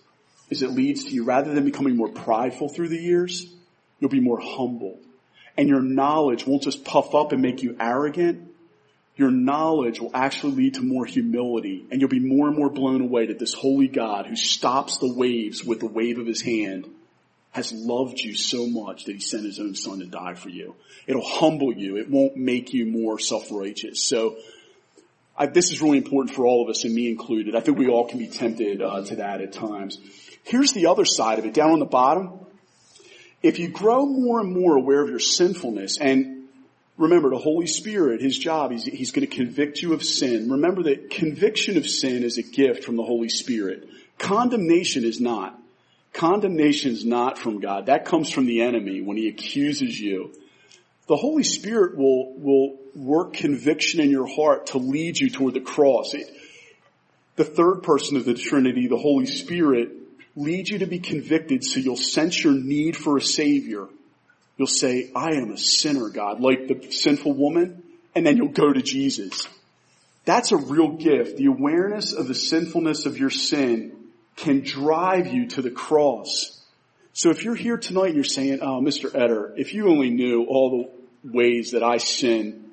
is 0.50 0.62
it 0.62 0.72
leads 0.72 1.06
to 1.06 1.12
you, 1.12 1.24
rather 1.24 1.54
than 1.54 1.66
becoming 1.66 1.96
more 1.96 2.12
prideful 2.12 2.70
through 2.70 2.90
the 2.90 2.98
years, 2.98 3.52
you'll 4.00 4.10
be 4.10 4.20
more 4.20 4.40
humble. 4.40 5.00
And 5.60 5.68
your 5.68 5.82
knowledge 5.82 6.48
won't 6.48 6.64
just 6.64 6.86
puff 6.86 7.14
up 7.14 7.34
and 7.34 7.42
make 7.42 7.64
you 7.64 7.76
arrogant. 7.82 8.50
Your 9.18 9.30
knowledge 9.30 10.00
will 10.00 10.16
actually 10.16 10.54
lead 10.54 10.76
to 10.76 10.82
more 10.82 11.06
humility 11.06 11.86
and 11.92 12.00
you'll 12.00 12.10
be 12.10 12.22
more 12.22 12.48
and 12.48 12.56
more 12.56 12.70
blown 12.70 13.02
away 13.02 13.26
that 13.26 13.40
this 13.40 13.54
holy 13.54 13.90
God 13.90 14.26
who 14.26 14.38
stops 14.38 15.00
the 15.00 15.14
waves 15.14 15.62
with 15.62 15.82
the 15.82 15.86
wave 15.86 16.18
of 16.18 16.26
his 16.26 16.42
hand 16.42 16.90
has 17.52 17.74
loved 17.74 18.22
you 18.22 18.36
so 18.36 18.68
much 18.68 19.04
that 19.04 19.12
he 19.12 19.20
sent 19.20 19.44
his 19.44 19.60
own 19.60 19.76
son 19.76 20.00
to 20.00 20.06
die 20.06 20.36
for 20.36 20.48
you. 20.48 20.76
It'll 21.08 21.28
humble 21.28 21.74
you. 21.74 21.98
It 21.98 22.10
won't 22.10 22.38
make 22.38 22.72
you 22.72 22.86
more 22.86 23.20
self-righteous. 23.20 24.02
So 24.02 24.38
I, 25.38 25.48
this 25.48 25.74
is 25.74 25.82
really 25.82 25.98
important 25.98 26.34
for 26.34 26.46
all 26.46 26.64
of 26.64 26.70
us 26.70 26.86
and 26.86 26.96
me 26.96 27.10
included. 27.10 27.54
I 27.54 27.60
think 27.60 27.78
we 27.78 27.90
all 27.90 28.08
can 28.08 28.20
be 28.20 28.28
tempted 28.28 28.82
uh, 28.82 29.04
to 29.04 29.18
that 29.18 29.42
at 29.42 29.52
times. 29.52 30.00
Here's 30.46 30.72
the 30.72 30.86
other 30.86 31.04
side 31.04 31.38
of 31.38 31.44
it. 31.44 31.54
Down 31.54 31.72
on 31.72 31.80
the 31.80 31.86
bottom, 31.86 32.46
if 33.42 33.60
you 33.60 33.70
grow 33.70 34.06
more 34.06 34.40
and 34.40 34.52
more 34.52 34.76
aware 34.76 35.02
of 35.02 35.10
your 35.10 35.20
sinfulness 35.20 35.98
and 35.98 36.48
remember 36.98 37.30
the 37.30 37.38
Holy 37.38 37.68
Spirit, 37.68 38.22
His 38.22 38.38
job, 38.38 38.72
He's, 38.72 38.84
he's 38.84 39.12
going 39.12 39.28
to 39.28 39.36
convict 39.36 39.82
you 39.82 39.94
of 39.94 40.04
sin. 40.04 40.50
Remember 40.50 40.84
that 40.84 41.10
conviction 41.10 41.78
of 41.78 41.88
sin 41.88 42.24
is 42.24 42.38
a 42.38 42.44
gift 42.44 42.84
from 42.84 42.98
the 42.98 43.04
Holy 43.04 43.30
Spirit. 43.30 43.88
Condemnation 44.18 45.06
is 45.06 45.20
not. 45.20 45.58
Condemnation 46.12 46.92
is 46.92 47.06
not 47.06 47.38
from 47.38 47.60
God. 47.60 47.86
That 47.86 48.06
comes 48.06 48.30
from 48.30 48.46
the 48.46 48.62
enemy 48.62 49.02
when 49.02 49.16
he 49.16 49.30
accuses 49.30 50.00
you. 50.00 50.34
The 51.08 51.16
Holy 51.16 51.44
Spirit 51.44 51.98
will, 51.98 52.34
will 52.34 52.78
work 52.96 53.34
conviction 53.34 54.00
in 54.00 54.12
your 54.12 54.28
heart 54.28 54.68
to 54.68 54.78
lead 54.78 55.18
you 55.18 55.30
toward 55.30 55.54
the 55.54 55.62
cross. 55.62 56.14
It, 56.14 56.28
the 57.36 57.46
third 57.46 57.84
person 57.84 58.18
of 58.18 58.26
the 58.26 58.34
Trinity, 58.34 58.88
the 58.88 58.98
Holy 58.98 59.26
Spirit, 59.26 59.92
leads 60.36 60.70
you 60.70 60.80
to 60.80 60.86
be 60.86 61.00
convicted 61.00 61.64
so 61.64 61.80
you'll 61.80 61.96
sense 61.96 62.44
your 62.44 62.54
need 62.54 62.96
for 62.96 63.18
a 63.18 63.22
Savior. 63.22 63.88
You'll 64.58 64.68
say, 64.68 65.12
I 65.16 65.36
am 65.36 65.52
a 65.52 65.58
sinner, 65.58 66.10
God, 66.10 66.42
like 66.42 66.68
the 66.68 66.92
sinful 66.92 67.34
woman, 67.34 67.84
and 68.14 68.26
then 68.26 68.38
you'll 68.38 68.50
go 68.50 68.74
to 68.74 68.82
Jesus. 68.82 69.48
That's 70.26 70.52
a 70.52 70.58
real 70.58 70.98
gift. 70.98 71.38
The 71.38 71.46
awareness 71.46 72.14
of 72.14 72.28
the 72.28 72.36
sinfulness 72.36 73.06
of 73.06 73.18
your 73.18 73.30
sin 73.30 74.10
can 74.36 74.62
drive 74.62 75.28
you 75.28 75.48
to 75.48 75.62
the 75.62 75.72
cross. 75.72 76.62
So 77.14 77.30
if 77.30 77.44
you're 77.44 77.56
here 77.56 77.78
tonight 77.78 78.08
and 78.08 78.16
you're 78.16 78.24
saying, 78.24 78.60
oh, 78.62 78.82
Mr. 78.82 79.10
Etter, 79.12 79.54
if 79.58 79.74
you 79.74 79.90
only 79.90 80.10
knew 80.10 80.46
all 80.46 80.90
the 81.24 81.32
ways 81.32 81.72
that 81.72 81.84
I 81.84 81.98
sin, 81.98 82.70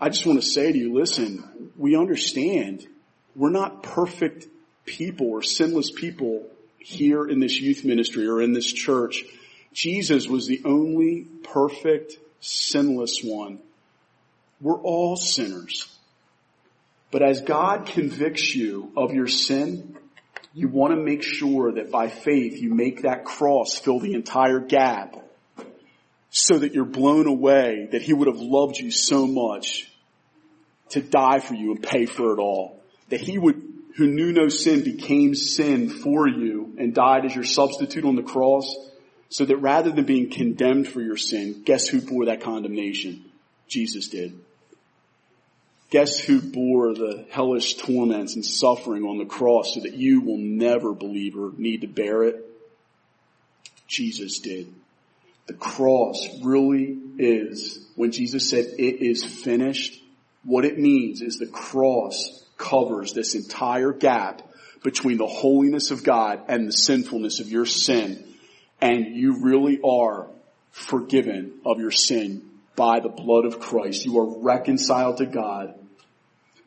I 0.00 0.10
just 0.10 0.26
want 0.26 0.40
to 0.40 0.46
say 0.46 0.70
to 0.70 0.78
you, 0.78 0.94
listen, 0.94 1.72
we 1.76 1.96
understand 1.96 2.86
we're 3.34 3.50
not 3.50 3.82
perfect 3.82 4.46
people 4.84 5.28
or 5.28 5.42
sinless 5.42 5.90
people 5.90 6.46
here 6.88 7.26
in 7.26 7.38
this 7.38 7.60
youth 7.60 7.84
ministry 7.84 8.26
or 8.26 8.40
in 8.40 8.52
this 8.52 8.70
church. 8.70 9.24
Jesus 9.72 10.26
was 10.26 10.46
the 10.46 10.62
only 10.64 11.26
perfect, 11.42 12.16
sinless 12.40 13.20
one. 13.22 13.58
We're 14.60 14.80
all 14.80 15.16
sinners. 15.16 15.94
But 17.10 17.22
as 17.22 17.42
God 17.42 17.86
convicts 17.86 18.54
you 18.54 18.90
of 18.96 19.12
your 19.12 19.28
sin, 19.28 19.96
you 20.54 20.68
want 20.68 20.94
to 20.94 21.00
make 21.00 21.22
sure 21.22 21.72
that 21.72 21.90
by 21.90 22.08
faith 22.08 22.60
you 22.60 22.74
make 22.74 23.02
that 23.02 23.24
cross 23.24 23.78
fill 23.78 24.00
the 24.00 24.14
entire 24.14 24.60
gap 24.60 25.16
so 26.30 26.58
that 26.58 26.74
you're 26.74 26.84
blown 26.84 27.26
away 27.26 27.88
that 27.92 28.02
he 28.02 28.12
would 28.12 28.28
have 28.28 28.40
loved 28.40 28.78
you 28.78 28.90
so 28.90 29.26
much 29.26 29.90
to 30.90 31.02
die 31.02 31.38
for 31.38 31.54
you 31.54 31.72
and 31.72 31.82
pay 31.82 32.06
for 32.06 32.32
it 32.32 32.38
all. 32.38 32.82
That 33.10 33.20
he 33.20 33.38
would, 33.38 33.62
who 33.98 34.06
knew 34.06 34.30
no 34.30 34.48
sin 34.48 34.84
became 34.84 35.34
sin 35.34 35.90
for 35.90 36.28
you 36.28 36.72
and 36.78 36.94
died 36.94 37.24
as 37.24 37.34
your 37.34 37.42
substitute 37.42 38.04
on 38.04 38.14
the 38.14 38.22
cross 38.22 38.76
so 39.28 39.44
that 39.44 39.56
rather 39.56 39.90
than 39.90 40.04
being 40.04 40.30
condemned 40.30 40.86
for 40.86 41.00
your 41.00 41.16
sin, 41.16 41.62
guess 41.64 41.88
who 41.88 42.00
bore 42.00 42.26
that 42.26 42.40
condemnation? 42.40 43.24
Jesus 43.66 44.08
did. 44.08 44.38
Guess 45.90 46.20
who 46.20 46.40
bore 46.40 46.94
the 46.94 47.26
hellish 47.30 47.74
torments 47.74 48.36
and 48.36 48.44
suffering 48.44 49.02
on 49.02 49.18
the 49.18 49.24
cross 49.24 49.74
so 49.74 49.80
that 49.80 49.94
you 49.94 50.20
will 50.20 50.38
never, 50.38 50.94
believer, 50.94 51.50
need 51.56 51.80
to 51.80 51.88
bear 51.88 52.22
it? 52.22 52.36
Jesus 53.88 54.38
did. 54.38 54.72
The 55.48 55.54
cross 55.54 56.24
really 56.44 56.96
is, 57.18 57.84
when 57.96 58.12
Jesus 58.12 58.48
said 58.48 58.64
it 58.78 59.02
is 59.04 59.24
finished, 59.24 60.00
what 60.44 60.64
it 60.64 60.78
means 60.78 61.20
is 61.20 61.38
the 61.38 61.46
cross 61.46 62.44
covers 62.58 63.14
this 63.14 63.34
entire 63.34 63.92
gap 63.92 64.42
between 64.82 65.16
the 65.16 65.26
holiness 65.26 65.90
of 65.90 66.04
God 66.04 66.42
and 66.48 66.68
the 66.68 66.72
sinfulness 66.72 67.40
of 67.40 67.48
your 67.48 67.66
sin. 67.66 68.24
And 68.80 69.16
you 69.16 69.42
really 69.42 69.80
are 69.82 70.28
forgiven 70.70 71.60
of 71.64 71.80
your 71.80 71.90
sin 71.90 72.42
by 72.76 73.00
the 73.00 73.08
blood 73.08 73.44
of 73.44 73.58
Christ. 73.58 74.04
You 74.04 74.18
are 74.18 74.40
reconciled 74.40 75.18
to 75.18 75.26
God. 75.26 75.74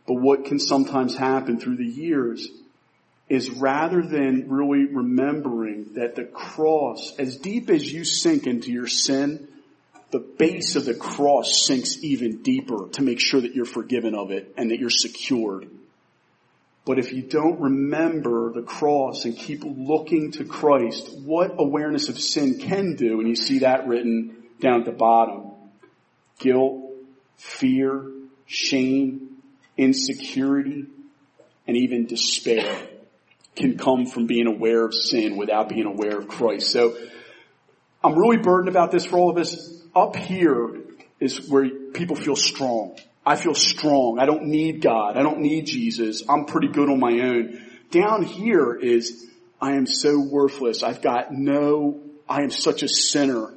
But 0.07 0.15
what 0.15 0.45
can 0.45 0.59
sometimes 0.59 1.15
happen 1.15 1.59
through 1.59 1.77
the 1.77 1.85
years 1.85 2.49
is 3.29 3.49
rather 3.49 4.01
than 4.01 4.49
really 4.49 4.93
remembering 4.93 5.93
that 5.93 6.15
the 6.15 6.25
cross, 6.25 7.13
as 7.17 7.37
deep 7.37 7.69
as 7.69 7.89
you 7.89 8.03
sink 8.03 8.45
into 8.45 8.71
your 8.71 8.87
sin, 8.87 9.47
the 10.11 10.19
base 10.19 10.75
of 10.75 10.83
the 10.83 10.93
cross 10.93 11.65
sinks 11.65 12.03
even 12.03 12.41
deeper 12.41 12.89
to 12.89 13.01
make 13.01 13.21
sure 13.21 13.39
that 13.39 13.55
you're 13.55 13.63
forgiven 13.63 14.15
of 14.15 14.31
it 14.31 14.53
and 14.57 14.71
that 14.71 14.79
you're 14.79 14.89
secured. 14.89 15.69
But 16.83 16.97
if 16.97 17.13
you 17.13 17.21
don't 17.21 17.59
remember 17.59 18.51
the 18.51 18.63
cross 18.63 19.25
and 19.25 19.37
keep 19.37 19.63
looking 19.63 20.31
to 20.33 20.45
Christ, 20.45 21.15
what 21.23 21.55
awareness 21.59 22.09
of 22.09 22.19
sin 22.19 22.59
can 22.59 22.95
do, 22.95 23.19
and 23.19 23.29
you 23.29 23.35
see 23.35 23.59
that 23.59 23.87
written 23.87 24.35
down 24.59 24.79
at 24.79 24.85
the 24.85 24.91
bottom, 24.91 25.51
guilt, 26.39 26.81
fear, 27.37 28.11
shame, 28.47 29.37
insecurity, 29.77 30.85
and 31.67 31.77
even 31.77 32.07
despair 32.07 32.87
can 33.55 33.77
come 33.77 34.05
from 34.05 34.25
being 34.25 34.47
aware 34.47 34.83
of 34.85 34.93
sin 34.93 35.37
without 35.37 35.69
being 35.69 35.85
aware 35.85 36.17
of 36.17 36.27
Christ. 36.27 36.71
So 36.71 36.97
I'm 38.03 38.17
really 38.17 38.37
burdened 38.37 38.69
about 38.69 38.91
this 38.91 39.05
for 39.05 39.17
all 39.17 39.29
of 39.29 39.37
us. 39.37 39.83
Up 39.95 40.15
here 40.15 40.81
is 41.19 41.47
where 41.49 41.69
people 41.69 42.15
feel 42.15 42.35
strong. 42.35 42.97
I 43.25 43.35
feel 43.35 43.53
strong. 43.53 44.19
I 44.19 44.25
don't 44.25 44.45
need 44.45 44.81
God. 44.81 45.17
I 45.17 45.23
don't 45.23 45.39
need 45.39 45.65
Jesus. 45.65 46.23
I'm 46.27 46.45
pretty 46.45 46.69
good 46.69 46.89
on 46.89 46.99
my 46.99 47.19
own. 47.19 47.61
Down 47.91 48.23
here 48.23 48.73
is 48.73 49.27
I 49.61 49.73
am 49.73 49.85
so 49.85 50.19
worthless. 50.19 50.81
I've 50.81 51.01
got 51.01 51.31
no, 51.31 52.01
I 52.27 52.41
am 52.41 52.49
such 52.49 52.83
a 52.83 52.87
sinner. 52.87 53.53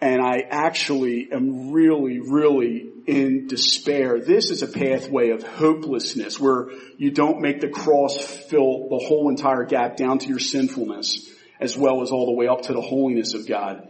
And 0.00 0.20
I 0.20 0.42
actually 0.50 1.28
am 1.32 1.72
really, 1.72 2.18
really 2.20 2.90
in 3.06 3.46
despair. 3.46 4.20
This 4.20 4.50
is 4.50 4.62
a 4.62 4.66
pathway 4.66 5.30
of 5.30 5.42
hopelessness 5.42 6.38
where 6.38 6.68
you 6.98 7.10
don't 7.10 7.40
make 7.40 7.60
the 7.60 7.68
cross 7.68 8.18
fill 8.18 8.88
the 8.88 9.02
whole 9.06 9.30
entire 9.30 9.64
gap 9.64 9.96
down 9.96 10.18
to 10.18 10.26
your 10.26 10.38
sinfulness 10.38 11.30
as 11.60 11.76
well 11.78 12.02
as 12.02 12.10
all 12.10 12.26
the 12.26 12.32
way 12.32 12.48
up 12.48 12.62
to 12.62 12.74
the 12.74 12.80
holiness 12.80 13.32
of 13.32 13.46
God. 13.46 13.88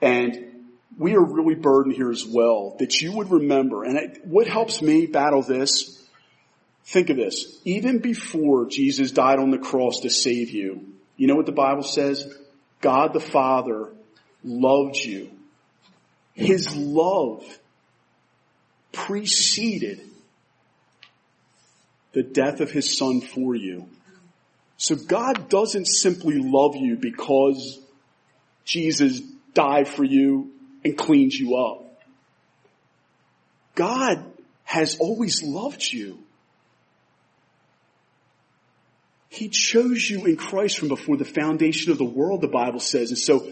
And 0.00 0.45
we 0.98 1.14
are 1.14 1.22
really 1.22 1.54
burdened 1.54 1.94
here 1.94 2.10
as 2.10 2.24
well 2.24 2.76
that 2.78 3.00
you 3.00 3.12
would 3.12 3.30
remember, 3.30 3.84
and 3.84 3.98
it, 3.98 4.26
what 4.26 4.46
helps 4.46 4.80
me 4.80 5.06
battle 5.06 5.42
this, 5.42 6.02
think 6.84 7.10
of 7.10 7.16
this, 7.16 7.60
even 7.64 7.98
before 7.98 8.66
Jesus 8.66 9.10
died 9.10 9.38
on 9.38 9.50
the 9.50 9.58
cross 9.58 10.00
to 10.00 10.10
save 10.10 10.50
you, 10.50 10.86
you 11.16 11.26
know 11.26 11.34
what 11.34 11.46
the 11.46 11.52
Bible 11.52 11.82
says? 11.82 12.26
God 12.80 13.12
the 13.12 13.20
Father 13.20 13.92
loved 14.44 14.96
you. 14.96 15.30
His 16.34 16.74
love 16.76 17.44
preceded 18.92 20.00
the 22.12 22.22
death 22.22 22.60
of 22.60 22.70
his 22.70 22.96
son 22.96 23.20
for 23.20 23.54
you. 23.54 23.88
So 24.78 24.94
God 24.94 25.48
doesn't 25.48 25.86
simply 25.86 26.38
love 26.38 26.76
you 26.76 26.96
because 26.96 27.78
Jesus 28.64 29.20
died 29.54 29.88
for 29.88 30.04
you 30.04 30.52
and 30.86 30.96
cleans 30.96 31.36
you 31.38 31.56
up. 31.56 31.82
God 33.74 34.24
has 34.62 34.98
always 34.98 35.42
loved 35.42 35.82
you. 35.82 36.18
He 39.28 39.48
chose 39.48 40.08
you 40.08 40.26
in 40.26 40.36
Christ 40.36 40.78
from 40.78 40.88
before 40.88 41.16
the 41.16 41.24
foundation 41.24 41.90
of 41.90 41.98
the 41.98 42.04
world, 42.04 42.40
the 42.40 42.48
Bible 42.48 42.78
says. 42.78 43.10
And 43.10 43.18
so 43.18 43.50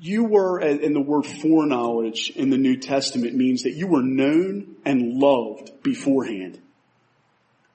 you 0.00 0.24
were, 0.24 0.58
and 0.58 0.96
the 0.96 1.00
word 1.00 1.26
foreknowledge 1.26 2.30
in 2.30 2.48
the 2.48 2.56
New 2.56 2.78
Testament 2.78 3.34
means 3.34 3.64
that 3.64 3.74
you 3.74 3.86
were 3.86 4.02
known 4.02 4.76
and 4.86 5.20
loved 5.20 5.82
beforehand. 5.82 6.58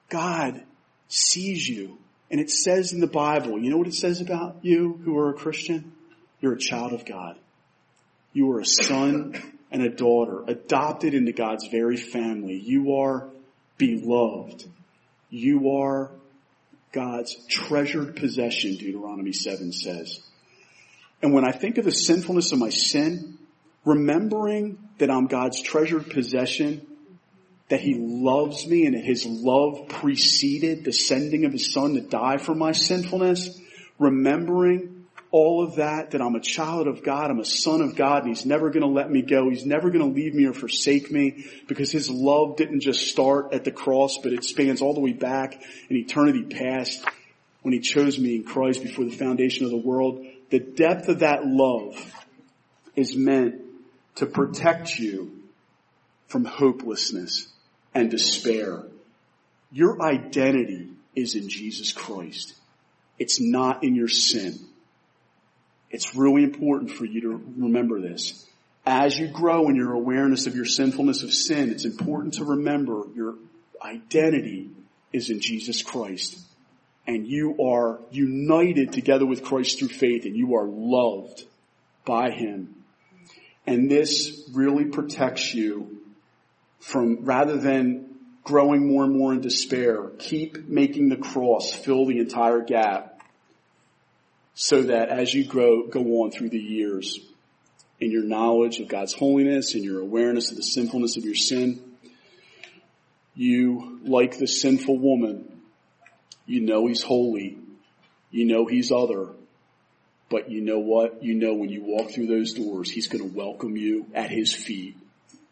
God 0.08 0.60
sees 1.06 1.68
you. 1.68 1.98
And 2.32 2.40
it 2.40 2.50
says 2.50 2.92
in 2.92 3.00
the 3.00 3.06
Bible, 3.06 3.58
you 3.60 3.70
know 3.70 3.78
what 3.78 3.86
it 3.86 3.94
says 3.94 4.20
about 4.20 4.56
you 4.62 5.00
who 5.04 5.16
are 5.18 5.30
a 5.30 5.34
Christian? 5.34 5.92
You're 6.40 6.54
a 6.54 6.58
child 6.58 6.92
of 6.92 7.06
God. 7.06 7.36
You 8.32 8.50
are 8.52 8.60
a 8.60 8.66
son 8.66 9.34
and 9.70 9.82
a 9.82 9.90
daughter, 9.90 10.44
adopted 10.46 11.14
into 11.14 11.32
God's 11.32 11.66
very 11.68 11.96
family. 11.96 12.60
You 12.64 12.94
are 12.96 13.28
beloved. 13.76 14.64
You 15.30 15.70
are 15.76 16.10
God's 16.92 17.36
treasured 17.48 18.16
possession, 18.16 18.76
Deuteronomy 18.76 19.32
7 19.32 19.72
says. 19.72 20.20
And 21.22 21.34
when 21.34 21.46
I 21.46 21.52
think 21.52 21.78
of 21.78 21.84
the 21.84 21.92
sinfulness 21.92 22.52
of 22.52 22.58
my 22.58 22.70
sin, 22.70 23.38
remembering 23.84 24.78
that 24.98 25.10
I'm 25.10 25.26
God's 25.26 25.60
treasured 25.60 26.10
possession, 26.10 26.86
that 27.68 27.80
He 27.80 27.94
loves 27.94 28.66
me 28.66 28.86
and 28.86 28.94
that 28.94 29.04
His 29.04 29.26
love 29.26 29.88
preceded 29.88 30.84
the 30.84 30.92
sending 30.92 31.44
of 31.44 31.52
His 31.52 31.72
Son 31.72 31.94
to 31.94 32.00
die 32.00 32.38
for 32.38 32.54
my 32.54 32.72
sinfulness, 32.72 33.60
remembering 33.98 34.97
all 35.30 35.62
of 35.62 35.76
that, 35.76 36.12
that 36.12 36.22
I'm 36.22 36.34
a 36.34 36.40
child 36.40 36.86
of 36.86 37.02
God, 37.02 37.30
I'm 37.30 37.40
a 37.40 37.44
son 37.44 37.82
of 37.82 37.96
God, 37.96 38.24
and 38.24 38.28
He's 38.34 38.46
never 38.46 38.70
gonna 38.70 38.86
let 38.86 39.10
me 39.10 39.22
go. 39.22 39.50
He's 39.50 39.66
never 39.66 39.90
gonna 39.90 40.06
leave 40.06 40.34
me 40.34 40.46
or 40.46 40.54
forsake 40.54 41.10
me 41.10 41.44
because 41.66 41.92
His 41.92 42.10
love 42.10 42.56
didn't 42.56 42.80
just 42.80 43.08
start 43.08 43.52
at 43.52 43.64
the 43.64 43.70
cross, 43.70 44.18
but 44.22 44.32
it 44.32 44.44
spans 44.44 44.80
all 44.80 44.94
the 44.94 45.00
way 45.00 45.12
back 45.12 45.62
in 45.90 45.96
eternity 45.96 46.44
past 46.44 47.04
when 47.62 47.74
He 47.74 47.80
chose 47.80 48.18
me 48.18 48.36
in 48.36 48.44
Christ 48.44 48.82
before 48.82 49.04
the 49.04 49.16
foundation 49.16 49.64
of 49.64 49.70
the 49.70 49.76
world. 49.76 50.24
The 50.50 50.60
depth 50.60 51.08
of 51.08 51.18
that 51.18 51.46
love 51.46 52.14
is 52.96 53.14
meant 53.14 53.60
to 54.16 54.26
protect 54.26 54.98
you 54.98 55.42
from 56.28 56.44
hopelessness 56.44 57.48
and 57.94 58.10
despair. 58.10 58.82
Your 59.70 60.00
identity 60.02 60.88
is 61.14 61.34
in 61.34 61.48
Jesus 61.48 61.92
Christ. 61.92 62.54
It's 63.18 63.40
not 63.40 63.84
in 63.84 63.94
your 63.94 64.08
sin. 64.08 64.58
It's 65.90 66.14
really 66.14 66.44
important 66.44 66.90
for 66.90 67.04
you 67.04 67.20
to 67.22 67.42
remember 67.56 68.00
this. 68.00 68.46
As 68.86 69.18
you 69.18 69.28
grow 69.28 69.68
in 69.68 69.76
your 69.76 69.92
awareness 69.92 70.46
of 70.46 70.54
your 70.54 70.64
sinfulness 70.64 71.22
of 71.22 71.32
sin, 71.32 71.70
it's 71.70 71.84
important 71.84 72.34
to 72.34 72.44
remember 72.44 73.04
your 73.14 73.34
identity 73.82 74.70
is 75.12 75.30
in 75.30 75.40
Jesus 75.40 75.82
Christ. 75.82 76.38
And 77.06 77.26
you 77.26 77.56
are 77.62 78.00
united 78.10 78.92
together 78.92 79.24
with 79.24 79.42
Christ 79.42 79.78
through 79.78 79.88
faith 79.88 80.24
and 80.24 80.36
you 80.36 80.56
are 80.56 80.66
loved 80.66 81.44
by 82.04 82.30
Him. 82.30 82.74
And 83.66 83.90
this 83.90 84.48
really 84.52 84.86
protects 84.86 85.54
you 85.54 85.98
from, 86.80 87.24
rather 87.24 87.56
than 87.56 88.16
growing 88.44 88.88
more 88.88 89.04
and 89.04 89.16
more 89.16 89.32
in 89.32 89.40
despair, 89.40 90.10
keep 90.18 90.68
making 90.68 91.08
the 91.08 91.16
cross 91.16 91.72
fill 91.72 92.06
the 92.06 92.18
entire 92.18 92.62
gap 92.62 93.17
so 94.60 94.82
that 94.82 95.08
as 95.08 95.32
you 95.32 95.44
grow, 95.44 95.86
go 95.86 96.00
on 96.24 96.32
through 96.32 96.48
the 96.48 96.58
years 96.58 97.20
in 98.00 98.10
your 98.10 98.24
knowledge 98.24 98.80
of 98.80 98.88
God's 98.88 99.12
holiness 99.12 99.76
and 99.76 99.84
your 99.84 100.00
awareness 100.00 100.50
of 100.50 100.56
the 100.56 100.64
sinfulness 100.64 101.16
of 101.16 101.24
your 101.24 101.36
sin, 101.36 101.80
you, 103.36 104.00
like 104.02 104.36
the 104.36 104.48
sinful 104.48 104.98
woman, 104.98 105.62
you 106.44 106.62
know 106.62 106.88
he's 106.88 107.04
holy, 107.04 107.56
you 108.32 108.46
know 108.46 108.66
he's 108.66 108.90
other, 108.90 109.28
but 110.28 110.50
you 110.50 110.60
know 110.60 110.80
what? 110.80 111.22
You 111.22 111.34
know 111.34 111.54
when 111.54 111.68
you 111.68 111.84
walk 111.84 112.10
through 112.10 112.26
those 112.26 112.54
doors, 112.54 112.90
he's 112.90 113.06
going 113.06 113.30
to 113.30 113.36
welcome 113.36 113.76
you 113.76 114.06
at 114.12 114.28
his 114.28 114.52
feet. 114.52 114.96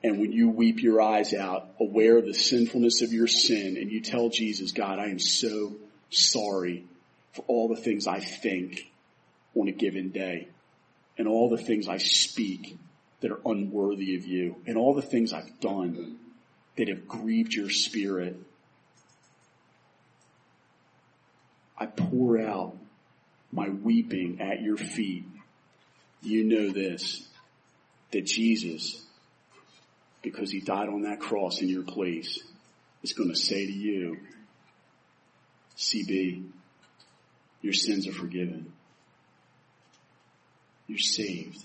And 0.02 0.18
when 0.18 0.32
you 0.32 0.48
weep 0.48 0.82
your 0.82 1.00
eyes 1.00 1.32
out, 1.32 1.68
aware 1.78 2.18
of 2.18 2.26
the 2.26 2.34
sinfulness 2.34 3.02
of 3.02 3.12
your 3.12 3.28
sin, 3.28 3.76
and 3.76 3.88
you 3.88 4.00
tell 4.00 4.30
Jesus, 4.30 4.72
God, 4.72 4.98
I 4.98 5.11
am 5.11 5.20
so 5.20 5.74
sorry 6.11 6.86
for 7.34 7.44
all 7.46 7.68
the 7.68 7.80
things 7.80 8.09
I 8.09 8.18
think 8.18 8.90
on 9.57 9.68
a 9.68 9.72
given 9.72 10.11
day 10.11 10.48
and 11.18 11.26
all 11.26 11.48
the 11.48 11.59
things 11.59 11.88
I 11.88 11.98
speak 11.98 12.78
that 13.20 13.30
are 13.30 13.40
unworthy 13.44 14.16
of 14.16 14.26
you 14.26 14.57
and 14.66 14.76
all 14.76 14.94
the 14.94 15.02
things 15.02 15.32
I've 15.32 15.61
done 15.61 16.18
that 16.76 16.88
have 16.88 17.09
grieved 17.09 17.54
your 17.54 17.70
spirit. 17.70 18.36
I 21.78 21.86
pour 21.86 22.38
out 22.38 22.76
my 23.50 23.68
weeping 23.68 24.40
at 24.40 24.61
your 24.62 24.76
feet. 24.76 25.24
You 26.22 26.44
know 26.44 26.72
this, 26.72 27.26
that 28.12 28.26
Jesus, 28.26 29.02
because 30.22 30.50
he 30.50 30.61
died 30.61 30.88
on 30.88 31.02
that 31.02 31.20
cross 31.20 31.62
in 31.62 31.68
your 31.68 31.82
place, 31.82 32.40
is 33.02 33.12
going 33.12 33.30
to 33.30 33.36
say 33.36 33.66
to 33.66 33.72
you, 33.72 34.18
CB, 35.76 36.48
your 37.62 37.72
sins 37.72 38.07
are 38.09 38.12
forgiven. 38.12 38.72
You're 40.87 40.99
saved. 40.99 41.62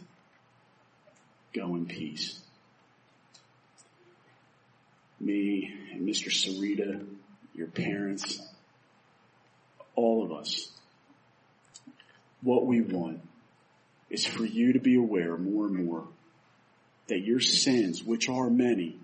Go 1.53 1.75
in 1.75 1.85
peace. 1.85 2.39
Me 5.19 5.71
and 5.91 6.07
Mr. 6.07 6.29
Sarita, 6.29 7.05
your 7.53 7.67
parents, 7.67 8.41
all 9.95 10.23
of 10.23 10.31
us, 10.31 10.69
what 12.41 12.65
we 12.65 12.81
want 12.81 13.21
is 14.09 14.25
for 14.25 14.45
you 14.45 14.73
to 14.73 14.79
be 14.79 14.95
aware 14.95 15.37
more 15.37 15.67
and 15.67 15.85
more 15.85 16.07
that 17.07 17.19
your 17.19 17.39
sins, 17.39 18.03
which 18.03 18.29
are 18.29 18.49
many, 18.49 18.97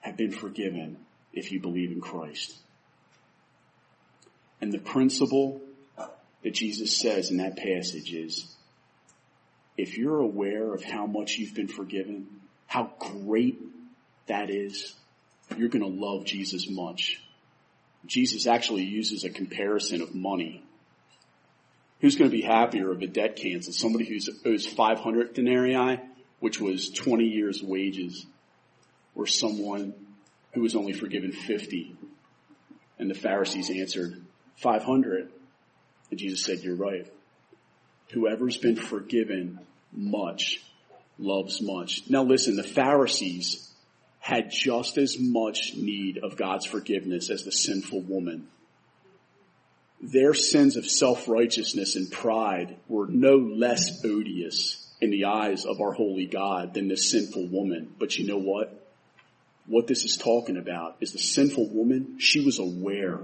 have 0.00 0.16
been 0.16 0.32
forgiven 0.32 0.98
if 1.32 1.52
you 1.52 1.60
believe 1.60 1.92
in 1.92 2.00
Christ. 2.00 2.54
And 4.60 4.72
the 4.72 4.78
principle 4.78 5.60
that 6.46 6.54
Jesus 6.54 6.96
says 6.96 7.32
in 7.32 7.38
that 7.38 7.56
passage 7.56 8.14
is, 8.14 8.54
if 9.76 9.98
you're 9.98 10.20
aware 10.20 10.72
of 10.72 10.84
how 10.84 11.04
much 11.04 11.38
you've 11.38 11.56
been 11.56 11.66
forgiven, 11.66 12.28
how 12.68 12.88
great 13.00 13.58
that 14.28 14.48
is, 14.48 14.94
you're 15.56 15.68
going 15.68 15.82
to 15.82 16.06
love 16.06 16.24
Jesus 16.24 16.70
much. 16.70 17.20
Jesus 18.06 18.46
actually 18.46 18.84
uses 18.84 19.24
a 19.24 19.30
comparison 19.30 20.00
of 20.00 20.14
money. 20.14 20.62
Who's 22.00 22.14
going 22.14 22.30
to 22.30 22.36
be 22.36 22.44
happier 22.44 22.92
of 22.92 23.02
a 23.02 23.08
debt 23.08 23.34
cancel? 23.34 23.72
Somebody 23.72 24.04
who 24.04 24.20
owes 24.48 24.68
500 24.68 25.34
denarii, 25.34 25.98
which 26.38 26.60
was 26.60 26.90
20 26.90 27.24
years 27.24 27.60
wages, 27.60 28.24
or 29.16 29.26
someone 29.26 29.94
who 30.52 30.60
was 30.60 30.76
only 30.76 30.92
forgiven 30.92 31.32
50? 31.32 31.96
And 33.00 33.10
the 33.10 33.14
Pharisees 33.16 33.68
answered, 33.68 34.24
500. 34.58 35.32
And 36.10 36.18
Jesus 36.18 36.44
said, 36.44 36.60
you're 36.60 36.76
right. 36.76 37.06
Whoever's 38.12 38.56
been 38.56 38.76
forgiven 38.76 39.58
much 39.92 40.62
loves 41.18 41.60
much. 41.60 42.02
Now 42.08 42.22
listen, 42.22 42.56
the 42.56 42.62
Pharisees 42.62 43.72
had 44.20 44.50
just 44.50 44.98
as 44.98 45.16
much 45.18 45.74
need 45.76 46.18
of 46.18 46.36
God's 46.36 46.66
forgiveness 46.66 47.30
as 47.30 47.44
the 47.44 47.52
sinful 47.52 48.02
woman. 48.02 48.48
Their 50.00 50.34
sins 50.34 50.76
of 50.76 50.84
self-righteousness 50.84 51.96
and 51.96 52.10
pride 52.10 52.76
were 52.88 53.06
no 53.06 53.36
less 53.36 54.04
odious 54.04 54.94
in 55.00 55.10
the 55.10 55.26
eyes 55.26 55.64
of 55.64 55.80
our 55.80 55.92
holy 55.92 56.26
God 56.26 56.74
than 56.74 56.88
the 56.88 56.96
sinful 56.96 57.48
woman. 57.48 57.94
But 57.98 58.18
you 58.18 58.26
know 58.26 58.38
what? 58.38 58.86
What 59.66 59.86
this 59.86 60.04
is 60.04 60.16
talking 60.16 60.56
about 60.56 60.96
is 61.00 61.12
the 61.12 61.18
sinful 61.18 61.70
woman, 61.70 62.18
she 62.18 62.44
was 62.44 62.58
aware 62.58 63.20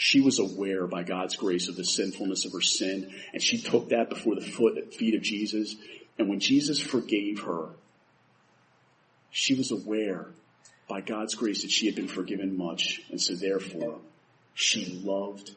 she 0.00 0.22
was 0.22 0.38
aware 0.38 0.86
by 0.86 1.02
God's 1.02 1.36
grace 1.36 1.68
of 1.68 1.76
the 1.76 1.84
sinfulness 1.84 2.46
of 2.46 2.54
her 2.54 2.62
sin, 2.62 3.12
and 3.34 3.42
she 3.42 3.58
took 3.58 3.90
that 3.90 4.08
before 4.08 4.34
the 4.34 4.40
foot, 4.40 4.94
feet 4.94 5.14
of 5.14 5.20
Jesus. 5.20 5.76
And 6.18 6.26
when 6.26 6.40
Jesus 6.40 6.80
forgave 6.80 7.40
her, 7.40 7.68
she 9.28 9.54
was 9.54 9.72
aware 9.72 10.28
by 10.88 11.02
God's 11.02 11.34
grace 11.34 11.60
that 11.62 11.70
she 11.70 11.84
had 11.84 11.96
been 11.96 12.08
forgiven 12.08 12.56
much, 12.56 13.02
and 13.10 13.20
so 13.20 13.34
therefore 13.34 13.98
she 14.54 15.02
loved 15.04 15.50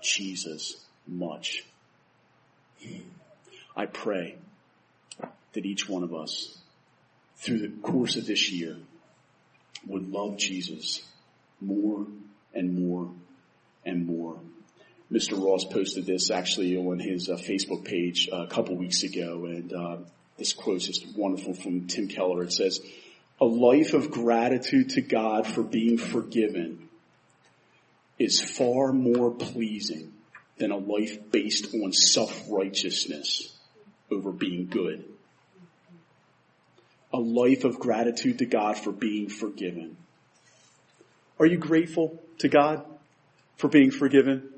Jesus 0.00 0.76
much. 1.08 1.64
I 3.76 3.86
pray 3.86 4.36
that 5.54 5.66
each 5.66 5.88
one 5.88 6.04
of 6.04 6.14
us, 6.14 6.56
through 7.38 7.58
the 7.58 7.80
course 7.82 8.14
of 8.14 8.28
this 8.28 8.52
year, 8.52 8.76
would 9.88 10.08
love 10.08 10.38
Jesus 10.38 11.02
more 11.60 12.06
and 12.54 12.86
more 12.88 13.10
and 13.88 14.06
more. 14.06 14.38
Mr. 15.10 15.42
Ross 15.42 15.64
posted 15.64 16.04
this 16.04 16.30
actually 16.30 16.76
on 16.76 16.98
his 16.98 17.30
uh, 17.30 17.36
Facebook 17.36 17.84
page 17.84 18.28
uh, 18.30 18.42
a 18.42 18.46
couple 18.46 18.76
weeks 18.76 19.02
ago, 19.02 19.46
and 19.46 19.72
uh, 19.72 19.96
this 20.36 20.52
quote 20.52 20.76
is 20.76 20.86
just 20.86 21.16
wonderful 21.16 21.54
from 21.54 21.86
Tim 21.86 22.08
Keller. 22.08 22.42
It 22.42 22.52
says, 22.52 22.80
"A 23.40 23.46
life 23.46 23.94
of 23.94 24.10
gratitude 24.10 24.90
to 24.90 25.00
God 25.00 25.46
for 25.46 25.62
being 25.62 25.96
forgiven 25.96 26.88
is 28.18 28.42
far 28.42 28.92
more 28.92 29.30
pleasing 29.30 30.12
than 30.58 30.72
a 30.72 30.76
life 30.76 31.30
based 31.30 31.74
on 31.74 31.92
self-righteousness 31.92 33.56
over 34.10 34.30
being 34.30 34.66
good." 34.66 35.04
A 37.14 37.18
life 37.18 37.64
of 37.64 37.78
gratitude 37.78 38.40
to 38.40 38.44
God 38.44 38.76
for 38.76 38.92
being 38.92 39.30
forgiven. 39.30 39.96
Are 41.40 41.46
you 41.46 41.56
grateful 41.56 42.22
to 42.40 42.48
God? 42.48 42.84
For 43.58 43.68
being 43.68 43.90
forgiven? 43.90 44.48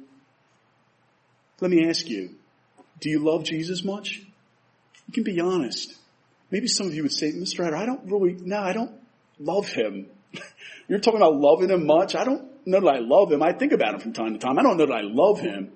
Let 1.60 1.70
me 1.70 1.88
ask 1.88 2.08
you, 2.08 2.36
do 3.00 3.10
you 3.10 3.18
love 3.18 3.44
Jesus 3.44 3.82
much? 3.82 4.22
You 5.06 5.12
can 5.12 5.24
be 5.24 5.40
honest. 5.40 5.94
Maybe 6.50 6.68
some 6.68 6.86
of 6.86 6.94
you 6.94 7.02
would 7.02 7.12
say, 7.12 7.32
Mr. 7.32 7.60
Ryder, 7.60 7.76
I 7.76 7.86
don't 7.86 8.04
really, 8.04 8.36
no, 8.40 8.58
I 8.58 8.72
don't 8.72 8.92
love 9.38 9.68
him. 9.68 10.06
You're 10.88 11.00
talking 11.00 11.20
about 11.20 11.36
loving 11.36 11.70
him 11.70 11.86
much? 11.86 12.14
I 12.14 12.24
don't 12.24 12.66
know 12.66 12.80
that 12.80 12.88
I 12.88 12.98
love 12.98 13.32
him. 13.32 13.42
I 13.42 13.52
think 13.52 13.72
about 13.72 13.94
him 13.94 14.00
from 14.00 14.12
time 14.12 14.34
to 14.34 14.38
time. 14.38 14.58
I 14.58 14.62
don't 14.62 14.76
know 14.76 14.86
that 14.86 14.94
I 14.94 15.02
love 15.02 15.40
him. 15.40 15.72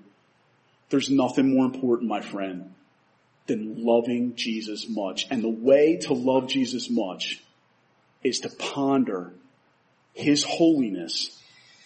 There's 0.91 1.11
nothing 1.11 1.55
more 1.55 1.64
important, 1.64 2.09
my 2.09 2.20
friend, 2.20 2.75
than 3.47 3.85
loving 3.85 4.35
Jesus 4.37 4.87
much. 4.89 5.27
And 5.31 5.43
the 5.43 5.49
way 5.49 5.97
to 6.03 6.14
love 6.14 6.49
Jesus 6.49 6.89
much 6.91 7.43
is 8.22 8.41
to 8.41 8.51
ponder 8.51 9.33
his 10.12 10.45
holiness 10.45 11.41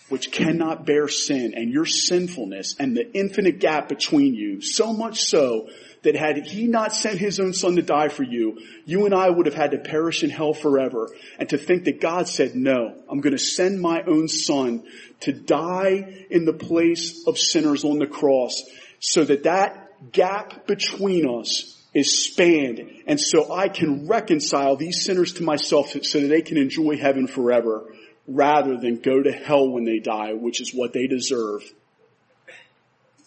which 0.09 0.33
cannot 0.33 0.87
bear 0.87 1.09
sin 1.09 1.55
and 1.55 1.71
your 1.71 1.85
sinfulness 1.87 2.75
and 2.79 2.97
the 2.97 3.13
infinite 3.15 3.61
gap 3.61 3.89
between 3.89 4.35
you, 4.35 4.61
so 4.61 4.93
much 4.93 5.23
so 5.23 5.69
that 6.03 6.15
had 6.15 6.47
he 6.47 6.67
not 6.67 6.93
sent 6.93 7.19
his 7.19 7.41
own 7.41 7.53
son 7.53 7.77
to 7.77 7.83
die 7.83 8.09
for 8.09 8.23
you, 8.23 8.61
you 8.85 9.05
and 9.05 9.15
I 9.15 9.29
would 9.29 9.47
have 9.47 9.55
had 9.55 9.73
to 9.73 9.79
perish 9.79 10.23
in 10.23 10.31
hell 10.31 10.55
forever. 10.55 11.09
And 11.39 11.49
to 11.51 11.59
think 11.59 11.85
that 11.85 12.01
God 12.01 12.29
said, 12.29 12.55
no, 12.55 12.95
I'm 13.09 13.21
going 13.21 13.37
to 13.37 13.39
send 13.39 13.81
my 13.81 14.03
own 14.03 14.29
son 14.29 14.85
to 15.21 15.33
die 15.33 16.27
in 16.31 16.45
the 16.45 16.53
place 16.53 17.27
of 17.27 17.39
sinners 17.39 17.85
on 17.85 17.99
the 17.99 18.07
cross 18.07 18.63
so 19.01 19.25
that 19.25 19.45
that 19.45 20.13
gap 20.13 20.67
between 20.67 21.29
us 21.29 21.75
is 21.95 22.25
spanned 22.25 23.03
and 23.07 23.21
so 23.21 23.53
I 23.53 23.69
can 23.69 24.07
reconcile 24.07 24.77
these 24.77 25.05
sinners 25.05 25.33
to 25.35 25.43
myself 25.43 25.95
so 26.03 26.21
that 26.21 26.29
they 26.29 26.43
can 26.43 26.57
enjoy 26.57 26.97
heaven 26.97 27.27
forever 27.27 27.93
rather 28.29 28.77
than 28.77 29.01
go 29.01 29.23
to 29.23 29.33
hell 29.33 29.71
when 29.71 29.85
they 29.85 29.99
die, 29.99 30.35
which 30.35 30.61
is 30.61 30.75
what 30.75 30.93
they 30.93 31.07
deserve. 31.07 31.63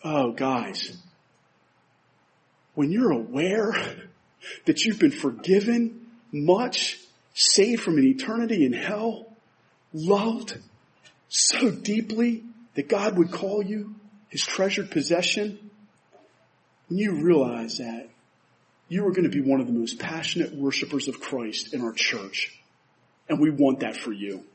Oh, 0.03 0.31
guys, 0.31 0.95
when 2.75 2.91
you're 2.91 3.11
aware 3.11 3.73
that 4.65 4.85
you've 4.85 4.99
been 4.99 5.11
forgiven 5.11 6.07
much, 6.31 6.99
saved 7.33 7.81
from 7.81 7.97
an 7.97 8.05
eternity 8.05 8.63
in 8.63 8.73
hell, 8.73 9.27
loved 9.91 10.57
so 11.27 11.71
deeply 11.71 12.43
that 12.75 12.87
God 12.87 13.17
would 13.17 13.31
call 13.31 13.63
you 13.63 13.95
his 14.29 14.45
treasured 14.45 14.91
possession, 14.91 15.71
when 16.87 16.99
you 16.99 17.23
realize 17.23 17.79
that 17.79 18.07
you 18.87 19.05
are 19.07 19.11
going 19.11 19.29
to 19.29 19.29
be 19.29 19.41
one 19.41 19.61
of 19.61 19.67
the 19.67 19.73
most 19.73 19.99
passionate 19.99 20.53
worshipers 20.53 21.07
of 21.07 21.19
Christ 21.19 21.73
in 21.73 21.81
our 21.81 21.93
church. 21.93 22.57
And 23.29 23.39
we 23.39 23.49
want 23.49 23.79
that 23.79 23.95
for 23.97 24.11
you. 24.11 24.45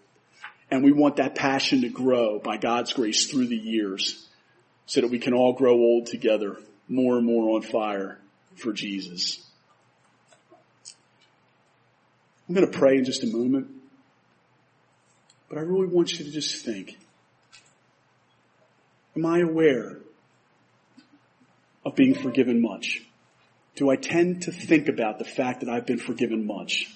And 0.71 0.83
we 0.83 0.93
want 0.93 1.17
that 1.17 1.35
passion 1.35 1.83
to 1.83 1.89
grow 1.89 2.39
by 2.39 2.57
God's 2.57 2.93
grace 2.93 3.27
through 3.27 3.47
the 3.47 3.57
years 3.57 4.27
so 4.87 5.01
that 5.01 5.11
we 5.11 5.19
can 5.19 5.35
all 5.35 5.53
grow 5.53 5.75
old 5.75 6.07
together, 6.07 6.57
more 6.89 7.17
and 7.17 7.27
more 7.27 7.57
on 7.57 7.63
fire 7.63 8.19
for 8.57 8.73
Jesus. 8.73 9.45
I'm 12.49 12.55
going 12.55 12.71
to 12.71 12.79
pray 12.79 12.99
in 12.99 13.05
just 13.05 13.25
a 13.25 13.27
moment, 13.27 13.69
but 15.49 15.59
I 15.59 15.63
really 15.63 15.87
want 15.87 16.13
you 16.13 16.25
to 16.25 16.31
just 16.31 16.65
think. 16.65 16.97
Am 19.17 19.27
I 19.27 19.41
aware 19.41 19.99
of 21.85 21.97
being 21.97 22.15
forgiven 22.15 22.61
much? 22.61 23.03
Do 23.75 23.91
I 23.91 23.97
tend 23.97 24.43
to 24.43 24.53
think 24.53 24.89
about 24.89 25.19
the 25.19 25.25
fact 25.25 25.61
that 25.61 25.69
I've 25.69 25.87
been 25.87 25.99
forgiven 25.99 26.47
much? 26.47 26.91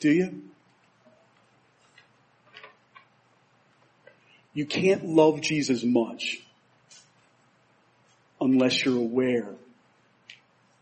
Do 0.00 0.10
you? 0.10 0.42
You 4.54 4.66
can't 4.66 5.04
love 5.04 5.40
Jesus 5.40 5.82
much 5.82 6.40
unless 8.40 8.84
you're 8.84 8.98
aware 8.98 9.48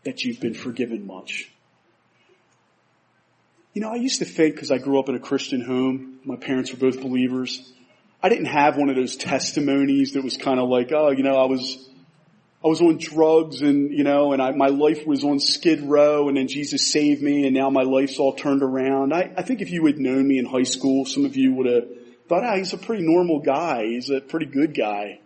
that 0.03 0.23
you've 0.23 0.39
been 0.39 0.53
forgiven 0.53 1.07
much. 1.07 1.49
You 3.73 3.81
know, 3.81 3.89
I 3.89 3.95
used 3.95 4.19
to 4.19 4.25
think 4.25 4.53
because 4.53 4.69
I 4.69 4.77
grew 4.77 4.99
up 4.99 5.09
in 5.09 5.15
a 5.15 5.19
Christian 5.19 5.61
home, 5.61 6.19
my 6.23 6.35
parents 6.35 6.71
were 6.71 6.77
both 6.77 7.01
believers. 7.01 7.71
I 8.21 8.29
didn't 8.29 8.45
have 8.45 8.77
one 8.77 8.89
of 8.89 8.95
those 8.95 9.15
testimonies 9.15 10.13
that 10.13 10.23
was 10.23 10.37
kind 10.37 10.59
of 10.59 10.69
like, 10.69 10.91
oh, 10.91 11.09
you 11.09 11.23
know, 11.23 11.35
I 11.35 11.45
was, 11.45 11.89
I 12.63 12.67
was 12.67 12.79
on 12.79 12.97
drugs 12.99 13.61
and, 13.61 13.91
you 13.91 14.03
know, 14.03 14.33
and 14.33 14.41
I, 14.41 14.51
my 14.51 14.67
life 14.67 15.07
was 15.07 15.23
on 15.23 15.39
skid 15.39 15.81
row 15.81 16.27
and 16.27 16.37
then 16.37 16.47
Jesus 16.47 16.91
saved 16.91 17.23
me 17.23 17.47
and 17.47 17.55
now 17.55 17.71
my 17.71 17.81
life's 17.81 18.19
all 18.19 18.33
turned 18.33 18.61
around. 18.61 19.13
I, 19.13 19.33
I 19.35 19.41
think 19.41 19.61
if 19.61 19.71
you 19.71 19.83
had 19.87 19.97
known 19.97 20.27
me 20.27 20.37
in 20.37 20.45
high 20.45 20.63
school, 20.63 21.05
some 21.05 21.25
of 21.25 21.35
you 21.35 21.55
would 21.55 21.65
have 21.65 21.87
thought, 22.27 22.43
ah, 22.43 22.55
he's 22.55 22.73
a 22.73 22.77
pretty 22.77 23.03
normal 23.03 23.39
guy. 23.39 23.85
He's 23.85 24.09
a 24.09 24.21
pretty 24.21 24.45
good 24.45 24.75
guy. 24.75 25.19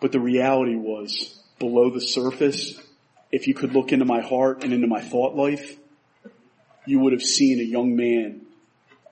But 0.00 0.12
the 0.12 0.20
reality 0.20 0.74
was, 0.74 1.38
below 1.58 1.90
the 1.90 2.00
surface, 2.00 2.80
if 3.30 3.46
you 3.46 3.54
could 3.54 3.72
look 3.72 3.92
into 3.92 4.04
my 4.04 4.20
heart 4.20 4.64
and 4.64 4.72
into 4.72 4.88
my 4.88 5.00
thought 5.00 5.36
life, 5.36 5.76
you 6.84 6.98
would 6.98 7.12
have 7.12 7.22
seen 7.22 7.60
a 7.60 7.62
young 7.62 7.94
man 7.94 8.42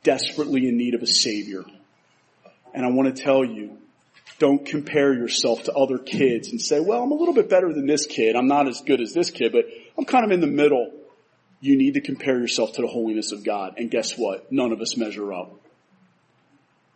desperately 0.03 0.69
in 0.69 0.77
need 0.77 0.95
of 0.95 1.03
a 1.03 1.07
savior. 1.07 1.65
And 2.75 2.85
I 2.85 2.91
want 2.91 3.15
to 3.15 3.23
tell 3.23 3.45
you, 3.45 3.79
don't 4.39 4.65
compare 4.65 5.13
yourself 5.13 5.65
to 5.65 5.73
other 5.73 5.99
kids 5.99 6.49
and 6.49 6.61
say, 6.61 6.81
well, 6.81 7.03
I'm 7.03 7.13
a 7.13 7.15
little 7.15 7.35
bit 7.35 7.49
better 7.49 7.73
than 7.73 7.87
this 7.87 8.07
kid. 8.07 8.37
I'm 8.37 8.49
not 8.49 8.67
as 8.67 8.81
good 8.81 9.01
as 9.01 9.13
this 9.13 9.31
kid, 9.31 9.53
but 9.53 9.67
I'm 9.97 10.05
kind 10.05 10.25
of 10.25 10.33
in 10.33 10.41
the 10.41 10.47
middle. 10.47 10.91
You 11.61 11.77
need 11.77 11.95
to 11.95 12.01
compare 12.01 12.39
yourself 12.39 12.73
to 12.73 12.83
the 12.83 12.89
holiness 12.89 13.33
of 13.33 13.45
God. 13.45 13.75
And 13.77 13.91
guess 13.91 14.17
what? 14.17 14.51
None 14.51 14.73
of 14.73 14.81
us 14.81 14.97
measure 14.97 15.33
up. 15.33 15.55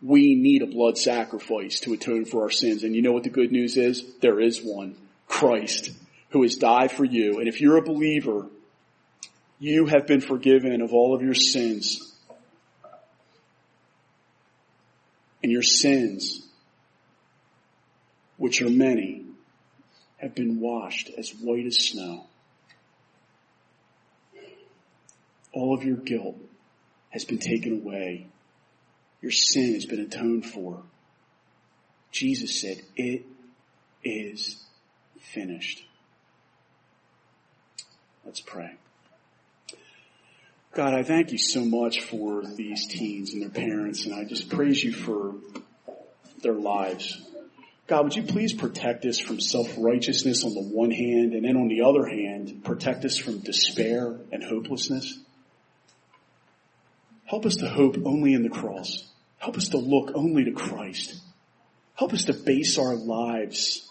We 0.01 0.35
need 0.35 0.61
a 0.61 0.67
blood 0.67 0.97
sacrifice 0.97 1.79
to 1.81 1.93
atone 1.93 2.25
for 2.25 2.43
our 2.43 2.49
sins. 2.49 2.83
And 2.83 2.95
you 2.95 3.01
know 3.01 3.11
what 3.11 3.23
the 3.23 3.29
good 3.29 3.51
news 3.51 3.77
is? 3.77 4.03
There 4.21 4.39
is 4.39 4.61
one. 4.61 4.97
Christ, 5.27 5.91
who 6.29 6.43
has 6.43 6.55
died 6.55 6.91
for 6.91 7.05
you. 7.05 7.39
And 7.39 7.47
if 7.47 7.61
you're 7.61 7.77
a 7.77 7.81
believer, 7.81 8.47
you 9.59 9.85
have 9.85 10.07
been 10.07 10.21
forgiven 10.21 10.81
of 10.81 10.93
all 10.93 11.15
of 11.15 11.21
your 11.21 11.33
sins. 11.33 12.13
And 15.41 15.51
your 15.51 15.63
sins, 15.63 16.45
which 18.37 18.61
are 18.61 18.69
many, 18.69 19.25
have 20.17 20.33
been 20.33 20.59
washed 20.59 21.11
as 21.17 21.29
white 21.31 21.65
as 21.65 21.77
snow. 21.77 22.25
All 25.55 25.73
of 25.73 25.83
your 25.83 25.95
guilt 25.95 26.35
has 27.09 27.23
been 27.23 27.39
taken 27.39 27.81
away. 27.81 28.27
Your 29.21 29.31
sin 29.31 29.73
has 29.73 29.85
been 29.85 30.01
atoned 30.01 30.45
for. 30.45 30.83
Jesus 32.11 32.61
said, 32.61 32.81
it 32.95 33.25
is 34.03 34.61
finished. 35.19 35.83
Let's 38.25 38.41
pray. 38.41 38.75
God, 40.73 40.93
I 40.93 41.03
thank 41.03 41.31
you 41.31 41.37
so 41.37 41.63
much 41.63 42.01
for 42.01 42.43
these 42.45 42.87
teens 42.87 43.31
and 43.31 43.41
their 43.41 43.49
parents, 43.49 44.05
and 44.05 44.13
I 44.13 44.25
just 44.25 44.49
praise 44.49 44.83
you 44.83 44.91
for 44.91 45.35
their 46.41 46.53
lives. 46.53 47.21
God, 47.87 48.03
would 48.03 48.15
you 48.15 48.23
please 48.23 48.51
protect 48.51 49.05
us 49.05 49.19
from 49.19 49.39
self-righteousness 49.39 50.43
on 50.43 50.53
the 50.53 50.61
one 50.61 50.91
hand, 50.91 51.33
and 51.33 51.45
then 51.45 51.55
on 51.55 51.69
the 51.69 51.83
other 51.83 52.05
hand, 52.05 52.63
protect 52.65 53.05
us 53.05 53.17
from 53.17 53.39
despair 53.39 54.17
and 54.33 54.43
hopelessness? 54.43 55.17
Help 57.25 57.45
us 57.45 57.55
to 57.57 57.67
hope 57.67 57.97
only 58.05 58.33
in 58.33 58.43
the 58.43 58.49
cross. 58.49 59.09
Help 59.37 59.57
us 59.57 59.69
to 59.69 59.77
look 59.77 60.11
only 60.13 60.45
to 60.45 60.51
Christ. 60.51 61.21
Help 61.95 62.13
us 62.13 62.25
to 62.25 62.33
base 62.33 62.77
our 62.77 62.95
lives 62.95 63.89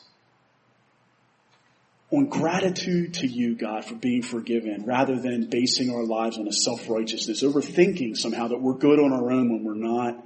on 2.10 2.26
gratitude 2.26 3.14
to 3.14 3.26
you, 3.26 3.56
God, 3.56 3.84
for 3.84 3.94
being 3.94 4.22
forgiven, 4.22 4.84
rather 4.84 5.18
than 5.18 5.48
basing 5.50 5.90
our 5.90 6.04
lives 6.04 6.38
on 6.38 6.46
a 6.46 6.52
self-righteousness, 6.52 7.42
overthinking 7.42 8.16
somehow 8.16 8.48
that 8.48 8.60
we're 8.60 8.74
good 8.74 9.00
on 9.00 9.12
our 9.12 9.32
own 9.32 9.50
when 9.50 9.64
we're 9.64 9.74
not. 9.74 10.24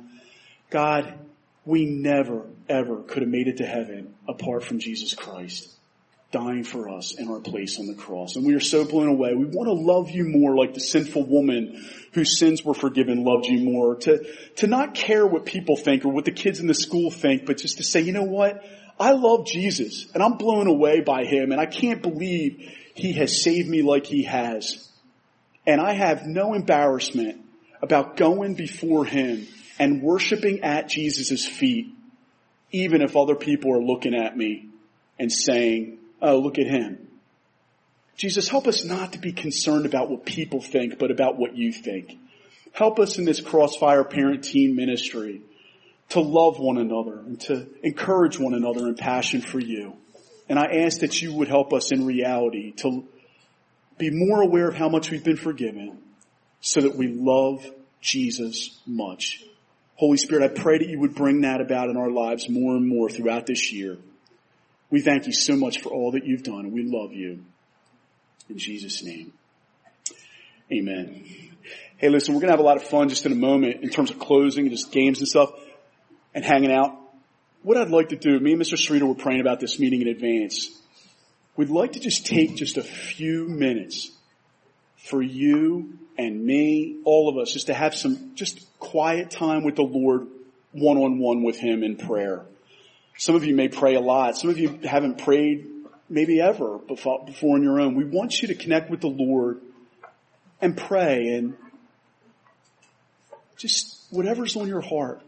God, 0.71 1.19
we 1.65 1.87
never, 1.87 2.47
ever 2.69 3.03
could 3.03 3.23
have 3.23 3.31
made 3.31 3.49
it 3.49 3.59
to 3.59 3.67
heaven 3.67 4.15
apart 4.29 4.65
from 4.65 4.81
Jesus 4.81 5.15
Christ 5.15 5.78
dying 6.31 6.63
for 6.63 6.91
us 6.91 7.15
in 7.19 7.29
our 7.29 7.41
place 7.41 7.79
on 7.79 7.87
the 7.87 7.95
cross. 7.95 8.37
And 8.37 8.47
we 8.47 8.55
are 8.55 8.61
so 8.61 8.85
blown 8.85 9.09
away. 9.09 9.35
We 9.35 9.47
want 9.47 9.69
to 9.69 9.73
love 9.73 10.11
you 10.11 10.25
more 10.25 10.55
like 10.55 10.75
the 10.75 10.81
sinful 10.81 11.25
woman 11.25 11.89
whose 12.13 12.39
sins 12.39 12.63
were 12.63 12.75
forgiven 12.75 13.25
loved 13.25 13.47
you 13.47 13.61
more. 13.61 13.97
To, 13.97 14.25
to 14.57 14.67
not 14.67 14.95
care 14.95 15.27
what 15.27 15.47
people 15.47 15.77
think 15.77 16.05
or 16.05 16.11
what 16.11 16.27
the 16.27 16.33
kids 16.33 16.61
in 16.61 16.67
the 16.67 16.75
school 16.75 17.11
think, 17.11 17.47
but 17.47 17.57
just 17.57 17.79
to 17.79 17.83
say, 17.83 18.03
you 18.03 18.13
know 18.13 18.25
what? 18.25 18.63
I 19.01 19.13
love 19.13 19.47
Jesus 19.47 20.07
and 20.13 20.23
I'm 20.23 20.37
blown 20.37 20.67
away 20.67 21.01
by 21.01 21.25
him 21.25 21.53
and 21.53 21.61
I 21.61 21.67
can't 21.67 22.03
believe 22.03 22.75
he 22.95 23.13
has 23.15 23.43
saved 23.43 23.69
me 23.69 23.83
like 23.83 24.05
he 24.05 24.25
has. 24.25 24.87
And 25.67 25.81
I 25.81 25.93
have 25.93 26.27
no 26.27 26.53
embarrassment 26.53 27.41
about 27.81 28.17
going 28.17 28.55
before 28.55 29.05
him 29.05 29.47
and 29.79 30.03
worshiping 30.03 30.61
at 30.61 30.89
Jesus' 30.89 31.47
feet, 31.47 31.95
even 32.71 33.01
if 33.01 33.17
other 33.17 33.37
people 33.37 33.73
are 33.73 33.83
looking 33.83 34.15
at 34.15 34.37
me 34.37 34.69
and 35.19 35.33
saying, 35.33 35.99
Oh, 36.21 36.39
look 36.39 36.59
at 36.59 36.67
him. 36.67 37.09
Jesus, 38.17 38.49
help 38.49 38.67
us 38.67 38.85
not 38.85 39.13
to 39.13 39.19
be 39.19 39.33
concerned 39.33 39.87
about 39.87 40.11
what 40.11 40.27
people 40.27 40.61
think, 40.61 40.99
but 40.99 41.11
about 41.11 41.39
what 41.39 41.57
you 41.57 41.73
think. 41.73 42.19
Help 42.73 42.99
us 42.99 43.19
in 43.19 43.25
this 43.25 43.41
crossfire 43.41 44.05
parent 44.05 44.45
teen 44.45 44.75
ministry 44.75 45.41
to 46.11 46.21
love 46.21 46.59
one 46.59 46.79
another 46.79 47.19
and 47.21 47.41
to 47.43 47.67
encourage 47.83 48.39
one 48.39 48.55
another 48.55 48.89
in 48.89 48.97
passion 48.97 49.41
for 49.41 49.61
you. 49.61 49.95
And 50.49 50.59
I 50.59 50.83
ask 50.85 51.01
that 51.01 51.21
you 51.21 51.33
would 51.35 51.49
help 51.49 51.73
us 51.73 51.93
in 51.93 52.07
reality 52.07 52.73
to 52.79 53.05
be 53.99 54.11
more 54.11 54.43
aware 54.43 54.69
of 54.69 54.75
how 54.75 54.89
much 54.89 55.11
we've 55.11 55.25
been 55.25 55.37
forgiven 55.37 55.99
so 56.61 56.81
that 56.81 56.97
we 56.97 57.09
love 57.09 57.65
Jesus 58.01 58.81
much. 58.87 59.45
Holy 59.97 60.17
Spirit, 60.17 60.45
I 60.45 60.61
pray 60.61 60.79
that 60.79 60.89
you 60.89 61.01
would 61.01 61.15
bring 61.15 61.43
that 61.43 61.61
about 61.61 61.91
in 61.91 61.97
our 61.97 62.11
lives 62.11 62.49
more 62.49 62.77
and 62.77 62.87
more 62.87 63.11
throughout 63.11 63.47
this 63.47 63.73
year. 63.73 63.99
We 64.91 65.01
thank 65.01 65.27
you 65.27 65.33
so 65.33 65.57
much 65.57 65.81
for 65.81 65.91
all 65.91 66.13
that 66.13 66.25
you've 66.25 66.43
done 66.43 66.61
and 66.61 66.73
we 66.73 66.83
love 66.83 67.13
you. 67.13 67.45
In 68.49 68.59
Jesus' 68.59 69.03
name. 69.05 69.33
Amen. 70.73 71.25
Hey 71.99 72.09
listen, 72.09 72.35
we're 72.35 72.41
gonna 72.41 72.53
have 72.53 72.61
a 72.61 72.65
lot 72.65 72.77
of 72.77 72.85
fun 72.85 73.09
just 73.09 73.27
in 73.27 73.33
a 73.33 73.37
moment 73.37 73.83
in 73.83 73.91
terms 73.91 74.11
of 74.11 74.19
closing 74.19 74.67
and 74.67 74.71
just 74.71 74.93
games 74.93 75.19
and 75.19 75.29
stuff 75.29 75.51
and 76.35 76.45
hanging 76.45 76.73
out. 76.73 76.97
What 77.63 77.77
I'd 77.77 77.91
like 77.91 78.11
to 78.11 78.17
do, 78.17 78.39
me 78.39 78.53
and 78.53 78.63
Mr. 78.63 78.75
Sarita 78.75 79.03
were 79.03 79.15
praying 79.15 79.41
about 79.41 79.61
this 79.61 79.79
meeting 79.79 80.03
in 80.03 80.09
advance. 80.09 80.71
We'd 81.57 81.71
like 81.71 81.95
to 81.95 82.01
just 82.01 82.25
take 82.25 82.55
just 82.55 82.77
a 82.77 82.83
few 82.83 83.49
minutes 83.49 84.13
for 84.97 85.21
you 85.21 85.99
and 86.17 86.45
me, 86.45 87.01
all 87.05 87.29
of 87.29 87.37
us, 87.37 87.53
just 87.53 87.67
to 87.67 87.75
have 87.75 87.95
some 87.95 88.35
just 88.35 88.65
quiet 88.79 89.31
time 89.31 89.65
with 89.65 89.77
the 89.77 89.83
Lord 89.83 90.29
one 90.73 90.99
on 90.99 91.19
one 91.19 91.43
with 91.43 91.57
Him 91.57 91.83
in 91.83 91.97
prayer. 91.97 92.45
Some 93.19 93.35
of 93.35 93.45
you 93.45 93.55
may 93.55 93.69
pray 93.69 93.97
a 93.97 94.01
lot. 94.01 94.37
Some 94.37 94.49
of 94.49 94.59
you 94.59 94.79
haven't 94.85 95.19
prayed 95.19 95.67
maybe 96.09 96.41
ever 96.41 96.79
before, 96.79 97.25
before 97.27 97.57
on 97.57 97.65
your 97.65 97.81
own. 97.81 97.97
We 97.97 98.05
want 98.05 98.41
you 98.41 98.49
to 98.49 98.55
connect 98.55 98.91
with 98.91 99.01
the 99.01 99.09
Lord 99.09 99.61
and 100.61 100.77
pray 100.77 101.29
and 101.35 101.57
just 103.57 104.07
whatever's 104.11 104.57
on 104.57 104.69
your 104.69 104.81
heart, 104.81 105.21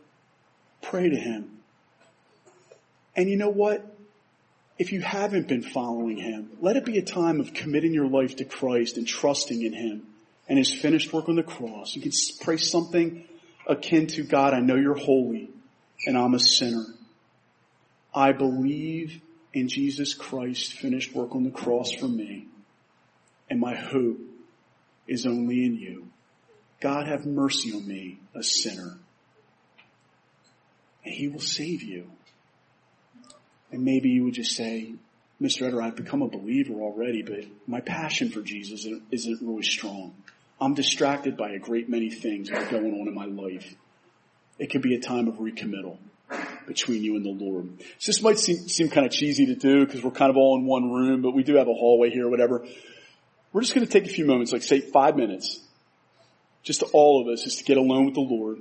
pray 0.82 1.10
to 1.10 1.16
Him. 1.16 1.58
And 3.16 3.28
you 3.28 3.36
know 3.36 3.50
what? 3.50 3.84
If 4.78 4.92
you 4.92 5.00
haven't 5.00 5.48
been 5.48 5.62
following 5.62 6.16
Him, 6.16 6.50
let 6.60 6.76
it 6.76 6.84
be 6.84 6.96
a 6.98 7.02
time 7.02 7.40
of 7.40 7.52
committing 7.52 7.92
your 7.92 8.06
life 8.06 8.36
to 8.36 8.44
Christ 8.44 8.98
and 8.98 9.06
trusting 9.06 9.60
in 9.60 9.72
Him 9.72 10.06
and 10.48 10.58
His 10.58 10.72
finished 10.72 11.12
work 11.12 11.28
on 11.28 11.34
the 11.34 11.42
cross. 11.42 11.96
You 11.96 12.02
can 12.02 12.12
pray 12.40 12.56
something 12.56 13.24
akin 13.66 14.06
to 14.06 14.22
God, 14.22 14.54
I 14.54 14.60
know 14.60 14.76
you're 14.76 14.94
holy 14.94 15.50
and 16.06 16.16
I'm 16.16 16.34
a 16.34 16.40
sinner. 16.40 16.84
I 18.14 18.32
believe 18.32 19.20
in 19.52 19.68
Jesus 19.68 20.14
Christ's 20.14 20.72
finished 20.72 21.14
work 21.14 21.34
on 21.34 21.44
the 21.44 21.50
cross 21.50 21.92
for 21.92 22.08
me, 22.08 22.46
and 23.48 23.60
my 23.60 23.74
hope 23.74 24.18
is 25.06 25.26
only 25.26 25.64
in 25.64 25.76
you. 25.76 26.08
God 26.80 27.06
have 27.06 27.26
mercy 27.26 27.72
on 27.72 27.86
me, 27.86 28.18
a 28.34 28.42
sinner, 28.42 28.98
and 31.04 31.14
he 31.14 31.28
will 31.28 31.40
save 31.40 31.82
you. 31.82 32.10
And 33.70 33.84
maybe 33.84 34.08
you 34.08 34.24
would 34.24 34.34
just 34.34 34.56
say, 34.56 34.94
Mr. 35.40 35.70
Etter, 35.70 35.82
I've 35.82 35.96
become 35.96 36.22
a 36.22 36.28
believer 36.28 36.74
already, 36.74 37.22
but 37.22 37.44
my 37.66 37.80
passion 37.80 38.30
for 38.30 38.40
Jesus 38.42 38.86
isn't 39.10 39.40
really 39.40 39.62
strong. 39.62 40.14
I'm 40.60 40.74
distracted 40.74 41.36
by 41.36 41.50
a 41.50 41.58
great 41.58 41.88
many 41.88 42.10
things 42.10 42.50
that 42.50 42.58
are 42.58 42.70
going 42.70 43.00
on 43.00 43.08
in 43.08 43.14
my 43.14 43.24
life. 43.24 43.74
It 44.58 44.70
could 44.70 44.82
be 44.82 44.94
a 44.94 45.00
time 45.00 45.28
of 45.28 45.40
recommittal 45.40 45.98
between 46.66 47.02
you 47.02 47.16
and 47.16 47.24
the 47.24 47.44
Lord. 47.44 47.68
So 47.98 48.12
this 48.12 48.22
might 48.22 48.38
seem, 48.38 48.56
seem 48.68 48.88
kind 48.88 49.06
of 49.06 49.12
cheesy 49.12 49.46
to 49.46 49.54
do 49.54 49.84
because 49.84 50.02
we're 50.02 50.10
kind 50.12 50.30
of 50.30 50.36
all 50.36 50.56
in 50.56 50.66
one 50.66 50.90
room, 50.90 51.22
but 51.22 51.32
we 51.32 51.42
do 51.42 51.56
have 51.56 51.68
a 51.68 51.72
hallway 51.72 52.10
here 52.10 52.26
or 52.26 52.30
whatever. 52.30 52.66
We're 53.52 53.62
just 53.62 53.74
going 53.74 53.86
to 53.86 53.92
take 53.92 54.08
a 54.08 54.12
few 54.12 54.24
moments, 54.24 54.52
like 54.52 54.62
say 54.62 54.80
five 54.80 55.16
minutes, 55.16 55.60
just 56.62 56.80
to 56.80 56.86
all 56.86 57.20
of 57.20 57.32
us, 57.32 57.42
just 57.42 57.58
to 57.58 57.64
get 57.64 57.76
alone 57.76 58.06
with 58.06 58.14
the 58.14 58.20
Lord. 58.20 58.58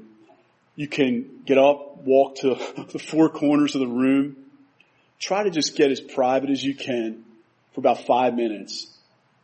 You 0.76 0.88
can 0.88 1.42
get 1.46 1.58
up, 1.58 1.98
walk 2.04 2.38
to 2.38 2.56
the 2.92 3.00
four 3.00 3.30
corners 3.30 3.76
of 3.76 3.82
the 3.82 3.88
room, 3.88 4.38
try 5.20 5.44
to 5.44 5.52
just 5.52 5.76
get 5.76 5.92
as 5.92 6.02
private 6.02 6.50
as 6.50 6.64
you 6.64 6.74
can 6.74 7.24
for 7.74 7.82
about 7.82 8.06
five 8.08 8.34
minutes. 8.34 8.88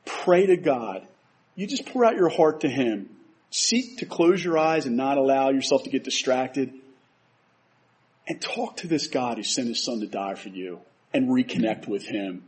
Pray 0.05 0.47
to 0.47 0.57
God. 0.57 1.07
You 1.55 1.67
just 1.67 1.85
pour 1.85 2.05
out 2.05 2.15
your 2.15 2.29
heart 2.29 2.61
to 2.61 2.69
Him. 2.69 3.09
Seek 3.51 3.99
to 3.99 4.05
close 4.05 4.43
your 4.43 4.57
eyes 4.57 4.85
and 4.85 4.97
not 4.97 5.17
allow 5.17 5.51
yourself 5.51 5.83
to 5.83 5.89
get 5.89 6.03
distracted 6.03 6.73
and 8.27 8.41
talk 8.41 8.77
to 8.77 8.87
this 8.87 9.07
God 9.07 9.37
who 9.37 9.43
sent 9.43 9.67
his 9.67 9.83
son 9.83 9.99
to 9.99 10.07
die 10.07 10.35
for 10.35 10.49
you 10.49 10.79
and 11.13 11.29
reconnect 11.29 11.87
with 11.87 12.05
him. 12.05 12.43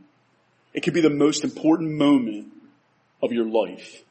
It 0.73 0.81
could 0.81 0.93
be 0.93 1.01
the 1.01 1.09
most 1.09 1.43
important 1.43 1.91
moment 1.91 2.51
of 3.21 3.31
your 3.31 3.45
life. 3.45 4.03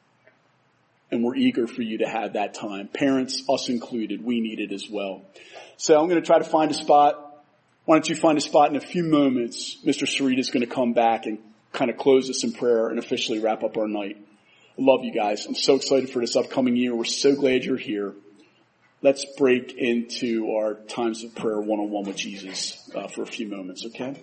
And 1.10 1.22
we're 1.22 1.36
eager 1.36 1.66
for 1.66 1.82
you 1.82 1.98
to 1.98 2.08
have 2.08 2.32
that 2.32 2.54
time. 2.54 2.88
Parents, 2.88 3.42
us 3.48 3.68
included, 3.68 4.24
we 4.24 4.40
need 4.40 4.60
it 4.60 4.72
as 4.72 4.88
well. 4.90 5.22
So 5.76 6.00
I'm 6.00 6.08
going 6.08 6.20
to 6.20 6.26
try 6.26 6.38
to 6.38 6.44
find 6.44 6.70
a 6.70 6.74
spot. 6.74 7.22
Why 7.84 7.96
don't 7.96 8.08
you 8.08 8.16
find 8.16 8.36
a 8.38 8.40
spot 8.40 8.70
in 8.70 8.76
a 8.76 8.80
few 8.80 9.04
moments? 9.04 9.76
Mr. 9.84 10.06
Sarita 10.06 10.38
is 10.38 10.50
going 10.50 10.66
to 10.66 10.72
come 10.72 10.92
back 10.92 11.26
and 11.26 11.38
kind 11.72 11.90
of 11.90 11.96
close 11.96 12.28
us 12.28 12.42
in 12.42 12.52
prayer 12.52 12.88
and 12.88 12.98
officially 12.98 13.38
wrap 13.38 13.62
up 13.62 13.76
our 13.76 13.86
night. 13.86 14.16
Love 14.76 15.04
you 15.04 15.12
guys. 15.12 15.46
I'm 15.46 15.54
so 15.54 15.76
excited 15.76 16.10
for 16.10 16.20
this 16.20 16.34
upcoming 16.34 16.76
year. 16.76 16.94
We're 16.94 17.04
so 17.04 17.36
glad 17.36 17.64
you're 17.64 17.76
here 17.76 18.14
let's 19.02 19.24
break 19.36 19.74
into 19.74 20.52
our 20.52 20.74
times 20.74 21.22
of 21.24 21.34
prayer 21.34 21.60
one-on-one 21.60 22.04
with 22.04 22.16
Jesus 22.16 22.90
uh, 22.94 23.08
for 23.08 23.22
a 23.22 23.26
few 23.26 23.48
moments, 23.48 23.84
okay? 23.86 24.16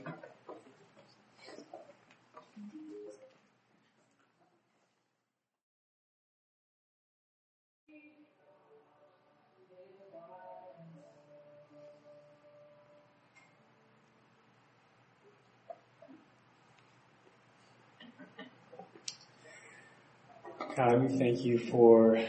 God, 20.75 21.03
we 21.03 21.17
thank 21.19 21.45
you 21.45 21.59
for 21.59 22.19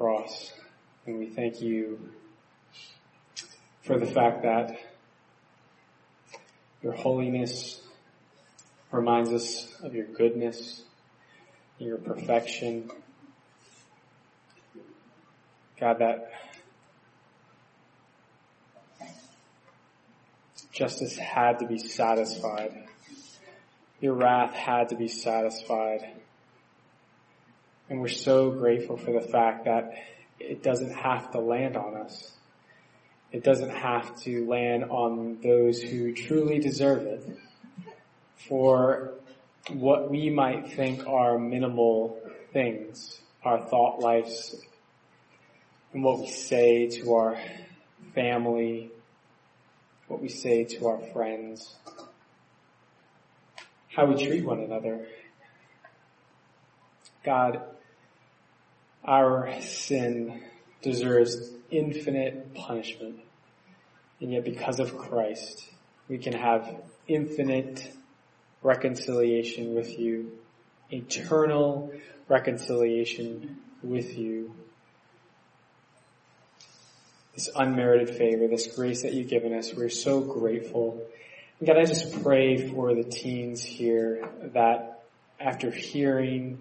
cross, 0.00 0.54
and 1.04 1.18
we 1.18 1.26
thank 1.26 1.60
you 1.60 2.00
for 3.82 3.98
the 3.98 4.06
fact 4.06 4.44
that 4.44 4.80
your 6.82 6.94
holiness 6.94 7.82
reminds 8.90 9.30
us 9.30 9.76
of 9.82 9.94
your 9.94 10.06
goodness, 10.06 10.84
your 11.78 11.98
perfection. 11.98 12.90
God, 15.78 15.98
that 15.98 16.32
justice 20.72 21.18
had 21.18 21.58
to 21.58 21.66
be 21.66 21.76
satisfied 21.76 22.86
your 24.00 24.14
wrath 24.14 24.54
had 24.54 24.88
to 24.88 24.96
be 24.96 25.08
satisfied. 25.08 26.19
And 27.90 28.00
we're 28.00 28.06
so 28.06 28.52
grateful 28.52 28.96
for 28.96 29.12
the 29.12 29.20
fact 29.20 29.64
that 29.64 29.92
it 30.38 30.62
doesn't 30.62 30.92
have 30.92 31.32
to 31.32 31.40
land 31.40 31.76
on 31.76 31.96
us. 31.96 32.30
It 33.32 33.42
doesn't 33.42 33.70
have 33.70 34.16
to 34.22 34.48
land 34.48 34.84
on 34.84 35.38
those 35.42 35.82
who 35.82 36.14
truly 36.14 36.60
deserve 36.60 37.02
it. 37.02 37.36
For 38.48 39.14
what 39.72 40.08
we 40.08 40.30
might 40.30 40.72
think 40.72 41.04
are 41.08 41.36
minimal 41.36 42.20
things, 42.52 43.20
our 43.42 43.60
thought 43.60 43.98
lives, 43.98 44.54
and 45.92 46.04
what 46.04 46.20
we 46.20 46.28
say 46.28 46.88
to 46.90 47.14
our 47.14 47.38
family, 48.14 48.92
what 50.06 50.22
we 50.22 50.28
say 50.28 50.62
to 50.62 50.86
our 50.86 51.00
friends, 51.12 51.74
how 53.88 54.06
we 54.06 54.24
treat 54.24 54.44
one 54.44 54.60
another. 54.60 55.08
God, 57.24 57.62
our 59.04 59.60
sin 59.60 60.42
deserves 60.82 61.50
infinite 61.70 62.54
punishment. 62.54 63.20
And 64.20 64.32
yet 64.32 64.44
because 64.44 64.80
of 64.80 64.96
Christ, 64.96 65.68
we 66.08 66.18
can 66.18 66.34
have 66.34 66.82
infinite 67.08 67.90
reconciliation 68.62 69.74
with 69.74 69.98
you, 69.98 70.32
eternal 70.90 71.92
reconciliation 72.28 73.58
with 73.82 74.16
you. 74.18 74.54
This 77.34 77.48
unmerited 77.54 78.16
favor, 78.16 78.48
this 78.48 78.66
grace 78.66 79.02
that 79.02 79.14
you've 79.14 79.28
given 79.28 79.54
us, 79.54 79.72
we're 79.74 79.88
so 79.88 80.20
grateful. 80.20 81.06
God, 81.64 81.78
I 81.78 81.84
just 81.84 82.22
pray 82.22 82.68
for 82.68 82.94
the 82.94 83.04
teens 83.04 83.62
here 83.62 84.28
that 84.52 85.04
after 85.38 85.70
hearing 85.70 86.60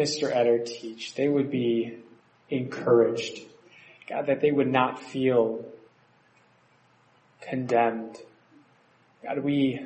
Mr. 0.00 0.34
Etter 0.34 0.64
teach, 0.64 1.14
they 1.14 1.28
would 1.28 1.50
be 1.50 1.98
encouraged. 2.48 3.38
God, 4.08 4.26
that 4.26 4.40
they 4.40 4.50
would 4.50 4.72
not 4.72 4.98
feel 4.98 5.62
condemned. 7.42 8.16
God, 9.22 9.40
we, 9.44 9.84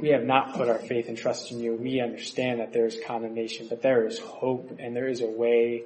we 0.00 0.10
have 0.10 0.22
not 0.22 0.54
put 0.54 0.68
our 0.68 0.78
faith 0.78 1.08
and 1.08 1.18
trust 1.18 1.50
in 1.50 1.58
you. 1.58 1.74
We 1.74 2.00
understand 2.00 2.60
that 2.60 2.72
there 2.72 2.86
is 2.86 2.96
condemnation, 3.04 3.66
but 3.68 3.82
there 3.82 4.06
is 4.06 4.20
hope 4.20 4.76
and 4.78 4.94
there 4.94 5.08
is 5.08 5.20
a 5.20 5.26
way 5.26 5.82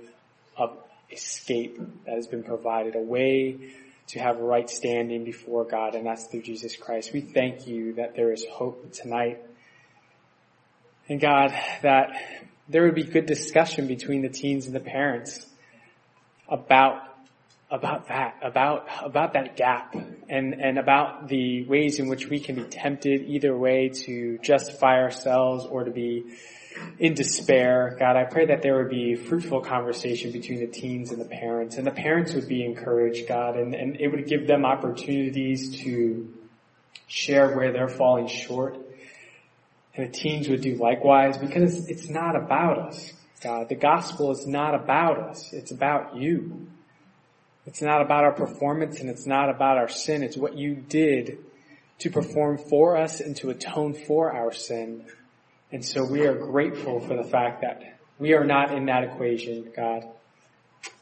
of 0.59 0.76
escape 1.11 1.80
that 2.05 2.14
has 2.14 2.26
been 2.26 2.42
provided, 2.42 2.96
a 2.96 3.01
way 3.01 3.72
to 4.09 4.18
have 4.18 4.38
right 4.40 4.68
standing 4.68 5.24
before 5.24 5.64
God, 5.64 5.94
and 5.94 6.05
that's 6.05 6.26
through 6.26 6.42
Jesus 6.42 6.76
Christ. 6.76 7.14
We 7.14 7.22
thank 7.22 7.66
you 7.66 7.94
that 7.94 8.14
there 8.14 8.30
is 8.30 8.44
hope 8.44 8.92
tonight. 8.92 9.40
And 11.09 11.18
God, 11.18 11.55
that 11.82 12.11
there 12.70 12.84
would 12.84 12.94
be 12.94 13.02
good 13.02 13.26
discussion 13.26 13.88
between 13.88 14.22
the 14.22 14.28
teens 14.28 14.66
and 14.66 14.74
the 14.74 14.80
parents 14.80 15.46
about 16.48 17.02
about 17.70 18.08
that, 18.08 18.36
about 18.42 18.88
about 19.04 19.34
that 19.34 19.56
gap, 19.56 19.94
and 20.28 20.54
and 20.54 20.78
about 20.78 21.28
the 21.28 21.64
ways 21.66 21.98
in 21.98 22.08
which 22.08 22.28
we 22.28 22.40
can 22.40 22.56
be 22.56 22.64
tempted 22.64 23.22
either 23.22 23.56
way 23.56 23.90
to 23.90 24.38
justify 24.38 25.00
ourselves 25.00 25.64
or 25.66 25.84
to 25.84 25.90
be 25.90 26.24
in 26.98 27.14
despair. 27.14 27.96
God, 27.98 28.16
I 28.16 28.24
pray 28.24 28.46
that 28.46 28.62
there 28.62 28.76
would 28.76 28.90
be 28.90 29.14
fruitful 29.14 29.60
conversation 29.60 30.32
between 30.32 30.60
the 30.60 30.66
teens 30.66 31.12
and 31.12 31.20
the 31.20 31.28
parents, 31.28 31.76
and 31.76 31.86
the 31.86 31.92
parents 31.92 32.34
would 32.34 32.48
be 32.48 32.64
encouraged, 32.64 33.28
God, 33.28 33.56
and, 33.56 33.74
and 33.74 34.00
it 34.00 34.08
would 34.08 34.26
give 34.26 34.46
them 34.46 34.64
opportunities 34.64 35.80
to 35.82 36.32
share 37.06 37.56
where 37.56 37.72
they're 37.72 37.88
falling 37.88 38.26
short. 38.26 38.76
And 39.95 40.09
the 40.09 40.12
teens 40.12 40.49
would 40.49 40.61
do 40.61 40.76
likewise 40.76 41.36
because 41.36 41.88
it's 41.88 42.09
not 42.09 42.36
about 42.36 42.78
us, 42.78 43.12
God. 43.43 43.68
The 43.68 43.74
gospel 43.74 44.30
is 44.30 44.47
not 44.47 44.74
about 44.74 45.18
us. 45.18 45.53
It's 45.53 45.72
about 45.72 46.16
you. 46.16 46.68
It's 47.66 47.82
not 47.82 48.01
about 48.01 48.24
our 48.24 48.32
performance 48.32 49.01
and 49.01 49.11
it's 49.11 49.26
not 49.26 49.51
about 49.51 49.76
our 49.76 49.88
sin. 49.88 50.22
It's 50.22 50.36
what 50.36 50.57
you 50.57 50.74
did 50.74 51.38
to 52.01 52.11
perform 52.11 52.59
for 52.59 52.97
us 52.97 53.20
and 53.20 53.36
to 53.36 53.51
atone 53.51 53.95
for 53.95 54.32
our 54.32 54.53
sin. 54.53 55.05
And 55.72 55.84
so 55.84 56.05
we 56.05 56.26
are 56.26 56.34
grateful 56.34 57.01
for 57.01 57.16
the 57.16 57.28
fact 57.28 57.61
that 57.62 57.99
we 58.18 58.34
are 58.34 58.45
not 58.45 58.72
in 58.74 58.86
that 58.86 59.05
equation, 59.05 59.70
God. 59.76 60.09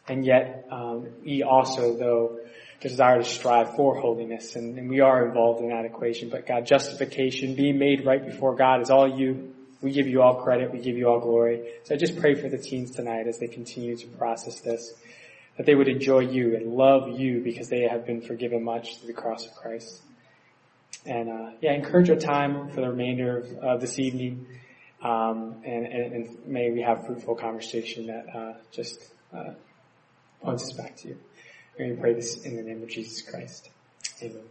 And 0.09 0.25
yet, 0.25 0.67
um, 0.71 1.09
we 1.25 1.43
also, 1.43 1.97
though, 1.97 2.39
desire 2.81 3.19
to 3.19 3.25
strive 3.25 3.75
for 3.75 3.99
holiness, 3.99 4.55
and, 4.55 4.79
and 4.79 4.89
we 4.89 5.01
are 5.01 5.27
involved 5.27 5.61
in 5.63 5.71
that 5.71 5.85
equation. 5.85 6.29
But 6.31 6.47
God, 6.47 6.67
justification, 6.67 7.55
being 7.55 7.79
made 7.79 8.05
right 8.07 8.25
before 8.25 8.55
God 8.55 8.81
is 8.81 8.91
all 8.91 9.09
you. 9.09 9.55
We 9.81 9.93
give 9.93 10.09
you 10.09 10.23
all 10.23 10.43
credit. 10.43 10.73
We 10.73 10.81
give 10.81 10.97
you 10.97 11.09
all 11.09 11.21
glory. 11.21 11.69
So 11.85 11.95
I 11.95 11.99
just 11.99 12.19
pray 12.19 12.35
for 12.35 12.49
the 12.49 12.59
teens 12.59 12.93
tonight 12.93 13.27
as 13.27 13.39
they 13.39 13.47
continue 13.47 13.97
to 13.97 14.07
process 14.09 14.61
this, 14.61 14.93
that 15.57 15.67
they 15.67 15.75
would 15.75 15.89
enjoy 15.89 16.21
you 16.21 16.57
and 16.57 16.73
love 16.73 17.19
you 17.19 17.41
because 17.43 17.69
they 17.69 17.83
have 17.83 18.07
been 18.07 18.21
forgiven 18.21 18.65
much 18.65 18.99
through 18.99 19.09
the 19.09 19.21
cross 19.21 19.47
of 19.47 19.55
Christ. 19.55 20.03
And 21.07 21.29
uh, 21.29 21.51
yeah, 21.61 21.75
encourage 21.75 22.11
our 22.11 22.17
time 22.17 22.71
for 22.71 22.81
the 22.81 22.89
remainder 22.89 23.39
of 23.39 23.59
uh, 23.59 23.77
this 23.77 23.99
evening, 23.99 24.47
um, 25.03 25.63
and, 25.65 25.87
and, 25.87 26.13
and, 26.13 26.47
may 26.47 26.71
we 26.71 26.83
have 26.83 27.07
fruitful 27.07 27.37
conversation 27.37 28.09
that 28.09 28.27
uh, 28.35 28.55
just 28.73 29.01
uh, 29.33 29.53
points 30.43 30.65
us 30.65 30.73
back 30.73 30.97
to 30.97 31.09
you. 31.09 31.19
And 31.79 31.91
we 31.91 31.97
pray 31.97 32.15
this 32.15 32.45
in 32.45 32.57
the 32.57 32.63
name 32.63 32.83
of 32.83 32.89
Jesus 32.89 33.23
Christ. 33.23 33.71
Amen. 34.21 34.43